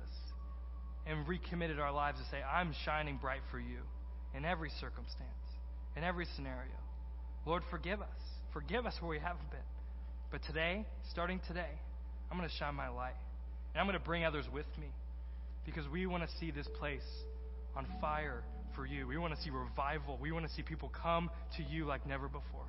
and 1.06 1.28
recommitted 1.28 1.80
our 1.80 1.92
lives 1.92 2.18
to 2.18 2.26
say, 2.32 2.42
I'm 2.42 2.74
shining 2.84 3.18
bright 3.22 3.42
for 3.52 3.60
you 3.60 3.78
in 4.36 4.44
every 4.44 4.72
circumstance, 4.82 5.30
in 5.96 6.04
every 6.04 6.26
scenario. 6.36 6.74
Lord, 7.46 7.62
forgive 7.70 8.02
us. 8.02 8.08
Forgive 8.54 8.88
us 8.88 8.96
where 9.02 9.10
we 9.12 9.20
haven't 9.20 9.52
been. 9.52 9.60
But 10.32 10.42
today, 10.48 10.84
starting 11.12 11.40
today, 11.48 11.70
I'm 12.32 12.40
going 12.40 12.50
to 12.50 12.56
shine 12.56 12.74
my 12.74 12.90
light. 12.90 13.14
And 13.76 13.80
I'm 13.80 13.86
going 13.86 14.00
to 14.00 14.04
bring 14.04 14.26
others 14.26 14.46
with 14.52 14.66
me 14.80 14.88
because 15.64 15.88
we 15.88 16.08
want 16.08 16.24
to 16.24 16.30
see 16.40 16.50
this 16.50 16.68
place 16.80 17.06
on 17.76 17.86
fire 18.02 18.44
for 18.76 18.88
you. 18.88 19.06
We 19.06 19.20
want 19.20 19.36
to 19.36 19.42
see 19.44 19.52
revival. 19.52 20.18
We 20.20 20.32
want 20.32 20.48
to 20.48 20.52
see 20.54 20.64
people 20.64 20.92
come 21.04 21.30
to 21.58 21.64
you 21.64 21.86
like 21.86 22.08
never 22.08 22.28
before. 22.28 22.66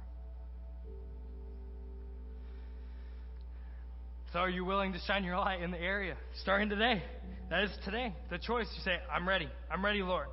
So, 4.34 4.40
are 4.40 4.50
you 4.50 4.64
willing 4.64 4.92
to 4.94 4.98
shine 5.06 5.22
your 5.22 5.36
light 5.36 5.62
in 5.62 5.70
the 5.70 5.80
area 5.80 6.16
starting 6.42 6.68
today? 6.68 7.04
That 7.50 7.62
is 7.62 7.70
today. 7.84 8.12
The 8.30 8.38
choice. 8.38 8.66
You 8.74 8.82
say, 8.82 8.96
I'm 9.08 9.28
ready. 9.28 9.48
I'm 9.70 9.84
ready, 9.84 10.02
Lord. 10.02 10.26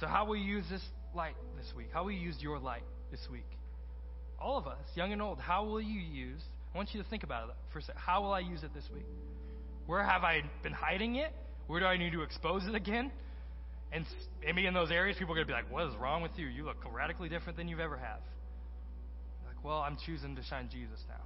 So, 0.00 0.08
how 0.08 0.26
will 0.26 0.34
you 0.34 0.56
use 0.56 0.64
this 0.68 0.82
light 1.14 1.36
this 1.56 1.72
week? 1.76 1.90
How 1.92 2.02
will 2.02 2.10
you 2.10 2.18
use 2.18 2.34
your 2.40 2.58
light 2.58 2.82
this 3.12 3.20
week? 3.30 3.46
All 4.40 4.58
of 4.58 4.66
us, 4.66 4.80
young 4.96 5.12
and 5.12 5.22
old, 5.22 5.38
how 5.38 5.64
will 5.64 5.80
you 5.80 6.00
use? 6.00 6.40
I 6.74 6.76
want 6.76 6.88
you 6.94 7.00
to 7.00 7.08
think 7.08 7.22
about 7.22 7.48
it 7.48 7.54
for 7.72 7.78
a 7.78 7.82
second. 7.82 8.00
How 8.04 8.22
will 8.22 8.32
I 8.32 8.40
use 8.40 8.64
it 8.64 8.74
this 8.74 8.88
week? 8.92 9.06
Where 9.86 10.02
have 10.02 10.24
I 10.24 10.40
been 10.64 10.72
hiding 10.72 11.14
it? 11.14 11.32
Where 11.68 11.78
do 11.78 11.86
I 11.86 11.98
need 11.98 12.10
to 12.10 12.22
expose 12.22 12.66
it 12.66 12.74
again? 12.74 13.12
And 13.92 14.04
maybe 14.44 14.66
in 14.66 14.74
those 14.74 14.90
areas, 14.90 15.16
people 15.16 15.32
are 15.32 15.36
going 15.36 15.46
to 15.46 15.52
be 15.52 15.56
like, 15.56 15.70
What 15.70 15.86
is 15.86 15.96
wrong 16.00 16.22
with 16.22 16.32
you? 16.34 16.48
You 16.48 16.64
look 16.64 16.78
radically 16.92 17.28
different 17.28 17.56
than 17.56 17.68
you've 17.68 17.78
ever 17.78 17.98
have. 17.98 18.18
Like, 19.46 19.62
well, 19.62 19.78
I'm 19.78 19.96
choosing 20.04 20.34
to 20.34 20.42
shine 20.42 20.68
Jesus 20.72 20.98
now. 21.08 21.22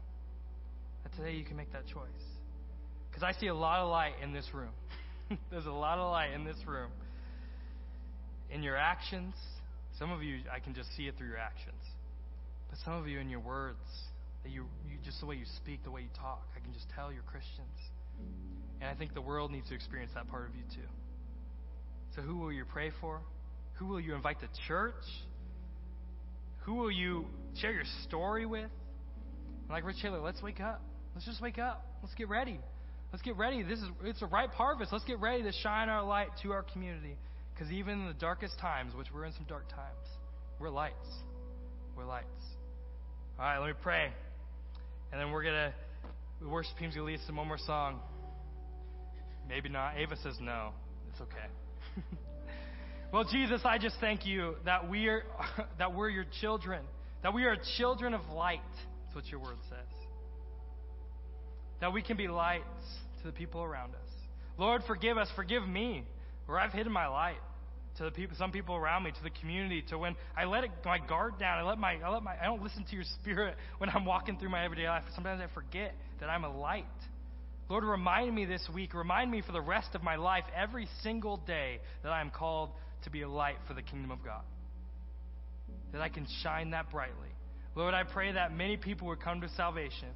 And 1.04 1.12
today 1.14 1.36
you 1.36 1.44
can 1.44 1.56
make 1.56 1.72
that 1.72 1.86
choice. 1.86 2.08
Because 3.10 3.22
I 3.22 3.38
see 3.38 3.48
a 3.48 3.54
lot 3.54 3.80
of 3.80 3.90
light 3.90 4.14
in 4.22 4.32
this 4.32 4.46
room. 4.54 4.72
There's 5.50 5.66
a 5.66 5.72
lot 5.72 5.98
of 5.98 6.10
light 6.10 6.32
in 6.32 6.44
this 6.44 6.56
room. 6.66 6.90
In 8.50 8.62
your 8.62 8.76
actions, 8.76 9.34
some 9.98 10.10
of 10.10 10.22
you, 10.22 10.40
I 10.52 10.60
can 10.60 10.74
just 10.74 10.94
see 10.96 11.06
it 11.06 11.14
through 11.16 11.28
your 11.28 11.38
actions. 11.38 11.82
But 12.68 12.78
some 12.84 12.94
of 12.94 13.06
you 13.06 13.18
in 13.18 13.28
your 13.28 13.40
words, 13.40 13.78
that 14.42 14.50
you, 14.50 14.64
you 14.88 14.96
just 15.04 15.20
the 15.20 15.26
way 15.26 15.36
you 15.36 15.44
speak, 15.56 15.84
the 15.84 15.90
way 15.90 16.02
you 16.02 16.08
talk, 16.18 16.46
I 16.56 16.60
can 16.60 16.72
just 16.72 16.86
tell 16.94 17.12
you're 17.12 17.22
Christians. 17.22 17.76
And 18.80 18.88
I 18.88 18.94
think 18.94 19.14
the 19.14 19.20
world 19.20 19.50
needs 19.50 19.68
to 19.68 19.74
experience 19.74 20.12
that 20.14 20.28
part 20.28 20.48
of 20.48 20.54
you 20.54 20.62
too. 20.74 20.88
So 22.16 22.22
who 22.22 22.38
will 22.38 22.52
you 22.52 22.64
pray 22.64 22.90
for? 23.00 23.20
Who 23.74 23.86
will 23.86 24.00
you 24.00 24.14
invite 24.14 24.40
to 24.40 24.48
church? 24.66 24.94
Who 26.64 26.74
will 26.74 26.90
you 26.90 27.26
share 27.60 27.72
your 27.72 27.84
story 28.06 28.46
with? 28.46 28.70
Like 29.68 29.84
Rich 29.84 30.02
Taylor, 30.02 30.20
let's 30.20 30.42
wake 30.42 30.60
up. 30.60 30.82
Let's 31.14 31.26
just 31.26 31.40
wake 31.40 31.58
up. 31.58 31.84
Let's 32.02 32.14
get 32.14 32.28
ready. 32.28 32.58
Let's 33.12 33.22
get 33.22 33.36
ready. 33.36 33.62
This 33.62 33.80
is 33.80 33.88
it's 34.04 34.22
a 34.22 34.26
ripe 34.26 34.52
harvest. 34.52 34.92
Let's 34.92 35.04
get 35.04 35.20
ready 35.20 35.42
to 35.42 35.52
shine 35.52 35.88
our 35.88 36.04
light 36.04 36.28
to 36.42 36.52
our 36.52 36.62
community. 36.62 37.16
Because 37.52 37.72
even 37.72 38.00
in 38.00 38.06
the 38.06 38.14
darkest 38.14 38.58
times, 38.58 38.94
which 38.94 39.08
we're 39.12 39.24
in 39.24 39.32
some 39.32 39.44
dark 39.48 39.68
times, 39.68 40.06
we're 40.58 40.70
lights. 40.70 40.94
We're 41.96 42.06
lights. 42.06 42.26
All 43.38 43.44
right, 43.44 43.58
let 43.58 43.66
me 43.68 43.74
pray. 43.82 44.10
And 45.12 45.20
then 45.20 45.30
we're 45.30 45.42
to, 45.42 45.74
the 46.40 46.48
worship 46.48 46.76
team's 46.78 46.94
to 46.94 47.02
lead 47.02 47.18
us 47.18 47.24
in 47.28 47.36
one 47.36 47.48
more 47.48 47.58
song. 47.58 48.00
Maybe 49.48 49.68
not. 49.68 49.98
Ava 49.98 50.16
says 50.22 50.36
no. 50.40 50.70
It's 51.10 51.20
okay. 51.20 52.06
well, 53.12 53.24
Jesus, 53.24 53.60
I 53.64 53.78
just 53.78 53.96
thank 54.00 54.24
you 54.24 54.54
that 54.64 54.88
we 54.88 55.08
are, 55.08 55.24
that 55.78 55.94
we're 55.94 56.08
your 56.08 56.26
children, 56.40 56.82
that 57.22 57.34
we 57.34 57.44
are 57.44 57.56
children 57.76 58.14
of 58.14 58.20
light. 58.34 58.60
That's 59.04 59.16
what 59.16 59.26
your 59.26 59.40
word 59.40 59.58
says. 59.68 59.99
That 61.80 61.92
we 61.92 62.02
can 62.02 62.16
be 62.16 62.28
lights 62.28 62.64
to 63.20 63.26
the 63.26 63.32
people 63.32 63.62
around 63.62 63.94
us. 63.94 64.10
Lord, 64.58 64.82
forgive 64.86 65.16
us. 65.16 65.28
Forgive 65.34 65.66
me 65.66 66.04
where 66.46 66.58
I've 66.58 66.72
hidden 66.72 66.92
my 66.92 67.06
light 67.06 67.38
to 67.96 68.04
the 68.04 68.10
people, 68.10 68.36
some 68.38 68.50
people 68.50 68.76
around 68.76 69.02
me, 69.02 69.10
to 69.10 69.22
the 69.22 69.30
community, 69.40 69.82
to 69.88 69.98
when 69.98 70.16
I 70.36 70.44
let 70.44 70.64
it, 70.64 70.70
my 70.84 70.98
guard 70.98 71.38
down. 71.38 71.58
I 71.58 71.62
let 71.62 71.78
my, 71.78 71.96
I 72.04 72.08
let 72.08 72.22
my, 72.22 72.34
I 72.40 72.44
don't 72.44 72.62
listen 72.62 72.84
to 72.88 72.94
your 72.94 73.04
spirit 73.20 73.56
when 73.78 73.90
I'm 73.90 74.04
walking 74.04 74.38
through 74.38 74.50
my 74.50 74.64
everyday 74.64 74.88
life. 74.88 75.04
Sometimes 75.14 75.40
I 75.42 75.52
forget 75.54 75.94
that 76.20 76.28
I'm 76.28 76.44
a 76.44 76.56
light. 76.56 76.84
Lord, 77.68 77.84
remind 77.84 78.34
me 78.34 78.46
this 78.46 78.66
week, 78.74 78.94
remind 78.94 79.30
me 79.30 79.42
for 79.42 79.52
the 79.52 79.60
rest 79.60 79.94
of 79.94 80.02
my 80.02 80.16
life, 80.16 80.44
every 80.56 80.88
single 81.02 81.36
day, 81.36 81.80
that 82.02 82.10
I 82.10 82.20
am 82.20 82.30
called 82.30 82.70
to 83.04 83.10
be 83.10 83.22
a 83.22 83.28
light 83.28 83.56
for 83.68 83.74
the 83.74 83.82
kingdom 83.82 84.10
of 84.10 84.24
God. 84.24 84.42
That 85.92 86.00
I 86.00 86.08
can 86.08 86.26
shine 86.42 86.70
that 86.70 86.90
brightly. 86.90 87.28
Lord, 87.74 87.94
I 87.94 88.02
pray 88.02 88.32
that 88.32 88.52
many 88.52 88.76
people 88.76 89.08
would 89.08 89.20
come 89.20 89.40
to 89.42 89.48
salvation 89.50 90.08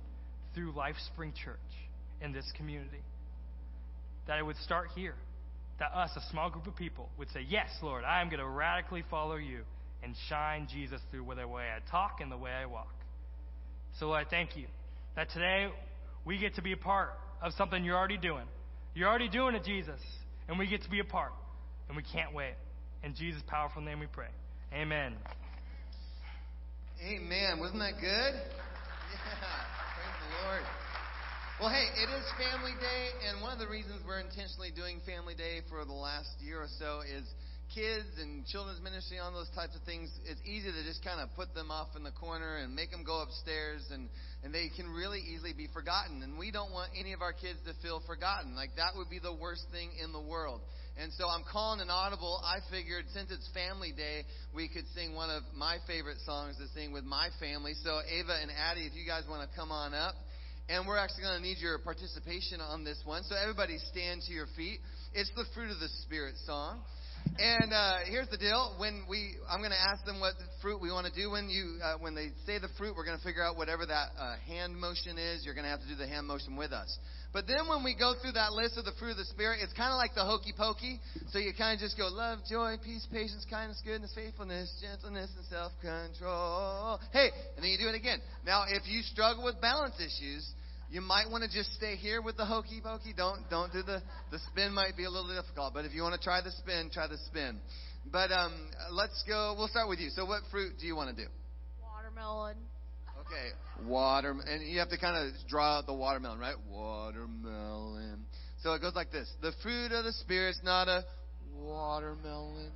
through 0.54 0.72
Life 0.72 0.96
Spring 1.12 1.32
Church 1.44 1.58
in 2.20 2.32
this 2.32 2.50
community. 2.56 3.02
That 4.26 4.38
it 4.38 4.46
would 4.46 4.56
start 4.58 4.88
here 4.94 5.14
that 5.78 5.92
us, 5.92 6.10
a 6.16 6.30
small 6.30 6.50
group 6.50 6.66
of 6.66 6.76
people, 6.76 7.08
would 7.18 7.28
say, 7.30 7.44
Yes, 7.48 7.68
Lord, 7.82 8.04
I 8.04 8.20
am 8.20 8.28
going 8.28 8.40
to 8.40 8.48
radically 8.48 9.04
follow 9.10 9.36
you 9.36 9.60
and 10.02 10.14
shine 10.28 10.68
Jesus 10.70 11.00
through 11.10 11.26
the 11.36 11.48
way 11.48 11.64
I 11.64 11.90
talk 11.90 12.18
and 12.20 12.30
the 12.30 12.36
way 12.36 12.50
I 12.50 12.66
walk. 12.66 12.92
So, 13.98 14.06
Lord, 14.06 14.26
I 14.26 14.30
thank 14.30 14.56
you 14.56 14.66
that 15.16 15.30
today 15.30 15.68
we 16.24 16.38
get 16.38 16.54
to 16.56 16.62
be 16.62 16.72
a 16.72 16.76
part 16.76 17.10
of 17.42 17.52
something 17.54 17.84
you're 17.84 17.96
already 17.96 18.18
doing. 18.18 18.44
You're 18.94 19.08
already 19.08 19.28
doing 19.28 19.54
it, 19.54 19.64
Jesus, 19.64 20.00
and 20.48 20.58
we 20.58 20.66
get 20.68 20.82
to 20.82 20.90
be 20.90 21.00
a 21.00 21.04
part, 21.04 21.32
and 21.88 21.96
we 21.96 22.02
can't 22.02 22.32
wait. 22.34 22.54
In 23.02 23.14
Jesus' 23.14 23.42
powerful 23.46 23.82
name 23.82 24.00
we 24.00 24.06
pray. 24.06 24.28
Amen. 24.72 25.14
Amen. 27.02 27.58
Wasn't 27.58 27.80
that 27.80 28.00
good? 28.00 28.34
Yeah. 28.34 29.83
Lord. 30.42 30.66
Well, 31.60 31.70
hey, 31.70 31.86
it 31.94 32.10
is 32.10 32.26
Family 32.34 32.74
Day, 32.82 33.04
and 33.28 33.38
one 33.38 33.52
of 33.54 33.62
the 33.62 33.70
reasons 33.70 34.02
we're 34.02 34.18
intentionally 34.18 34.74
doing 34.74 34.98
Family 35.06 35.38
Day 35.38 35.62
for 35.70 35.84
the 35.84 35.94
last 35.94 36.34
year 36.42 36.58
or 36.58 36.70
so 36.82 37.06
is 37.06 37.22
kids 37.74 38.06
and 38.22 38.46
children's 38.46 38.80
ministry 38.80 39.18
on 39.18 39.34
those 39.34 39.50
types 39.50 39.74
of 39.74 39.82
things. 39.82 40.08
It's 40.24 40.40
easy 40.46 40.70
to 40.70 40.82
just 40.86 41.02
kind 41.02 41.18
of 41.18 41.34
put 41.34 41.52
them 41.52 41.74
off 41.74 41.92
in 41.98 42.06
the 42.06 42.14
corner 42.14 42.62
and 42.62 42.74
make 42.74 42.94
them 42.94 43.02
go 43.02 43.20
upstairs, 43.20 43.82
and 43.90 44.08
and 44.46 44.54
they 44.54 44.70
can 44.70 44.86
really 44.88 45.18
easily 45.18 45.52
be 45.52 45.66
forgotten. 45.74 46.22
And 46.22 46.38
we 46.38 46.54
don't 46.54 46.70
want 46.70 46.94
any 46.94 47.12
of 47.12 47.20
our 47.20 47.32
kids 47.32 47.58
to 47.66 47.74
feel 47.82 48.00
forgotten. 48.06 48.54
Like 48.54 48.76
that 48.76 48.94
would 48.94 49.10
be 49.10 49.18
the 49.18 49.34
worst 49.34 49.66
thing 49.72 49.90
in 49.98 50.12
the 50.12 50.22
world. 50.22 50.60
And 50.94 51.10
so 51.18 51.26
I'm 51.26 51.42
calling 51.50 51.80
an 51.80 51.90
audible. 51.90 52.40
I 52.44 52.62
figured 52.70 53.10
since 53.10 53.32
it's 53.32 53.48
Family 53.50 53.90
Day, 53.90 54.22
we 54.54 54.68
could 54.68 54.86
sing 54.94 55.14
one 55.16 55.28
of 55.28 55.42
my 55.56 55.78
favorite 55.88 56.18
songs 56.24 56.56
to 56.62 56.68
sing 56.70 56.92
with 56.92 57.02
my 57.02 57.28
family. 57.40 57.74
So 57.82 57.98
Ava 57.98 58.38
and 58.40 58.50
Addie, 58.54 58.86
if 58.86 58.94
you 58.94 59.02
guys 59.02 59.24
want 59.28 59.42
to 59.42 59.50
come 59.56 59.72
on 59.72 59.92
up. 59.92 60.14
And 60.68 60.86
we're 60.86 60.96
actually 60.96 61.24
going 61.24 61.36
to 61.36 61.42
need 61.42 61.58
your 61.58 61.76
participation 61.78 62.60
on 62.60 62.84
this 62.84 62.96
one. 63.04 63.22
So 63.24 63.34
everybody 63.36 63.76
stand 63.92 64.22
to 64.28 64.32
your 64.32 64.46
feet. 64.56 64.78
It's 65.12 65.30
the 65.36 65.44
Fruit 65.52 65.70
of 65.70 65.80
the 65.80 65.90
Spirit 66.06 66.36
song. 66.46 66.80
And 67.38 67.72
uh, 67.72 67.98
here's 68.08 68.28
the 68.28 68.36
deal: 68.36 68.74
when 68.78 69.04
we, 69.08 69.34
I'm 69.50 69.58
going 69.58 69.74
to 69.74 69.84
ask 69.90 70.04
them 70.04 70.20
what 70.20 70.34
fruit 70.62 70.80
we 70.80 70.92
want 70.92 71.06
to 71.06 71.12
do. 71.12 71.30
When 71.30 71.50
you, 71.50 71.78
uh, 71.82 71.98
when 71.98 72.14
they 72.14 72.30
say 72.46 72.58
the 72.58 72.68
fruit, 72.78 72.94
we're 72.96 73.04
going 73.04 73.18
to 73.18 73.24
figure 73.24 73.42
out 73.42 73.56
whatever 73.56 73.84
that 73.86 74.14
uh, 74.18 74.36
hand 74.46 74.78
motion 74.78 75.18
is. 75.18 75.42
You're 75.44 75.54
going 75.54 75.64
to 75.64 75.70
have 75.70 75.80
to 75.80 75.88
do 75.88 75.96
the 75.96 76.06
hand 76.06 76.26
motion 76.26 76.56
with 76.56 76.72
us. 76.72 76.98
But 77.34 77.48
then 77.48 77.66
when 77.66 77.82
we 77.82 77.98
go 77.98 78.14
through 78.22 78.38
that 78.38 78.52
list 78.52 78.78
of 78.78 78.84
the 78.84 78.94
fruit 79.00 79.12
of 79.12 79.16
the 79.18 79.26
Spirit, 79.34 79.58
it's 79.60 79.72
kind 79.74 79.90
of 79.90 79.98
like 79.98 80.14
the 80.14 80.22
hokey 80.22 80.54
pokey. 80.56 81.00
So 81.34 81.42
you 81.42 81.50
kind 81.58 81.74
of 81.74 81.82
just 81.82 81.98
go 81.98 82.06
love, 82.06 82.46
joy, 82.48 82.76
peace, 82.78 83.04
patience, 83.10 83.44
kindness, 83.50 83.82
goodness, 83.84 84.14
faithfulness, 84.14 84.70
gentleness, 84.78 85.34
and 85.34 85.44
self 85.50 85.72
control. 85.82 87.00
Hey, 87.10 87.34
and 87.56 87.64
then 87.64 87.74
you 87.74 87.78
do 87.78 87.90
it 87.90 87.98
again. 87.98 88.22
Now, 88.46 88.64
if 88.70 88.86
you 88.86 89.02
struggle 89.02 89.42
with 89.42 89.60
balance 89.60 89.98
issues, 89.98 90.46
you 90.94 91.00
might 91.00 91.28
want 91.28 91.42
to 91.42 91.50
just 91.50 91.74
stay 91.74 91.96
here 91.96 92.22
with 92.22 92.36
the 92.36 92.44
hokey 92.44 92.80
pokey. 92.80 93.12
Don't 93.16 93.50
don't 93.50 93.72
do 93.72 93.82
the 93.82 94.00
the 94.30 94.38
spin. 94.50 94.72
Might 94.72 94.96
be 94.96 95.04
a 95.04 95.10
little 95.10 95.26
difficult, 95.26 95.74
but 95.74 95.84
if 95.84 95.92
you 95.92 96.02
want 96.02 96.14
to 96.14 96.22
try 96.22 96.40
the 96.40 96.52
spin, 96.52 96.88
try 96.94 97.08
the 97.08 97.18
spin. 97.26 97.58
But 98.12 98.30
um, 98.30 98.70
let's 98.92 99.24
go. 99.26 99.56
We'll 99.58 99.66
start 99.66 99.88
with 99.88 99.98
you. 99.98 100.10
So, 100.10 100.24
what 100.24 100.42
fruit 100.52 100.74
do 100.80 100.86
you 100.86 100.94
want 100.94 101.10
to 101.10 101.20
do? 101.20 101.28
Watermelon. 101.82 102.54
Okay, 103.26 103.88
watermelon. 103.88 104.46
and 104.48 104.70
you 104.70 104.78
have 104.78 104.90
to 104.90 104.98
kind 104.98 105.16
of 105.16 105.34
draw 105.48 105.78
out 105.78 105.86
the 105.86 105.94
watermelon, 105.94 106.38
right? 106.38 106.54
Watermelon. 106.70 108.24
So 108.62 108.74
it 108.74 108.80
goes 108.80 108.94
like 108.94 109.10
this: 109.10 109.28
the 109.42 109.50
fruit 109.64 109.90
of 109.90 110.04
the 110.04 110.12
spirit's 110.12 110.60
not 110.62 110.86
a 110.86 111.04
watermelon. 111.56 112.70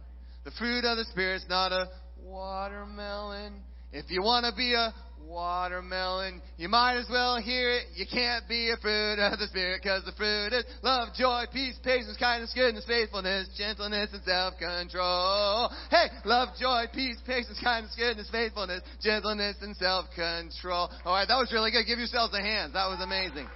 The 0.45 0.51
fruit 0.59 0.85
of 0.85 0.97
the 0.97 1.05
spirit's 1.13 1.45
not 1.49 1.71
a 1.71 1.87
watermelon. 2.21 3.63
If 3.93 4.11
you 4.11 4.23
want 4.23 4.45
to 4.45 4.53
be 4.55 4.75
a 4.75 4.93
watermelon, 5.29 6.41
you 6.57 6.69
might 6.69 6.97
as 6.97 7.07
well 7.11 7.41
hear 7.41 7.71
it. 7.71 7.85
You 7.95 8.07
can't 8.11 8.49
be 8.49 8.71
a 8.71 8.77
fruit 8.81 9.21
of 9.21 9.39
the 9.39 9.47
Spirit 9.49 9.81
because 9.83 10.05
the 10.05 10.13
fruit 10.13 10.53
is 10.53 10.65
love, 10.83 11.09
joy, 11.17 11.45
peace, 11.53 11.79
patience, 11.85 12.17
kindness, 12.19 12.53
goodness, 12.55 12.85
faithfulness, 12.87 13.49
gentleness, 13.57 14.09
and 14.13 14.23
self-control. 14.25 15.71
Hey, 15.91 16.07
love, 16.25 16.49
joy, 16.61 16.85
peace, 16.93 17.17
patience, 17.27 17.61
kindness, 17.63 17.95
goodness, 17.97 18.29
faithfulness, 18.31 18.83
gentleness, 19.03 19.57
and 19.61 19.77
self-control. 19.77 20.91
All 21.05 21.15
right, 21.15 21.29
that 21.29 21.37
was 21.37 21.53
really 21.53 21.71
good. 21.71 21.85
Give 21.87 21.99
yourselves 21.99 22.35
a 22.35 22.43
hand. 22.43 22.75
That 22.75 22.89
was 22.89 23.01
amazing. 23.01 23.49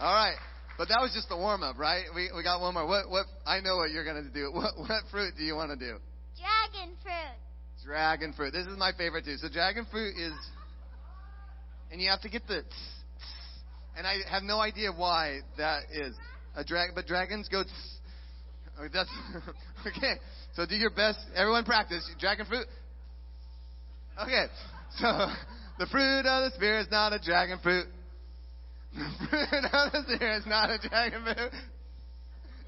All 0.00 0.14
right. 0.14 0.36
But 0.78 0.86
that 0.88 1.02
was 1.02 1.10
just 1.12 1.28
the 1.28 1.36
warm 1.36 1.64
up, 1.64 1.76
right? 1.76 2.04
We, 2.14 2.30
we 2.34 2.44
got 2.44 2.60
one 2.60 2.74
more. 2.74 2.86
What, 2.86 3.10
what, 3.10 3.26
I 3.44 3.58
know 3.58 3.76
what 3.76 3.90
you're 3.90 4.04
to 4.04 4.22
do. 4.30 4.50
What, 4.54 4.78
what 4.78 5.02
fruit 5.10 5.34
do 5.36 5.42
you 5.42 5.56
want 5.56 5.70
to 5.72 5.76
do? 5.76 5.98
Dragon 6.38 6.94
fruit. 7.02 7.47
Dragon 7.88 8.34
fruit. 8.36 8.52
This 8.52 8.66
is 8.66 8.76
my 8.76 8.92
favorite 8.98 9.24
too. 9.24 9.38
So 9.38 9.48
dragon 9.48 9.86
fruit 9.90 10.10
is, 10.10 10.34
and 11.90 12.02
you 12.02 12.10
have 12.10 12.20
to 12.20 12.28
get 12.28 12.46
the, 12.46 12.60
and 13.96 14.06
I 14.06 14.16
have 14.30 14.42
no 14.42 14.60
idea 14.60 14.92
why 14.94 15.38
that 15.56 15.84
is 15.90 16.14
a 16.54 16.62
drag, 16.62 16.90
but 16.94 17.06
dragons 17.06 17.48
go. 17.48 17.64
Oh, 18.78 18.88
that's 18.92 19.08
okay. 19.86 20.20
So 20.54 20.66
do 20.66 20.74
your 20.74 20.90
best. 20.90 21.18
Everyone 21.34 21.64
practice 21.64 22.06
dragon 22.20 22.44
fruit. 22.44 22.66
Okay. 24.22 24.44
So 24.98 25.06
the 25.78 25.86
fruit 25.86 26.26
of 26.26 26.44
the 26.44 26.50
spirit 26.56 26.82
is 26.82 26.88
not 26.90 27.14
a 27.14 27.18
dragon 27.18 27.58
fruit. 27.62 27.86
The 28.92 29.28
fruit 29.30 29.64
of 29.64 29.92
the 29.92 30.14
spirit 30.14 30.36
is 30.40 30.46
not 30.46 30.68
a 30.68 30.78
dragon 30.86 31.22
fruit. 31.24 31.52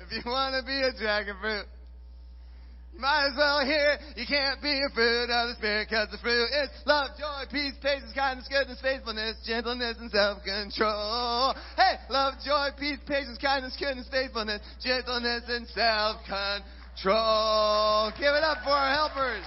If 0.00 0.12
you 0.24 0.30
want 0.30 0.54
to 0.58 0.66
be 0.66 0.80
a 0.80 0.98
dragon 0.98 1.34
fruit. 1.42 1.66
You 2.92 3.00
might 3.00 3.28
as 3.30 3.36
well 3.36 3.64
hear 3.64 3.92
it. 3.92 4.00
You 4.16 4.26
can't 4.26 4.60
be 4.60 4.82
a 4.82 4.88
fruit 4.92 5.30
of 5.30 5.48
the 5.48 5.54
Spirit 5.56 5.88
because 5.88 6.10
the 6.10 6.18
fruit 6.18 6.48
is 6.62 6.68
love, 6.86 7.10
joy, 7.18 7.44
peace, 7.50 7.74
patience, 7.80 8.12
kindness, 8.14 8.48
goodness, 8.48 8.80
faithfulness, 8.82 9.36
gentleness, 9.46 9.96
and 10.00 10.10
self-control. 10.10 11.54
Hey, 11.76 11.94
love, 12.10 12.34
joy, 12.44 12.70
peace, 12.78 12.98
patience, 13.06 13.38
kindness, 13.38 13.76
goodness, 13.78 14.08
faithfulness, 14.10 14.60
gentleness, 14.82 15.44
and 15.48 15.66
self-control. 15.68 18.12
Give 18.18 18.34
it 18.34 18.44
up 18.44 18.58
for 18.64 18.74
our 18.74 18.92
helpers. 18.92 19.44